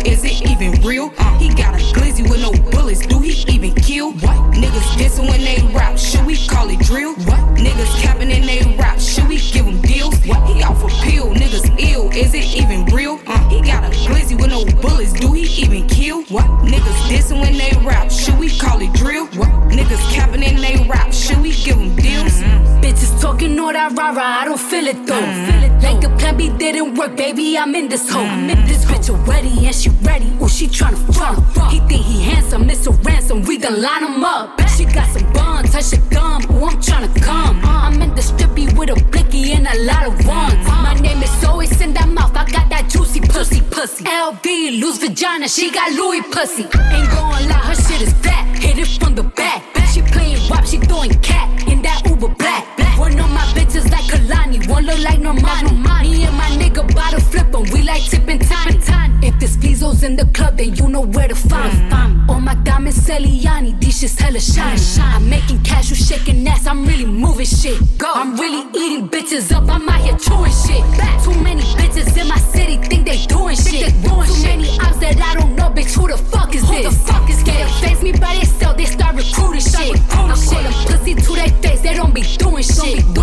I'm 27.58 27.74
in 27.74 27.88
this 27.88 28.08
hole. 28.08 28.22
I'm 28.22 28.48
in 28.48 28.66
this 28.66 28.84
bitch 28.84 29.10
already 29.10 29.66
and 29.66 29.74
she 29.74 29.90
ready, 30.02 30.30
ooh, 30.40 30.48
she 30.48 30.68
tryna 30.68 30.96
fuck. 31.12 31.72
He 31.72 31.80
think 31.80 32.04
he 32.04 32.22
handsome, 32.22 32.70
it's 32.70 32.86
a 32.86 32.92
ransom, 32.92 33.42
we 33.42 33.58
gon' 33.58 33.82
line 33.82 34.04
him 34.04 34.22
up. 34.22 34.60
She 34.76 34.84
got 34.84 35.08
some 35.10 35.32
buns, 35.32 35.72
touch 35.72 35.92
your 35.92 36.08
gum, 36.08 36.42
ooh, 36.52 36.66
I'm 36.66 36.78
tryna 36.80 37.20
come. 37.20 37.60
I'm 37.64 38.00
in 38.00 38.14
the 38.14 38.22
strippy 38.22 38.72
with 38.78 38.90
a 38.90 39.04
blicky 39.10 39.52
and 39.54 39.66
a 39.66 39.76
lot 39.82 40.06
of 40.06 40.24
ones. 40.24 40.66
My 40.68 40.94
name 41.00 41.20
is 41.20 41.44
always 41.44 41.80
in 41.80 41.94
that 41.94 42.08
mouth, 42.08 42.36
I 42.36 42.48
got 42.48 42.70
that 42.70 42.88
juicy 42.90 43.20
pussy, 43.20 43.60
pussy. 43.60 44.04
LV, 44.04 44.80
loose 44.80 44.98
vagina, 44.98 45.48
she 45.48 45.72
got 45.72 45.90
Louis 45.92 46.22
pussy. 46.30 46.62
Ain't 46.62 47.10
gon' 47.10 47.48
lie, 47.48 47.62
her 47.66 47.74
shit 47.74 48.02
is 48.02 48.14
then 60.58 60.74
you 60.74 60.88
know 60.88 61.02
where 61.02 61.28
to 61.28 61.34
find. 61.34 61.72
me. 61.78 61.96
All 62.28 62.36
oh 62.36 62.40
my 62.40 62.54
diamonds 62.56 62.98
Giuliani, 63.06 63.80
these 63.80 64.00
shit's 64.00 64.18
hella 64.18 64.40
shiny. 64.40 64.80
I'm 65.00 65.28
making 65.30 65.62
cash, 65.62 65.90
you 65.90 65.96
shaking 65.96 66.46
ass, 66.46 66.66
I'm 66.66 66.84
really 66.84 67.06
moving 67.06 67.46
shit. 67.46 67.78
Go. 67.96 68.12
I'm 68.12 68.36
really 68.36 68.68
eating 68.76 69.08
bitches 69.08 69.52
up, 69.52 69.68
I'm 69.68 69.88
out 69.88 70.00
here 70.00 70.18
chewing 70.18 70.52
shit. 70.52 70.82
Back. 70.98 71.22
Too 71.24 71.40
many 71.40 71.62
bitches 71.80 72.16
in 72.20 72.28
my 72.28 72.38
city 72.38 72.76
think 72.76 73.06
they 73.06 73.24
doing 73.26 73.56
shit. 73.56 73.94
Too 74.04 74.42
many 74.42 74.68
ops 74.80 74.98
that 74.98 75.20
I 75.20 75.34
don't 75.38 75.54
know, 75.54 75.70
bitch, 75.70 75.94
who 75.94 76.08
the 76.08 76.18
fuck 76.18 76.54
is 76.54 76.62
this? 76.62 76.70
Who 76.70 76.82
the 76.82 76.90
fuck 76.90 77.30
is 77.30 77.42
this? 77.44 77.80
Face 77.80 78.02
me 78.02 78.12
by 78.12 78.34
themselves, 78.34 78.76
they 78.76 78.86
start 78.86 79.16
recruiting 79.16 79.60
shit. 79.60 79.96
I 80.10 80.34
put 80.34 80.66
a 80.66 80.72
pussy 80.90 81.14
to 81.14 81.32
their 81.34 81.48
face, 81.62 81.80
they 81.80 81.94
don't 81.94 82.12
be 82.12 82.22
doing 82.36 82.64
shit. 82.64 83.04
I'm 83.04 83.14
ready 83.14 83.17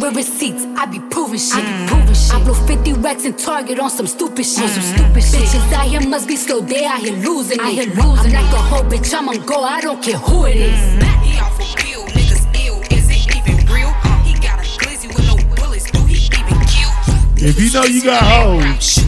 with 0.00 0.16
receipts, 0.16 0.64
I 0.76 0.86
be 0.86 0.98
proving 0.98 1.38
shit. 1.38 1.62
I 1.62 1.82
be 1.82 1.88
proving 1.88 2.14
shit. 2.14 2.34
I 2.34 2.42
blow 2.42 2.54
50 2.54 2.92
racks 2.94 3.24
and 3.24 3.38
target 3.38 3.78
on 3.78 3.90
some 3.90 4.06
stupid 4.06 4.44
shit. 4.44 4.68
Some 4.70 4.82
stupid 4.82 5.22
shit. 5.22 5.40
Bitches 5.40 5.72
out 5.72 5.86
here 5.86 6.00
must 6.08 6.26
be 6.26 6.36
slow, 6.36 6.60
they 6.60 6.84
out 6.84 7.00
here 7.00 7.14
losing 7.16 7.60
I 7.60 7.70
Here 7.70 7.84
losing 7.84 8.34
I'm 8.34 8.44
like 8.44 8.52
a 8.52 8.56
whole 8.56 8.82
bitch, 8.84 9.14
I'm 9.14 9.28
on 9.28 9.44
go, 9.46 9.62
I 9.62 9.80
don't 9.80 10.02
care 10.02 10.16
who 10.16 10.46
it 10.46 10.56
is. 10.56 10.72
Mm-hmm. 10.72 11.22
He 11.22 11.38
off 11.38 11.60
a 11.60 11.76
pill, 11.76 12.04
niggas 12.06 12.66
ill. 12.66 12.80
Is 12.90 13.08
it 13.10 13.36
even 13.36 13.56
real? 13.68 13.92
He 14.24 14.34
got 14.40 14.58
a 14.58 14.66
glizzy 14.80 15.08
with 15.08 15.26
no 15.28 15.36
bullets. 15.54 15.90
Do 15.90 16.00
he 16.06 16.16
even 16.16 16.60
kill? 16.64 16.90
If 17.36 17.60
you 17.60 17.70
know 17.72 17.84
you 17.84 18.02
got 18.02 18.22
hoes, 18.22 18.98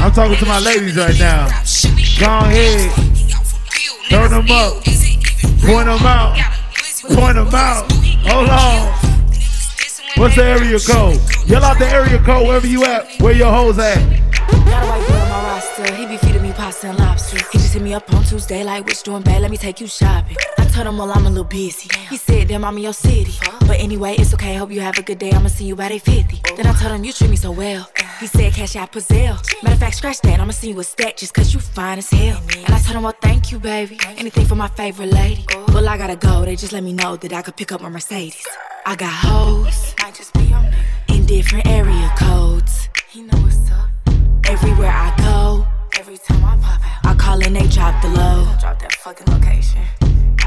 I'm 0.00 0.12
talking 0.12 0.38
to 0.38 0.46
my 0.46 0.60
ladies 0.60 0.96
right 0.96 1.18
now. 1.18 1.48
Go 2.18 2.26
ahead, 2.26 2.90
turn 4.08 4.30
them 4.30 4.50
up, 4.50 4.84
point 5.60 5.86
them 5.86 6.06
out, 6.06 6.38
point 7.02 7.36
them 7.36 7.54
out. 7.54 7.92
Hold 8.24 8.48
on. 8.48 9.03
What's 10.16 10.36
the 10.36 10.44
area 10.44 10.78
code? 10.78 11.18
Yell 11.46 11.64
out 11.64 11.78
the 11.78 11.88
area 11.88 12.18
code 12.18 12.46
wherever 12.46 12.66
you 12.66 12.84
at. 12.84 13.20
Where 13.20 13.34
your 13.34 13.50
hoes 13.50 13.78
at? 13.80 13.96
Got 14.48 14.84
a 14.84 14.86
white 14.86 15.08
boy 15.08 15.14
on 15.14 15.28
my 15.28 15.42
roster. 15.42 15.92
He 15.94 16.06
be 16.06 16.16
feeding 16.18 16.42
me 16.42 16.52
pasta 16.52 16.90
and 16.90 16.98
lobster. 16.98 17.38
He 17.50 17.58
just 17.58 17.74
hit 17.74 17.82
me 17.82 17.94
up 17.94 18.12
on 18.14 18.22
Tuesday, 18.22 18.62
like, 18.62 18.86
which 18.86 19.02
doing 19.02 19.22
bad? 19.22 19.42
Let 19.42 19.50
me 19.50 19.56
take 19.56 19.80
you 19.80 19.88
shopping. 19.88 20.36
I 20.56 20.66
told 20.66 20.86
him, 20.86 20.98
well, 20.98 21.10
I'm 21.10 21.26
a 21.26 21.28
little 21.28 21.42
busy. 21.42 21.88
He 22.08 22.16
said, 22.16 22.46
damn, 22.46 22.64
I'm 22.64 22.76
in 22.76 22.84
your 22.84 22.92
city. 22.92 23.32
But 23.66 23.80
anyway, 23.80 24.14
it's 24.16 24.32
okay. 24.34 24.54
Hope 24.54 24.70
you 24.70 24.80
have 24.82 24.96
a 24.98 25.02
good 25.02 25.18
day. 25.18 25.32
I'ma 25.32 25.48
see 25.48 25.64
you 25.64 25.74
by 25.74 25.88
day 25.88 25.98
50. 25.98 26.42
Then 26.56 26.66
I 26.66 26.72
told 26.74 26.92
him, 26.92 27.02
you 27.02 27.12
treat 27.12 27.30
me 27.30 27.36
so 27.36 27.50
well. 27.50 27.90
He 28.20 28.26
said, 28.26 28.52
cash 28.52 28.76
out 28.76 28.92
Pazelle. 28.92 29.36
Matter 29.62 29.74
of 29.74 29.80
fact, 29.80 29.96
scratch 29.96 30.20
that. 30.20 30.40
I'ma 30.40 30.52
see 30.52 30.70
you 30.70 30.80
a 30.80 30.84
stack 30.84 31.16
just 31.16 31.34
cause 31.34 31.52
you 31.52 31.60
fine 31.60 31.98
as 31.98 32.10
hell. 32.10 32.40
And 32.56 32.74
I 32.74 32.78
told 32.78 32.96
him, 32.96 33.02
well, 33.02 33.14
thank 33.20 33.50
you, 33.50 33.58
baby. 33.58 33.98
Anything 34.16 34.46
for 34.46 34.54
my 34.54 34.68
favorite 34.68 35.10
lady. 35.10 35.44
Well, 35.68 35.88
I 35.88 35.98
gotta 35.98 36.16
go. 36.16 36.44
They 36.44 36.56
just 36.56 36.72
let 36.72 36.82
me 36.82 36.92
know 36.92 37.16
that 37.16 37.32
I 37.32 37.42
could 37.42 37.56
pick 37.56 37.72
up 37.72 37.80
my 37.80 37.88
Mercedes. 37.88 38.46
I 38.86 38.94
got 38.96 39.12
hoes. 39.12 39.94
Might 40.02 40.14
just 40.14 40.32
be 40.34 40.52
on 40.52 40.72
In 41.08 41.26
different 41.26 41.66
area 41.66 42.10
codes. 42.16 42.88
He 43.08 43.22
know 43.22 43.38
what's 43.38 43.70
up. 43.70 43.88
Everywhere 44.46 44.90
I 44.90 45.14
go. 45.18 45.66
Every 45.98 46.18
time 46.18 46.44
I 46.44 46.56
pop 46.58 46.80
out. 46.84 47.06
I 47.06 47.14
call 47.14 47.42
and 47.44 47.56
they 47.56 47.66
drop 47.68 48.00
the 48.02 48.08
low. 48.08 48.44
Drop 48.60 48.78
that 48.80 48.92
fucking 48.92 49.26
location. 49.26 49.82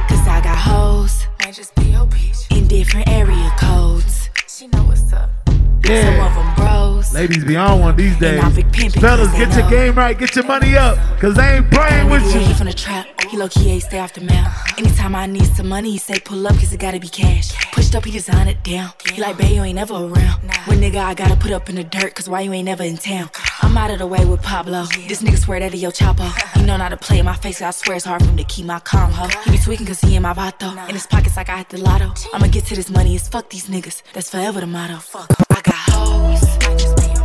Cause 0.08 0.26
I 0.28 0.42
got 0.42 0.58
hoes. 0.58 1.26
Might 1.44 1.56
just 1.56 1.76
be 1.76 1.86
your 1.86 2.06
bitch. 2.06 2.56
In 2.56 2.68
different 2.68 3.10
area 3.10 3.52
codes. 3.60 4.30
She 4.48 4.68
know 4.68 4.84
what's 4.84 5.12
up. 5.12 5.47
Some 5.86 5.94
Yeah. 5.96 6.28
of 6.28 6.36
them 6.36 6.56
bros. 6.56 7.14
Ladies 7.14 7.44
be 7.46 7.56
on 7.56 7.80
one 7.80 7.96
these 7.96 8.18
days. 8.18 8.44
I 8.44 8.50
big 8.50 8.70
pimpin' 8.72 9.00
Fellas, 9.02 9.32
get 9.34 9.54
your 9.54 9.64
know. 9.64 9.70
game 9.70 9.96
right, 9.96 10.18
get 10.18 10.36
your 10.36 10.46
money 10.46 10.76
up, 10.76 10.98
cause 11.20 11.36
they 11.36 11.56
ain't 11.58 11.72
playing 11.72 12.10
with 12.10 12.24
you. 12.34 12.42
He 12.42 12.54
from 12.54 12.68
the 12.68 12.74
trap. 12.74 13.06
He 13.30 13.38
low 13.38 13.48
key 13.48 13.70
ain't 13.70 13.84
stay 13.84 14.00
off 14.00 14.14
the 14.14 14.22
map. 14.22 14.48
Uh-huh. 14.48 14.76
Anytime 14.78 15.16
I 15.16 15.26
need 15.28 15.46
some 15.56 15.68
money, 15.70 15.92
he 15.92 15.98
say 15.98 16.20
pull 16.20 16.46
up 16.48 16.54
cause 16.56 16.74
it 16.74 16.80
gotta 16.80 17.00
be 17.00 17.08
cash. 17.08 17.54
Pushed 17.72 17.96
up, 17.96 18.04
he 18.06 18.12
design 18.12 18.48
it 18.48 18.64
down. 18.64 18.92
He 19.14 19.22
like, 19.22 19.38
babe, 19.38 19.52
you 19.56 19.64
ain't 19.64 19.76
never 19.76 19.94
around. 19.94 20.42
When 20.66 20.80
nigga, 20.82 20.98
I 20.98 21.14
gotta 21.14 21.36
put 21.38 21.52
up 21.52 21.70
in 21.70 21.76
the 21.76 21.84
dirt 21.84 22.16
cause 22.16 22.28
why 22.28 22.42
you 22.42 22.52
ain't 22.54 22.66
never 22.66 22.84
in 22.84 22.98
town? 22.98 23.30
I'm 23.62 23.78
out 23.78 23.92
of 23.92 24.00
the 24.00 24.08
way 24.08 24.24
with 24.26 24.42
Pablo. 24.42 24.86
This 25.08 25.22
nigga 25.22 25.38
swear 25.38 25.60
that 25.60 25.74
he 25.74 25.84
El 25.84 25.92
Chapo. 25.92 26.28
He 26.58 26.66
know 26.66 26.78
not 26.78 26.90
to 26.90 26.98
play 26.98 27.20
in 27.20 27.26
my 27.26 27.36
face, 27.36 27.62
I 27.62 27.72
swear 27.72 27.98
it's 27.98 28.06
hard 28.06 28.22
for 28.22 28.30
him 28.30 28.38
to 28.38 28.44
keep 28.44 28.66
my 28.66 28.80
calm, 28.80 29.12
ho. 29.12 29.28
He 29.44 29.52
be 29.52 29.58
tweaking 29.58 29.88
cause 29.88 30.02
he 30.02 30.16
in 30.16 30.24
my 30.24 30.34
vato. 30.34 30.72
In 30.88 30.96
his 30.96 31.08
pockets 31.08 31.38
like 31.38 31.50
I 31.50 31.58
hit 31.58 31.70
the 31.70 31.80
lotto. 31.80 32.14
I'ma 32.34 32.48
get 32.48 32.66
to 32.66 32.76
this 32.76 32.90
money, 32.90 33.16
it's 33.16 33.28
fuck 33.28 33.50
these 33.50 33.68
niggas. 33.68 34.04
That's 34.14 34.30
forever 34.30 34.60
the 34.60 34.68
motto. 34.68 34.98
Fuck. 34.98 35.32
I 35.50 35.62
got 35.62 35.76
hoes. 35.76 37.17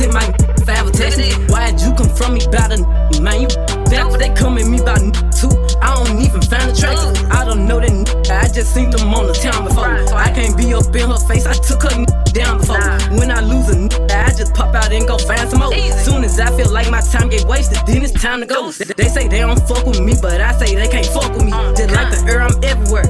In 0.00 0.12
my 0.12 0.24
five 0.64 0.90
test. 0.92 1.18
Why'd 1.50 1.80
you 1.80 1.94
come 1.94 2.08
from 2.10 2.34
me 2.34 2.44
about 2.44 2.72
a 2.72 2.78
man? 3.20 3.40
You 3.42 3.48
that 3.92 4.16
they 4.18 4.30
come 4.34 4.58
at 4.58 4.66
me 4.66 4.78
about 4.80 4.98
too. 5.32 5.50
I 5.80 5.94
don't 5.94 6.18
even 6.20 6.42
find 6.42 6.70
attractive. 6.70 7.30
I 7.30 7.44
don't 7.44 7.66
know 7.68 7.80
that 7.80 8.30
I 8.30 8.48
just 8.52 8.74
seen 8.74 8.90
them 8.90 9.12
on 9.14 9.26
the 9.26 9.32
town 9.32 9.64
before. 9.68 9.86
I 10.16 10.30
can't 10.32 10.56
be 10.56 10.74
up 10.74 10.94
in 10.94 11.10
her 11.10 11.18
face. 11.28 11.46
I 11.46 11.52
took 11.54 11.82
her 11.84 11.92
n- 11.94 12.06
down 12.32 12.58
before. 12.58 12.80
When 13.16 13.30
I 13.30 13.40
lose 13.40 13.68
a 13.70 13.76
n- 13.78 14.10
I 14.10 14.32
just 14.34 14.54
pop 14.54 14.74
out 14.74 14.90
and 14.92 15.06
go 15.06 15.18
find 15.18 15.48
some 15.48 15.60
more. 15.60 15.72
Soon 16.02 16.24
as 16.24 16.38
I 16.40 16.50
feel 16.56 16.70
like 16.72 16.90
my 16.90 17.00
time 17.00 17.28
get 17.28 17.44
wasted, 17.44 17.78
then 17.86 18.02
it's 18.02 18.12
time 18.12 18.40
to 18.40 18.46
go. 18.46 18.70
They 18.72 18.84
they 18.96 19.08
say 19.08 19.28
they 19.28 19.40
don't 19.40 19.60
fuck 19.68 19.86
with 19.86 20.00
me, 20.00 20.14
but 20.20 20.40
I 20.40 20.52
say 20.58 20.74
they 20.74 20.88
can't 20.88 21.06
fuck 21.06 21.30
with 21.32 21.44
me. 21.44 21.52
Just 21.76 21.90
like 21.94 22.10
the 22.10 22.20
air, 22.28 22.42
I'm 22.42 22.56
everywhere. 22.64 23.06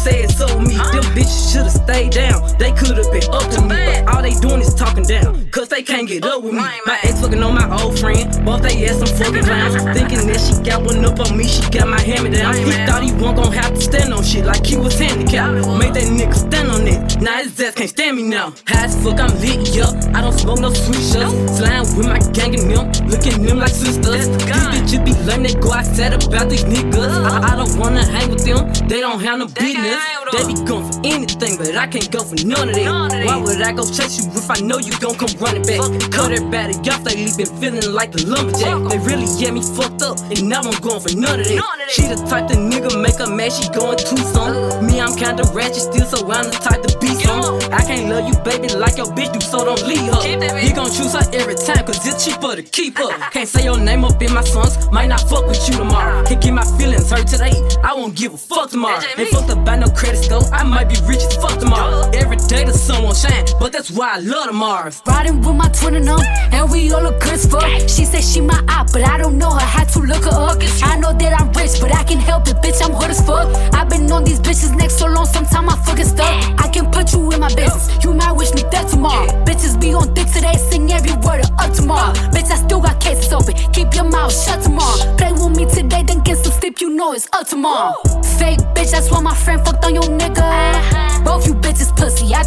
How 0.00 0.06
you 0.06 0.12
say 0.12 0.22
it 0.22 0.30
so 0.30 0.58
me? 0.58 0.76
Them 0.76 1.04
bitches 1.12 1.52
should've 1.52 1.72
stayed 1.72 2.12
down. 2.12 2.56
They 2.58 2.72
could've 2.72 3.10
been 3.12 3.28
up 3.32 3.50
to 3.52 3.60
me, 3.60 3.68
but 3.68 4.08
all 4.08 4.22
they 4.22 4.32
doing 4.32 4.62
is 4.62 4.74
talking 4.74 5.04
down. 5.04 5.46
Cause 5.50 5.68
they 5.68 5.82
can't 5.82 6.08
get 6.08 6.24
up 6.24 6.42
with 6.42 6.54
me. 6.54 6.60
My 6.86 6.98
ex 7.02 7.20
fucking 7.20 7.42
on 7.42 7.54
my 7.54 7.68
old 7.82 7.98
friend. 7.98 8.24
Both 8.44 8.62
they 8.62 8.86
ass 8.86 8.98
some 8.98 9.08
fucking 9.18 9.44
clowns. 9.48 9.74
Thinking 9.98 10.26
that 10.28 10.40
she 10.40 10.56
got 10.62 10.82
one 10.82 11.04
up 11.04 11.20
on 11.20 11.36
me, 11.36 11.46
she 11.46 11.60
got 11.70 11.88
my 11.88 12.00
hand 12.00 12.24
me 12.24 12.30
down. 12.30 12.54
He 12.54 12.64
thought 12.86 13.02
he 13.02 13.12
wasn't 13.12 13.44
gon' 13.44 13.52
have 13.52 13.74
to 13.74 13.80
stand 13.80 14.14
on 14.14 14.22
shit 14.22 14.46
like 14.46 14.64
he 14.64 14.76
was 14.76 14.98
handicapped. 14.98 15.66
Made 15.76 15.92
that 15.94 16.08
nigga 16.08 16.34
stand 16.34 16.70
on 16.70 16.86
it. 16.86 17.20
Now 17.20 17.42
his 17.42 17.60
ass 17.60 17.74
can't 17.74 17.90
stand 17.90 18.16
me 18.16 18.22
now. 18.22 18.54
High 18.68 18.84
as 18.84 18.96
fuck, 19.04 19.20
I'm 19.20 19.34
lit, 19.40 19.74
yup. 19.74 19.92
I 20.14 20.22
don't 20.22 20.32
smoke 20.32 20.60
no 20.60 20.72
sweet 20.72 21.02
shots. 21.12 21.58
Slime 21.58 21.84
with 21.96 22.06
my 22.06 22.20
gang 22.32 22.54
and 22.54 22.70
them. 22.70 23.08
Looking 23.08 23.42
them 23.42 23.58
like 23.58 23.68
sisters. 23.68 24.28
These 24.28 24.46
bitches 24.46 25.04
be 25.04 25.12
lame, 25.26 25.42
they 25.42 25.54
go 25.54 25.72
outside 25.72 26.14
about 26.14 26.48
these 26.48 26.64
niggas. 26.64 27.10
I, 27.26 27.52
I 27.52 27.56
don't 27.56 27.76
wanna 27.78 28.04
hang 28.04 28.30
with 28.30 28.44
them. 28.44 28.88
They 28.88 29.00
don't 29.00 29.20
have 29.20 29.38
no 29.40 29.46
business. 29.46 29.89
I. 29.92 30.19
They 30.32 30.46
be 30.46 30.54
going 30.64 30.86
for 30.86 31.00
anything, 31.04 31.56
but 31.58 31.74
I 31.76 31.86
can't 31.86 32.10
go 32.10 32.22
for 32.22 32.38
none 32.46 32.68
of 32.68 32.74
that. 32.74 33.24
Why 33.26 33.36
would 33.36 33.60
I 33.62 33.72
go 33.72 33.82
chase 33.82 34.18
you 34.22 34.30
if 34.30 34.50
I 34.50 34.60
know 34.60 34.78
you 34.78 34.92
gon' 34.98 35.16
come 35.18 35.34
running 35.42 35.62
back? 35.66 35.82
Cut 36.12 36.30
everybody 36.30 36.78
off, 36.90 37.02
they 37.02 37.16
leave 37.18 37.36
been 37.36 37.50
feeling 37.58 37.92
like 37.92 38.12
the 38.12 38.24
lumberjack. 38.26 38.78
They 38.90 38.98
really 39.02 39.26
get 39.38 39.52
me 39.54 39.62
fucked 39.62 40.02
up, 40.02 40.18
and 40.30 40.48
now 40.48 40.62
I'm 40.62 40.78
going 40.80 41.02
for 41.02 41.10
none 41.18 41.40
of 41.40 41.46
that. 41.46 41.90
She 41.90 42.06
the 42.06 42.14
type 42.30 42.46
the 42.46 42.54
nigga 42.54 42.94
make 43.02 43.18
her 43.18 43.26
mad, 43.26 43.52
she 43.52 43.66
going 43.74 43.98
too 43.98 44.16
some. 44.30 44.86
Me, 44.86 45.00
I'm 45.00 45.16
kinda 45.18 45.42
ratchet 45.52 45.90
still, 45.90 46.06
so 46.06 46.22
I'm 46.30 46.46
the 46.46 46.58
type 46.62 46.82
to 46.86 46.90
be 47.02 47.10
some. 47.26 47.58
I 47.74 47.82
can't 47.82 48.06
love 48.10 48.30
you, 48.30 48.38
baby, 48.46 48.68
like 48.74 48.96
your 48.96 49.10
bitch 49.10 49.32
do, 49.34 49.40
so 49.40 49.64
don't 49.64 49.82
leave 49.82 50.06
her. 50.14 50.22
You 50.62 50.74
gon' 50.74 50.90
choose 50.94 51.14
her 51.18 51.26
every 51.34 51.54
time, 51.58 51.82
cause 51.86 52.06
it's 52.06 52.24
cheaper 52.24 52.54
to 52.54 52.62
keep 52.62 52.98
her. 52.98 53.10
Can't 53.34 53.48
say 53.48 53.64
your 53.64 53.78
name 53.78 54.04
up 54.04 54.20
in 54.22 54.32
my 54.32 54.44
songs, 54.44 54.76
might 54.90 55.06
not 55.08 55.20
fuck 55.28 55.46
with 55.46 55.58
you 55.68 55.74
tomorrow. 55.76 56.24
Can't 56.24 56.40
get 56.40 56.54
my 56.54 56.64
feelings 56.78 57.10
hurt 57.10 57.26
today, 57.26 57.52
I 57.82 57.94
won't 57.94 58.14
give 58.14 58.34
a 58.34 58.36
fuck 58.36 58.70
tomorrow. 58.70 59.00
Ain't 59.18 59.28
fucked 59.30 59.50
up 59.50 59.64
by 59.64 59.76
no 59.76 59.88
credit 59.90 60.19
I 60.28 60.64
might 60.64 60.88
be 60.88 60.96
rich 61.06 61.22
as 61.22 61.36
fuck 61.36 61.58
tomorrow. 61.58 62.10
Every 62.12 62.36
day 62.36 62.64
the 62.64 62.72
sun 62.72 63.02
won't 63.02 63.16
shine, 63.16 63.44
but 63.58 63.72
that's 63.72 63.90
why 63.90 64.16
I 64.16 64.18
love 64.18 64.46
tomorrow. 64.48 64.90
Riding 65.06 65.40
with 65.40 65.56
my 65.56 65.68
twin 65.70 65.96
and 65.96 66.06
them, 66.06 66.20
and 66.52 66.70
we 66.70 66.92
all 66.92 67.02
look 67.02 67.20
good 67.20 67.32
as 67.32 67.46
fuck. 67.46 67.64
She 67.88 68.04
said 68.04 68.22
she 68.22 68.40
my 68.40 68.62
op, 68.68 68.92
but 68.92 69.02
I 69.02 69.16
don't 69.16 69.38
know 69.38 69.50
her. 69.50 69.60
Had 69.60 69.88
to 69.90 70.00
look 70.00 70.24
her 70.24 70.36
up. 70.36 70.58
I 70.82 70.98
know 70.98 71.12
that 71.12 71.40
I'm 71.40 71.50
rich, 71.52 71.80
but 71.80 71.94
I 71.94 72.04
can 72.04 72.18
help 72.18 72.48
it, 72.48 72.56
bitch. 72.56 72.84
I'm 72.84 72.92
hood 72.92 73.10
as 73.10 73.24
fuck. 73.24 73.48
I've 73.74 73.88
been 73.88 74.10
on 74.12 74.24
these 74.24 74.40
bitches 74.40 74.76
next 74.76 74.98
so 74.98 75.06
long, 75.06 75.26
sometimes 75.26 75.72
I 75.72 75.76
fucking 75.84 76.04
stuck. 76.04 76.60
I 76.60 76.68
can 76.68 76.90
put 76.90 77.12
you 77.12 77.32
in 77.32 77.40
my 77.40 77.52
business. 77.54 77.88
You 78.04 78.12
might 78.12 78.32
wish 78.32 78.52
me 78.52 78.62
dead 78.70 78.88
tomorrow. 78.88 79.26
Bitches 79.44 79.80
be 79.80 79.94
on 79.94 80.12
dick 80.12 80.28
today, 80.28 80.54
sing 80.70 80.92
every 80.92 81.12
word 81.26 81.40
of 81.44 81.50
up 81.58 81.72
tomorrow. 81.72 82.12
Bitch, 82.30 82.50
I 82.50 82.56
still 82.56 82.80
got 82.80 83.00
cases 83.00 83.32
open. 83.32 83.54
Keep 83.72 83.94
your 83.94 84.04
mouth 84.04 84.32
shut 84.32 84.62
tomorrow. 84.62 85.16
Play 85.16 85.32
with 85.32 85.56
me 85.56 85.64
today, 85.64 86.02
then 86.02 86.20
get 86.20 86.36
some 86.38 86.52
sleep. 86.52 86.80
You 86.80 86.90
know 86.90 87.12
it's 87.12 87.28
up 87.32 87.46
tomorrow. 87.46 87.94
Fake 88.38 88.60
bitch, 88.74 88.90
that's 88.92 89.10
why 89.10 89.19
my 89.22 89.34
friend 89.34 89.64
fucked 89.64 89.84
on 89.84 89.94
your 89.94 90.04
nigga. 90.04 90.99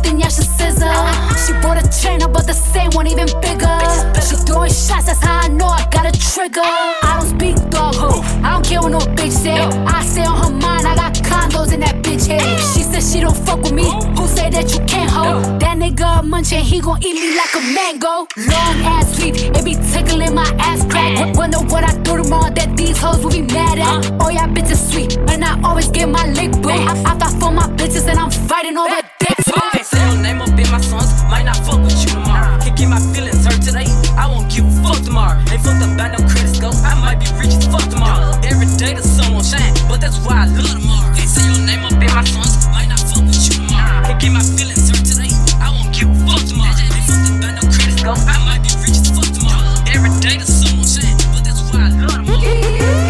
Y'all 0.06 0.30
should 0.30 0.46
scissor. 0.46 0.94
She 1.46 1.54
bought 1.62 1.82
a 1.84 2.02
trainer, 2.02 2.28
but 2.28 2.46
the 2.46 2.54
same 2.54 2.92
one 2.92 3.08
even 3.08 3.28
bigger. 3.42 3.80
She 4.22 4.36
throwing 4.46 4.72
shots, 4.72 5.08
that's 5.08 5.24
how 5.24 5.40
I 5.40 5.48
know 5.48 5.66
I 5.66 5.86
got 5.92 6.06
a 6.06 6.12
trigger. 6.18 6.62
I 6.64 7.18
don't 7.20 7.28
speak 7.28 7.56
dog 7.70 7.96
ho. 7.96 8.22
I 8.44 8.54
don't 8.54 8.66
care 8.66 8.82
what 8.82 8.92
no 8.92 9.00
bitch 9.00 9.32
say. 9.32 9.58
I 9.58 10.04
say 10.04 10.24
on 10.24 10.38
her 10.44 10.50
mind, 10.52 10.88
I 10.88 10.96
got 10.96 11.14
condos 11.16 11.74
in 11.74 11.80
that 11.82 11.96
bitch 12.04 12.28
head. 12.28 12.42
She 12.74 12.84
said 12.84 13.04
she 13.04 13.20
don't 13.22 13.36
fuck 13.36 13.64
with 13.64 13.74
me. 13.74 13.84
Who 14.16 14.28
say 14.28 14.50
that 14.52 14.72
you 14.74 14.86
can't 14.86 15.10
hold? 15.10 15.60
That 15.60 15.78
nigga 15.78 16.22
munchin', 16.24 16.62
he 16.62 16.80
gon' 16.80 17.04
eat 17.04 17.16
me 17.16 17.36
like 17.36 17.54
a 17.56 17.62
mango. 17.74 18.28
Long 18.38 18.76
ass 18.96 19.18
sweet, 19.18 19.36
it 19.42 19.66
be 19.66 19.76
tickling 19.92 20.36
my 20.36 20.48
ass 20.60 20.86
crack. 20.86 21.36
Wonder 21.36 21.58
what 21.58 21.84
I 21.84 21.94
do 22.04 22.22
tomorrow 22.22 22.54
that 22.54 22.78
these 22.78 22.98
hoes 22.98 23.24
will 23.24 23.32
be 23.32 23.42
mad 23.42 23.80
at. 23.80 24.22
Oh, 24.22 24.30
yeah, 24.30 24.48
bitches 24.48 24.92
sweet, 24.92 25.18
and 25.30 25.44
I 25.44 25.60
always 25.64 25.90
get 25.90 26.08
my 26.08 26.26
lick 26.32 26.52
back. 26.62 26.80
I, 26.88 27.12
I 27.12 27.18
thought 27.18 27.36
for 27.42 27.52
my 27.52 27.68
bitches, 27.76 28.08
and 28.08 28.20
I'm 28.20 28.32
fighting 28.32 28.78
over 28.78 29.02
dicks. 29.20 29.73
Say 29.84 30.00
your 30.00 30.16
name 30.24 30.40
up 30.42 30.56
in 30.56 30.64
my 30.72 30.80
songs, 30.80 31.12
might 31.28 31.44
not 31.44 31.60
fuck 31.60 31.84
with 31.84 31.92
you 32.00 32.16
tomorrow. 32.16 32.56
Can't 32.64 32.78
get 32.78 32.88
my 32.88 33.04
feelings 33.12 33.44
hurt 33.44 33.60
today, 33.60 33.84
I 34.16 34.32
won't 34.32 34.48
give 34.48 34.64
a 34.64 34.72
fuck 34.80 35.04
tomorrow. 35.04 35.36
Ain't 35.52 35.60
fucked 35.60 35.84
up 35.84 35.98
by 36.00 36.08
no 36.08 36.24
credit 36.24 36.56
score, 36.56 36.72
I 36.88 36.96
might 36.96 37.20
be 37.20 37.28
rich 37.36 37.52
as 37.52 37.68
fuck 37.68 37.84
tomorrow. 37.92 38.32
Every 38.48 38.72
day 38.80 38.96
the 38.96 39.04
sun 39.04 39.34
won't 39.34 39.46
shine, 39.46 39.76
but 39.92 40.00
that's 40.00 40.24
why 40.24 40.44
I 40.44 40.48
love 40.56 40.80
tomorrow. 40.80 41.12
Can't 41.12 41.28
say 41.28 41.44
your 41.52 41.60
name 41.68 41.84
up 41.84 42.00
in 42.00 42.08
my 42.16 42.24
songs, 42.24 42.64
might 42.72 42.88
not 42.88 43.04
fuck 43.12 43.28
with 43.28 43.44
you 43.44 43.60
tomorrow. 43.60 44.08
Can't 44.08 44.20
get 44.24 44.32
my 44.32 44.44
feelings 44.56 44.88
hurt 44.88 45.04
today, 45.04 45.36
I 45.60 45.68
won't 45.68 45.92
give 45.92 46.08
a 46.08 46.16
fuck 46.24 46.40
tomorrow. 46.48 46.80
Ain't 46.80 47.04
fucked 47.04 47.28
up 47.28 47.36
by 47.44 47.52
no 47.52 47.64
credit 47.68 48.00
score, 48.00 48.16
I 48.16 48.40
might 48.48 48.64
be 48.64 48.72
rich 48.80 49.04
as 49.04 49.12
fuck 49.12 49.28
tomorrow. 49.36 49.68
Every 49.92 50.16
day 50.24 50.40
the 50.40 50.48
sun 50.48 50.80
won't 50.80 50.88
shine, 50.88 51.20
but 51.36 51.44
that's 51.44 51.60
why 51.76 51.84
I 51.84 52.08
love 52.08 52.24
tomorrow. 52.24 53.03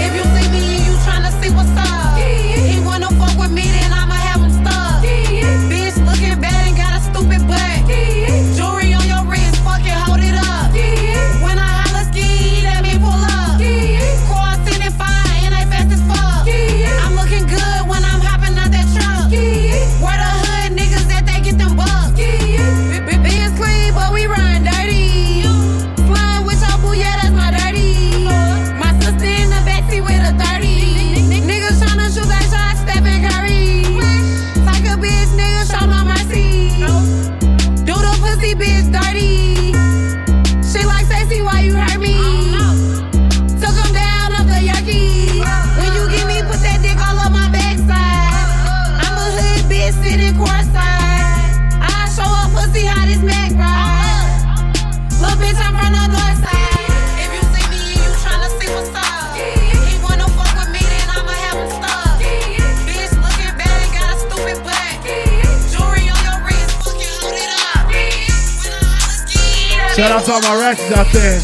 Shout 70.43 70.59
out 70.91 71.07
there. 71.15 71.39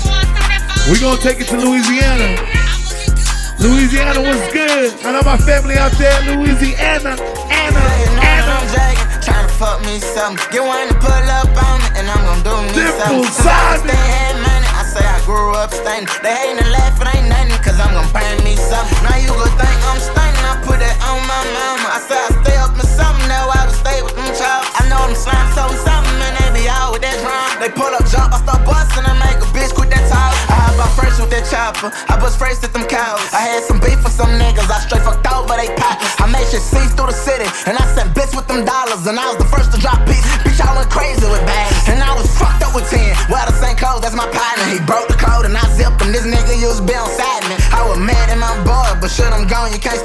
We 0.92 1.00
gonna 1.00 1.16
take 1.24 1.40
it 1.40 1.48
to 1.48 1.56
Louisiana. 1.56 2.36
Louisiana 3.56 4.20
was 4.20 4.44
good. 4.52 4.92
I 5.08 5.16
know 5.16 5.24
my 5.24 5.40
family 5.40 5.80
out 5.80 5.96
there, 5.96 6.20
Louisiana. 6.28 7.16
Anna, 7.48 7.80
Anna. 8.20 8.60
Tryna 9.24 9.48
fuck 9.56 9.80
me 9.88 10.04
something. 10.04 10.44
Get 10.52 10.68
one 10.68 10.92
to 10.92 11.00
pull 11.00 11.16
up 11.32 11.48
on 11.48 11.80
it, 11.80 11.96
and 11.96 12.12
I'm 12.12 12.28
gonna 12.28 12.44
do 12.44 12.52
me 12.60 12.76
Dimple 12.76 13.24
something. 13.32 13.88
I 13.88 14.04
had 14.04 14.36
money. 14.44 14.68
I 14.68 14.84
say 14.84 15.00
I 15.08 15.24
grew 15.24 15.56
up 15.56 15.72
stunning. 15.72 16.04
They 16.20 16.36
hating 16.36 16.60
and 16.60 16.72
laughing, 16.76 17.08
ain't 17.08 17.32
nothing, 17.32 17.56
cause 17.64 17.80
I'm 17.80 17.96
gonna 17.96 18.12
burn 18.12 18.44
me 18.44 18.60
something. 18.60 19.00
Now 19.08 19.16
you 19.16 19.32
gon' 19.32 19.48
think 19.56 19.80
I'm 19.88 20.00
stunning. 20.04 20.44
I 20.44 20.60
put 20.68 20.76
that 20.84 21.00
on 21.08 21.24
my 21.24 21.40
mama. 21.56 21.88
I 21.88 22.04
say 22.04 22.20
I 22.20 22.36
stay 22.44 22.58
up 22.60 22.76
in 22.76 22.84
something, 22.84 23.32
now 23.32 23.48
I 23.48 23.64
just 23.64 23.80
stay 23.80 24.04
with 24.04 24.20
them 24.20 24.28
chops. 24.36 24.59
Know 24.90 25.06
them 25.06 25.14
slime 25.14 25.46
so 25.54 25.70
something, 25.86 26.18
and 26.18 26.34
they 26.34 26.50
be 26.58 26.66
out 26.66 26.90
with 26.90 27.06
that 27.06 27.14
drum. 27.22 27.62
They 27.62 27.70
pull 27.70 27.94
up, 27.94 28.02
jump, 28.10 28.34
I 28.34 28.42
start 28.42 28.66
busting 28.66 29.06
and 29.06 29.22
make 29.22 29.38
a 29.38 29.46
bitch 29.54 29.70
quit 29.78 29.94
that 29.94 30.02
talk. 30.10 30.34
I 30.50 30.66
hop 30.66 30.82
out 30.82 30.94
first 30.98 31.22
with 31.22 31.30
that 31.30 31.46
chopper. 31.46 31.94
I 32.10 32.18
bust 32.18 32.42
first 32.42 32.66
at 32.66 32.74
them 32.74 32.90
cows. 32.90 33.22
I 33.30 33.46
had 33.46 33.62
some 33.62 33.78
beef 33.78 34.02
with 34.02 34.18
some 34.18 34.34
niggas. 34.42 34.66
I 34.66 34.82
straight 34.82 35.06
fucked 35.06 35.30
over 35.30 35.54
they 35.54 35.70
pockets. 35.78 36.18
I 36.18 36.26
made 36.26 36.50
shit 36.50 36.66
cease 36.66 36.90
through 36.98 37.14
the 37.14 37.18
city. 37.18 37.46
And 37.70 37.78
I 37.78 37.86
sent 37.94 38.18
bits 38.18 38.34
with 38.34 38.50
them 38.50 38.66
dollars. 38.66 39.06
And 39.06 39.22
I 39.22 39.30
was 39.30 39.38
the 39.38 39.50
first 39.54 39.70
to 39.74 39.78
drop 39.78 40.02
beats. 40.10 40.26
Bitch, 40.42 40.58
I 40.58 40.74
went 40.74 40.90
crazy 40.90 41.22
with 41.30 41.46
bags. 41.46 41.86
And 41.86 42.02
I 42.02 42.10
was 42.18 42.26
fucked 42.34 42.66
up 42.66 42.74
with 42.74 42.90
10. 42.90 42.98
Well, 43.30 43.46
the 43.46 43.54
same 43.62 43.78
code, 43.78 44.02
that's 44.02 44.18
my 44.18 44.26
partner. 44.34 44.66
He 44.74 44.82
broke 44.90 45.06
the 45.06 45.20
code 45.22 45.46
and 45.46 45.54
I 45.54 45.70
zipped 45.78 46.02
him. 46.02 46.10
This 46.10 46.26
nigga 46.26 46.58
used 46.58 46.82
to 46.82 46.90
be. 46.90 46.98
I 47.00 47.88
was 47.88 48.00
mad 48.00 48.30
my 48.40 48.56
boy, 48.64 49.00
but 49.00 49.12
shit, 49.12 49.28
I'm 49.28 49.46
gone, 49.46 49.72
you 49.72 49.80
can't 49.80 50.00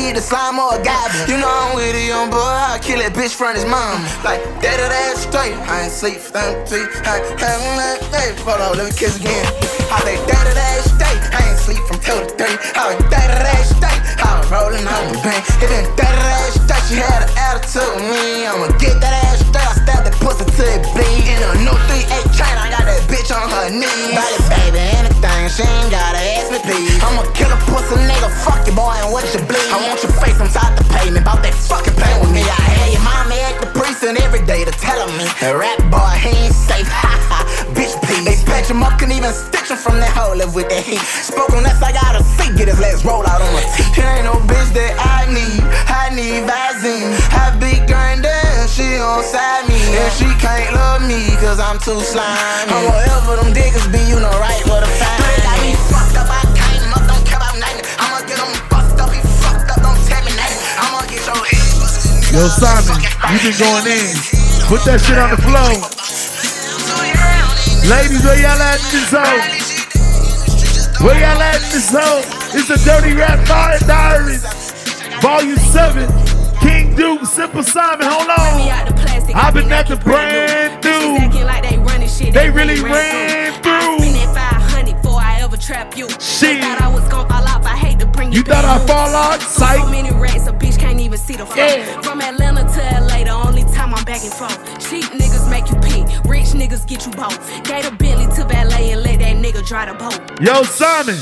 side. 0.00 0.08
He 0.08 0.10
either 0.10 0.20
slime 0.20 0.58
or 0.58 0.74
a 0.74 0.82
goblin. 0.82 1.28
You 1.28 1.36
know 1.38 1.48
I'm 1.48 1.76
with 1.76 1.94
a 1.94 2.06
young 2.06 2.30
boy. 2.30 2.38
I 2.38 2.78
kill 2.82 2.98
that 2.98 3.12
bitch 3.12 3.34
from 3.34 3.54
his 3.54 3.64
mom. 3.64 4.02
Like, 4.24 4.42
that 4.62 4.76
that 4.80 5.16
straight. 5.16 5.54
I 5.68 5.84
ain't 5.84 5.92
sleep 5.92 6.20
them 6.32 6.66
three. 6.66 6.88
I 7.04 7.20
ain't 7.20 7.76
like, 7.76 8.02
hey, 8.12 8.32
hold 8.42 8.60
on, 8.60 8.76
let 8.78 8.88
me 8.88 8.94
kiss 8.96 9.16
again. 9.16 9.44
I 9.92 10.00
say, 10.04 10.16
that 10.26 10.46
that 10.54 10.80
straight. 10.88 11.20
I 11.34 11.40
ain't 11.50 11.60
sleep 11.60 11.82
from 11.88 11.98
two 12.00 12.16
to 12.16 12.28
three. 12.36 12.56
I 12.76 12.94
was 12.94 12.98
that 13.10 13.28
that 13.28 13.64
straight. 13.66 14.00
I 14.20 14.40
was 14.40 14.48
rolling 14.50 14.86
on 14.86 15.04
the 15.12 15.18
bank. 15.20 15.44
It 15.60 15.68
been 15.68 15.86
that 15.96 16.14
that 16.16 16.48
straight. 16.56 16.84
She 16.88 16.96
had 16.98 17.22
an 17.22 17.32
attitude 17.36 18.00
me. 18.10 18.46
I'ma 18.46 18.72
get 18.80 18.98
that 19.00 19.14
ass 19.30 19.44
straight. 19.44 19.68
I 19.68 19.74
stabbed 19.84 20.06
that 20.08 20.16
pussy 20.22 20.46
till 20.56 20.66
it 20.66 20.82
bleed. 20.94 21.28
In 21.28 21.38
a 21.38 21.50
new 21.62 21.76
3-8 21.86 22.34
train, 22.34 22.56
I 22.56 22.66
got 22.72 22.84
that 22.88 23.02
bitch 23.06 23.30
on 23.30 23.46
her 23.46 23.68
knee. 23.70 24.16
Body, 24.16 24.38
baby, 24.48 25.09
anything. 25.20 25.48
She 25.52 25.62
ain't 25.62 25.90
gotta 25.90 26.18
ask 26.18 26.50
me, 26.50 26.58
please. 26.64 26.96
I'ma 27.02 27.24
kill 27.32 27.52
a 27.52 27.58
pussy 27.68 27.96
nigga. 28.08 28.28
Fuck 28.44 28.66
you, 28.66 28.72
boy, 28.72 28.96
and 29.04 29.12
what 29.12 29.24
you 29.32 29.40
bleed. 29.44 29.68
I 29.70 29.76
want 29.88 30.02
your 30.02 30.12
face 30.12 30.38
inside 30.40 30.76
the 30.76 30.84
pavement. 30.96 31.24
About 31.24 31.42
that 31.42 31.54
fucking 31.54 31.94
pain 31.94 32.20
with 32.20 32.32
me. 32.32 32.42
I 32.42 32.60
had 32.60 32.92
your 32.92 33.04
mommy 33.04 33.38
at 33.40 33.60
the 33.60 33.68
precinct 33.76 34.20
every 34.20 34.44
day 34.44 34.64
to 34.64 34.72
tell 34.72 35.06
me. 35.16 35.24
The 35.40 35.56
rap 35.56 35.78
boy, 35.92 36.14
he 36.20 36.48
ain't 36.48 36.54
safe. 36.54 36.88
Ha 36.88 37.12
ha, 37.30 37.40
bitch, 37.76 37.94
please. 38.04 38.24
They 38.24 38.36
patch 38.48 38.70
him 38.70 38.82
up, 38.82 38.98
can 38.98 39.12
even 39.12 39.32
stitch 39.32 39.70
him 39.70 39.76
from 39.76 40.00
that 40.00 40.12
hole 40.16 40.36
live 40.36 40.54
with 40.54 40.68
that 40.68 40.84
heat. 40.84 41.02
Spoke 41.02 41.52
on 41.52 41.62
that, 41.64 41.76
I 41.82 41.92
gotta 41.92 42.24
see. 42.24 42.52
Get 42.56 42.68
his 42.68 42.80
legs 42.80 43.04
roll 43.04 43.26
out 43.26 43.40
on 43.40 43.52
my 43.52 43.64
teeth. 43.76 43.98
Ain't 44.00 44.24
no 44.24 44.36
bitch 44.48 44.72
that 44.74 44.94
I 44.96 45.28
need. 45.28 45.62
I 45.88 46.08
need 46.14 46.48
Visine. 46.48 47.12
I 47.36 47.56
be 47.60 47.80
grindin', 47.86 48.39
she 48.70 48.96
on 49.02 49.22
side 49.26 49.66
me. 49.66 49.78
And 49.98 50.12
she 50.14 50.30
can't 50.38 50.70
love 50.72 51.02
me, 51.02 51.34
cause 51.42 51.58
I'm 51.58 51.78
too 51.82 51.98
slimy. 52.00 52.70
I'm 52.70 52.86
whatever 52.86 53.42
them 53.42 53.52
diggers 53.52 53.86
be, 53.90 53.98
you 54.06 54.22
know 54.22 54.30
right 54.38 54.62
where 54.70 54.80
to 54.80 54.90
find 54.94 55.18
me. 55.18 55.34
Got 55.42 55.58
me 55.60 55.74
fucked 55.90 56.16
up, 56.22 56.30
I 56.30 56.42
came 56.54 56.86
up, 56.94 57.04
don't 57.10 57.24
care 57.26 57.42
about 57.42 57.58
nothing. 57.58 57.84
I'ma 57.98 58.22
get 58.30 58.38
him 58.38 58.54
fucked 58.70 59.00
up, 59.02 59.10
he 59.10 59.20
fucked 59.42 59.74
up, 59.74 59.82
don't 59.82 59.98
tell 60.06 60.22
me 60.22 60.32
nothing. 60.38 60.60
I'ma 60.78 61.02
get 61.10 61.22
your 61.26 61.42
head. 61.42 62.30
Yo, 62.30 62.46
Simon, 62.46 63.02
you 63.34 63.38
been 63.42 63.58
going 63.58 63.86
in. 63.90 64.14
Put 64.70 64.86
that 64.86 65.02
shit 65.02 65.18
on 65.18 65.34
the 65.34 65.40
floor. 65.42 65.74
Ladies, 67.90 68.22
where 68.22 68.38
y'all 68.38 68.54
at 68.54 68.78
in 68.78 68.90
this 68.94 69.10
zone? 69.10 69.42
Where 71.02 71.18
y'all 71.18 71.42
at 71.42 71.58
in 71.58 71.70
this 71.74 71.90
zone? 71.90 72.22
It's 72.54 72.70
the 72.70 72.78
Dirty 72.86 73.18
Rap 73.18 73.42
Fire 73.48 73.80
Diaries, 73.82 74.46
Volume 75.18 75.58
7. 75.58 76.39
Duke, 76.96 77.24
Simple 77.26 77.62
Simon, 77.62 78.06
hold 78.06 78.28
on. 78.28 79.00
I've 79.34 79.54
been 79.54 79.70
at 79.72 79.86
the 79.86 79.96
brand 79.96 80.82
new. 80.84 81.44
Like 81.44 81.62
they 81.68 81.78
running 81.78 82.08
shit. 82.08 82.34
They 82.34 82.50
really 82.50 82.80
ran 82.80 83.52
through. 83.62 83.72
I 83.72 83.98
spent 83.98 84.34
that 84.34 84.60
500 84.70 84.96
before 84.96 85.20
I 85.20 85.40
ever 85.40 85.56
trap 85.56 85.96
you. 85.96 86.08
Shit. 86.20 86.62
Thought 86.62 86.80
I 86.80 86.92
was 86.92 87.06
gon' 87.08 87.28
fall 87.28 87.46
off. 87.46 87.64
I 87.64 87.76
hate 87.76 87.98
to 88.00 88.06
bring 88.06 88.32
you 88.32 88.38
You 88.38 88.44
thought 88.44 88.64
I 88.64 88.78
fall 88.86 89.14
off? 89.14 89.40
Psych. 89.42 89.80
so 89.80 89.90
many 89.90 90.10
rats, 90.12 90.46
a 90.46 90.52
bitch 90.52 90.78
can't 90.78 91.00
even 91.00 91.18
see 91.18 91.36
the 91.36 91.46
floor. 91.46 91.66
Yeah. 91.66 92.00
From 92.02 92.20
Atlanta 92.20 92.62
to 92.62 93.00
LA, 93.06 93.24
the 93.24 93.30
only 93.30 93.62
time 93.72 93.94
I'm 93.94 94.04
back 94.04 94.22
and 94.22 94.32
forth. 94.32 94.58
Cheap 94.88 95.04
niggas 95.12 95.48
make 95.50 95.70
you 95.70 95.76
pee. 95.80 96.02
rich 96.28 96.48
niggas 96.52 96.86
get 96.86 97.06
you 97.06 97.12
both. 97.12 97.38
Gave 97.64 97.86
a 97.86 97.92
Bentley 97.92 98.26
to 98.36 98.44
valet 98.44 98.92
and 98.92 99.02
let 99.02 99.20
that 99.20 99.36
nigga 99.36 99.66
dry 99.66 99.86
the 99.86 99.94
boat. 99.94 100.18
Yo, 100.40 100.62
Simon. 100.64 101.16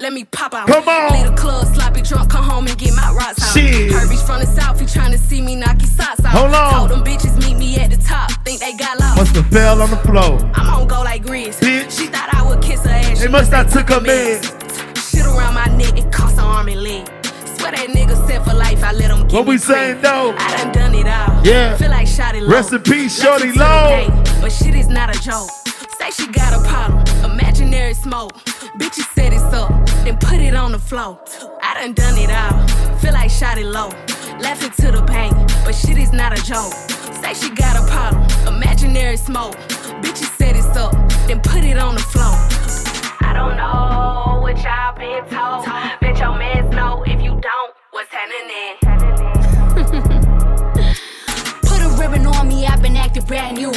Let 0.00 0.12
me 0.12 0.24
pop 0.24 0.54
out. 0.54 0.68
Come 0.68 0.88
on. 0.88 1.12
Leave 1.12 1.26
the 1.26 1.36
club, 1.36 1.66
sloppy 1.74 2.02
drunk, 2.02 2.30
come 2.30 2.44
home 2.44 2.66
and 2.68 2.78
get 2.78 2.94
my 2.94 3.12
rocks 3.12 3.42
out. 3.42 3.52
Shit. 3.52 3.90
Herbie's 3.90 4.22
from 4.22 4.40
the 4.40 4.46
south, 4.46 4.78
he 4.78 4.86
tryna 4.86 5.18
see 5.18 5.42
me 5.42 5.56
knock 5.56 5.80
his 5.80 5.90
socks 5.90 6.24
out. 6.24 6.32
Hold 6.32 6.54
on. 6.54 6.74
Told 6.74 6.90
them 6.90 7.04
bitches 7.04 7.36
meet 7.44 7.58
me 7.58 7.76
at 7.78 7.90
the 7.90 7.96
top, 7.96 8.30
think 8.44 8.60
they 8.60 8.74
got 8.74 9.00
lost. 9.00 9.16
Must 9.16 9.34
have 9.34 9.48
fell 9.48 9.82
on 9.82 9.90
the 9.90 9.96
floor. 9.96 10.38
I'm 10.54 10.82
on 10.82 10.86
go 10.86 11.02
like 11.02 11.24
Grizz. 11.24 11.58
She 11.90 12.06
thought 12.06 12.32
I 12.32 12.48
would 12.48 12.62
kiss 12.62 12.84
her 12.84 12.90
ass. 12.90 13.18
They 13.18 13.26
she 13.26 13.28
must 13.28 13.50
have 13.50 13.72
took 13.72 13.88
her 13.88 14.00
man. 14.00 14.40
Shit 14.94 15.26
around 15.26 15.54
my 15.54 15.66
neck, 15.76 15.98
it 15.98 16.12
cost 16.12 16.34
an 16.34 16.44
arm 16.44 16.68
and 16.68 16.80
leg. 16.80 17.06
Swear 17.58 17.72
that 17.72 17.88
nigga 17.88 18.14
set 18.28 18.44
for 18.44 18.54
life, 18.54 18.84
I 18.84 18.92
let 18.92 19.10
him 19.10 19.26
get 19.26 19.32
What 19.32 19.46
we 19.46 19.58
saying 19.58 20.00
though? 20.00 20.32
I 20.38 20.56
done 20.58 20.72
done 20.72 20.94
it 20.94 21.08
all. 21.08 21.44
Yeah. 21.44 21.76
Feel 21.76 21.90
like 21.90 22.06
Shawty 22.06 22.40
Lo. 22.40 22.48
Rest 22.48 22.72
in 22.72 22.82
peace, 22.82 23.18
Left 23.18 23.40
Shorty 23.40 23.48
it 23.48 23.52
to 23.54 23.58
the 23.58 23.64
Low. 23.64 24.40
But 24.42 24.52
shit 24.52 24.76
is 24.76 24.86
not 24.86 25.14
a 25.14 25.20
joke. 25.20 25.50
Say 25.98 26.10
she 26.10 26.26
got 26.30 26.52
a 26.54 26.60
problem, 26.68 27.02
imaginary 27.28 27.92
smoke. 27.92 28.32
Bitches 28.78 29.12
set 29.14 29.32
it 29.32 29.42
up, 29.52 29.70
then 30.04 30.16
put 30.16 30.38
it 30.38 30.54
on 30.54 30.70
the 30.70 30.78
floor. 30.78 31.18
I 31.60 31.74
done 31.74 31.92
done 31.92 32.16
it 32.16 32.30
all. 32.30 32.98
Feel 32.98 33.14
like 33.14 33.30
Shawty 33.30 33.64
Lo. 33.64 33.88
Laughing 34.38 34.70
to 34.80 34.92
the 34.92 35.02
pain, 35.04 35.32
but 35.64 35.74
shit 35.74 35.98
is 35.98 36.12
not 36.12 36.32
a 36.38 36.42
joke. 36.44 36.72
Say 37.20 37.34
she 37.34 37.50
got 37.52 37.74
a 37.76 37.84
problem, 37.90 38.22
imaginary 38.54 39.16
smoke. 39.16 39.56
Bitches 40.00 40.30
set 40.38 40.54
it 40.54 40.76
up, 40.76 40.92
then 41.26 41.40
put 41.40 41.64
it 41.64 41.78
on 41.78 41.96
the 41.96 42.00
floor. 42.00 42.36
I 43.20 43.32
don't 43.34 43.56
know 43.56 44.40
what 44.40 44.56
y'all 44.62 44.94
been 44.94 45.24
told. 45.28 45.66
Bet 46.00 46.16
your 46.18 46.38
mans 46.38 46.72
know 46.76 47.02
if 47.06 47.20
you 47.20 47.40
don't, 47.40 47.74
what's 47.90 48.10
happening? 48.12 48.76
Put 51.62 51.80
a 51.80 51.88
ribbon 52.00 52.24
on 52.26 52.46
me, 52.46 52.66
I've 52.66 52.82
been 52.82 52.96
acting 52.96 53.24
brand 53.24 53.56
new. 53.56 53.72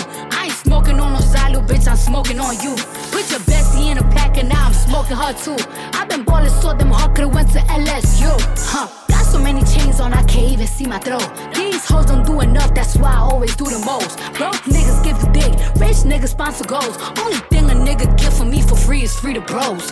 Bitch, 1.81 1.89
I'm 1.89 1.97
smoking 1.97 2.39
on 2.39 2.55
you. 2.59 2.75
Put 3.11 3.29
your 3.29 3.39
bestie 3.41 3.91
in 3.91 3.97
a 3.97 4.03
pack 4.11 4.37
and 4.37 4.49
now 4.49 4.67
I'm 4.67 4.73
smoking 4.73 5.17
her 5.17 5.33
too. 5.33 5.57
I've 5.93 6.09
been 6.09 6.23
ballin' 6.23 6.49
so 6.49 6.73
them 6.73 6.91
hard 6.91 7.15
could've 7.15 7.33
went 7.33 7.51
to 7.51 7.59
LSU. 7.59 8.31
Huh. 8.57 8.87
Got 9.07 9.25
so 9.25 9.39
many 9.39 9.63
chains 9.63 9.99
on, 9.99 10.13
I 10.13 10.23
can't 10.23 10.51
even 10.51 10.67
see 10.67 10.85
my 10.85 10.99
throat. 10.99 11.29
These 11.53 11.85
hoes 11.85 12.05
don't 12.05 12.25
do 12.25 12.41
enough, 12.41 12.73
that's 12.73 12.97
why 12.97 13.11
I 13.11 13.19
always 13.19 13.55
do 13.55 13.65
the 13.65 13.79
most. 13.85 14.17
Broke 14.37 14.61
niggas 14.65 15.03
give 15.03 15.19
the 15.19 15.29
dick, 15.31 15.53
rich 15.79 16.03
niggas 16.03 16.29
sponsor 16.29 16.65
goals. 16.65 16.97
Only 17.19 17.39
thing 17.49 17.69
a 17.69 17.73
nigga 17.73 18.17
give 18.17 18.33
for 18.33 18.45
me 18.45 18.61
for 18.61 18.75
free 18.75 19.03
is 19.03 19.15
free 19.15 19.33
to 19.33 19.41
bros. 19.41 19.91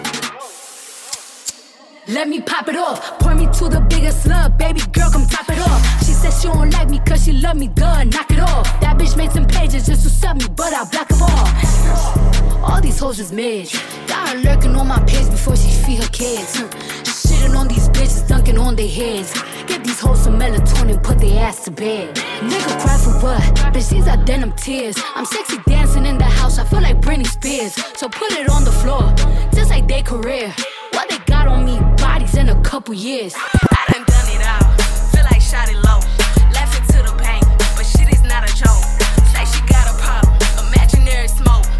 Let 2.10 2.28
me 2.28 2.42
pop 2.42 2.68
it 2.68 2.76
off. 2.76 3.20
Point 3.20 3.40
me 3.40 3.46
to 3.46 3.70
the 3.70 3.82
biggest 3.82 4.24
slug, 4.24 4.58
baby 4.58 4.82
girl, 4.94 5.12
come 5.12 5.28
top 5.28 5.48
it 5.48 5.60
off. 5.60 5.80
She 6.04 6.14
said 6.14 6.32
she 6.32 6.48
don't 6.48 6.72
like 6.72 6.90
me 6.90 7.00
cause 7.06 7.24
she 7.24 7.34
love 7.34 7.56
me 7.56 7.68
good, 7.68 8.12
knock 8.12 8.32
it 8.32 8.40
off. 8.40 8.66
That 8.82 8.98
bitch 8.98 9.16
made 9.16 9.32
some 9.32 9.46
pages 9.46 9.86
just 9.86 10.02
to 10.04 10.10
sub 10.10 10.38
me, 10.38 10.46
but 10.56 10.74
I 10.74 10.86
block 10.86 11.08
them 11.08 11.22
all. 11.22 12.66
All 12.66 12.82
these 12.82 12.98
hoes 12.98 13.20
is 13.20 13.32
mid. 13.32 13.72
Got 14.08 14.30
her 14.30 14.38
lurking 14.40 14.76
on 14.76 14.88
my 14.88 15.00
page 15.06 15.30
before 15.30 15.56
she 15.56 15.70
feed 15.70 16.02
her 16.02 16.10
kids. 16.10 16.58
Hmm. 16.58 16.66
Shitting 17.06 17.56
on 17.56 17.68
these 17.68 17.88
bitches, 17.90 18.28
dunking 18.28 18.58
on 18.58 18.76
their 18.76 18.88
heads. 18.90 19.32
Get 19.68 19.84
these 19.84 20.00
hoes 20.00 20.24
some 20.24 20.40
melatonin, 20.40 21.04
put 21.04 21.20
their 21.20 21.44
ass 21.46 21.64
to 21.66 21.72
bed. 21.72 22.16
Nigga 22.16 22.82
cry 22.82 22.98
for 22.98 23.14
what? 23.22 23.42
Bitch, 23.72 23.92
these 23.92 24.08
are 24.08 24.18
denim 24.26 24.54
tears. 24.54 24.98
I'm 25.14 25.26
sexy 25.26 25.58
dancing 25.68 26.08
in 26.08 26.18
the 26.18 26.24
house, 26.24 26.58
I 26.58 26.66
feel 26.66 26.82
like 26.82 27.02
Britney 27.02 27.28
Spears. 27.28 27.76
So 27.98 28.10
put 28.10 28.32
it 28.32 28.50
on 28.50 28.64
the 28.64 28.72
floor, 28.72 29.14
just 29.54 29.70
like 29.70 29.88
their 29.88 30.02
career. 30.02 30.52
What 30.94 31.08
they 31.10 31.20
got 31.20 31.48
on 31.48 31.66
me, 31.66 31.78
bodies 32.30 32.38
in 32.38 32.50
a 32.50 32.62
couple 32.62 32.94
years. 32.94 33.34
I 33.36 33.92
done 33.92 34.06
done 34.06 34.30
it 34.30 34.46
all. 34.48 34.76
Feel 35.12 35.24
like 35.24 35.42
Shawty 35.42 35.76
Lo. 35.76 36.00
Laughing 36.54 36.86
to 36.88 37.04
the 37.04 37.16
pain, 37.22 37.44
but 37.76 37.86
shit 37.86 38.12
is 38.12 38.24
not 38.24 38.50
a 38.50 38.56
joke. 38.56 38.84
Say 39.32 39.46
she 39.46 39.62
got 39.68 39.88
a 39.90 39.98
problem, 40.02 40.68
imaginary 40.68 41.28
smoke. 41.28 41.79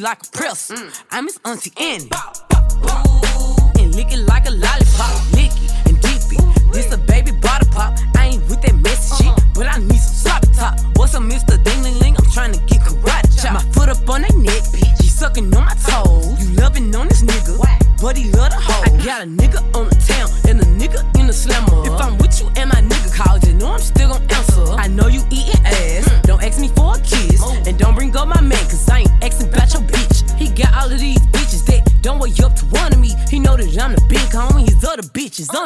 Like 0.00 0.22
a 0.22 0.30
press. 0.36 0.70
Mm. 0.70 1.02
I'm 1.10 1.26
his 1.26 1.38
auntie 1.44 1.72
Annie. 1.78 2.10
And 2.10 2.49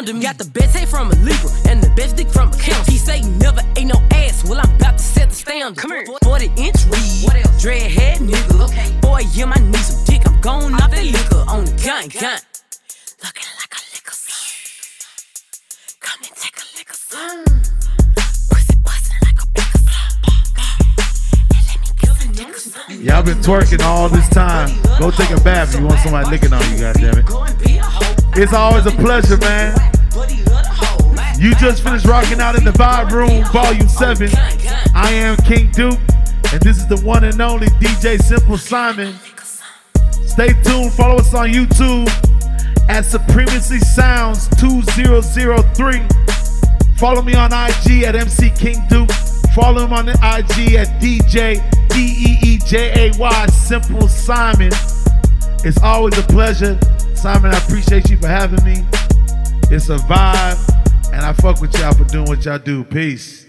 under 0.05 0.19
me. 0.19 0.23
Got 0.23 0.39
the 0.39 0.45
best 0.51 0.77
head 0.77 0.89
from 0.89 1.11
a 1.11 1.15
Libra 1.17 1.51
and 1.69 1.83
the 1.83 1.89
best 1.97 2.17
dick 2.17 2.29
from 2.29 2.49
a 2.53 2.57
count. 2.59 2.87
He 2.89 2.99
say 2.99 3.21
he 3.21 3.29
never 3.41 3.61
ate 3.77 3.87
no 3.87 3.97
ass. 4.13 4.45
Well, 4.45 4.61
I'm 4.61 4.77
about 4.77 4.99
to 4.99 5.05
set 5.05 5.31
the 5.31 5.35
standard. 5.35 5.79
Come 5.79 5.93
here. 5.93 6.07
40 6.23 6.47
inch 6.57 6.85
weed. 6.93 7.25
What 7.25 7.37
else? 7.37 7.63
Dread 7.63 7.91
head 7.91 8.19
nigga. 8.19 8.65
Okay. 8.69 8.93
Boy, 9.01 9.23
yeah, 9.33 9.51
I 9.55 9.59
need 9.61 9.77
some 9.77 10.05
dick. 10.05 10.27
I'm 10.29 10.41
going 10.41 10.75
off 10.75 10.91
that 10.91 11.05
liquor 11.05 11.45
on 11.49 11.65
the 11.65 11.73
gang, 11.81 12.09
gang. 12.09 12.39
Looking 13.25 13.49
like 13.57 13.73
a 13.73 13.81
liquor 13.97 14.13
slum. 14.13 14.45
Come 16.01 16.21
and 16.21 16.37
take 16.37 16.57
a 16.61 16.67
liquor 16.77 16.95
slum. 16.95 17.45
Mm. 17.45 17.65
Pussy 18.51 18.77
bustin' 18.85 19.21
like 19.25 19.41
a 19.41 19.47
big 19.57 19.65
Y'all 23.05 23.23
been 23.23 23.39
twerking 23.39 23.83
all 23.83 24.09
this 24.09 24.29
time. 24.29 24.69
Go 24.99 25.11
take 25.11 25.31
a 25.31 25.41
bath 25.41 25.75
if 25.75 25.81
you 25.81 25.87
want 25.87 26.01
somebody 26.01 26.29
licking 26.29 26.53
on 26.53 26.61
you, 26.73 26.85
goddammit. 26.85 27.25
It's 28.37 28.53
always 28.53 28.85
a 28.87 28.91
pleasure, 28.91 29.37
man. 29.39 29.84
You 31.45 31.55
just 31.57 31.83
finished 31.83 32.07
rocking 32.07 32.41
out 32.41 32.57
in 32.57 32.65
the 32.65 32.71
Vibe 32.71 33.11
Room, 33.11 33.45
Volume 33.53 33.87
7. 33.87 34.31
I 34.95 35.11
am 35.13 35.37
King 35.37 35.71
Duke, 35.73 36.01
and 36.51 36.63
this 36.63 36.79
is 36.79 36.87
the 36.87 36.99
one 37.05 37.23
and 37.23 37.39
only 37.39 37.67
DJ 37.67 38.19
Simple 38.19 38.57
Simon. 38.57 39.15
Stay 40.25 40.55
tuned, 40.63 40.95
follow 40.95 41.17
us 41.17 41.35
on 41.35 41.51
YouTube 41.51 42.09
at 42.89 43.05
Supremacy 43.05 43.79
Sounds 43.81 44.49
2003. 44.57 46.01
Follow 46.97 47.21
me 47.21 47.35
on 47.35 47.53
IG 47.53 48.05
at 48.05 48.17
MC 48.17 48.49
King 48.49 48.83
Duke. 48.89 49.13
Follow 49.55 49.85
him 49.85 49.93
on 49.93 50.07
the 50.07 50.13
IG 50.13 50.77
at 50.77 50.99
DJ 50.99 51.61
D 51.91 51.99
E 52.27 52.39
E 52.43 52.59
J 52.65 53.11
A 53.11 53.19
Y 53.19 53.47
Simple 53.49 54.09
Simon. 54.09 54.73
It's 55.63 55.79
always 55.83 56.17
a 56.17 56.23
pleasure. 56.23 56.79
Simon, 57.15 57.53
I 57.53 57.59
appreciate 57.59 58.09
you 58.09 58.17
for 58.17 58.29
having 58.29 58.65
me. 58.65 58.83
It's 59.71 59.91
a 59.91 59.99
vibe, 59.99 60.74
and 61.15 61.25
I 61.25 61.33
fuck 61.33 61.61
with 61.61 61.79
y'all 61.79 61.95
for 61.95 62.05
doing 62.05 62.27
what 62.27 62.45
y'all 62.45 62.59
do. 62.59 62.83
Peace. 62.85 63.44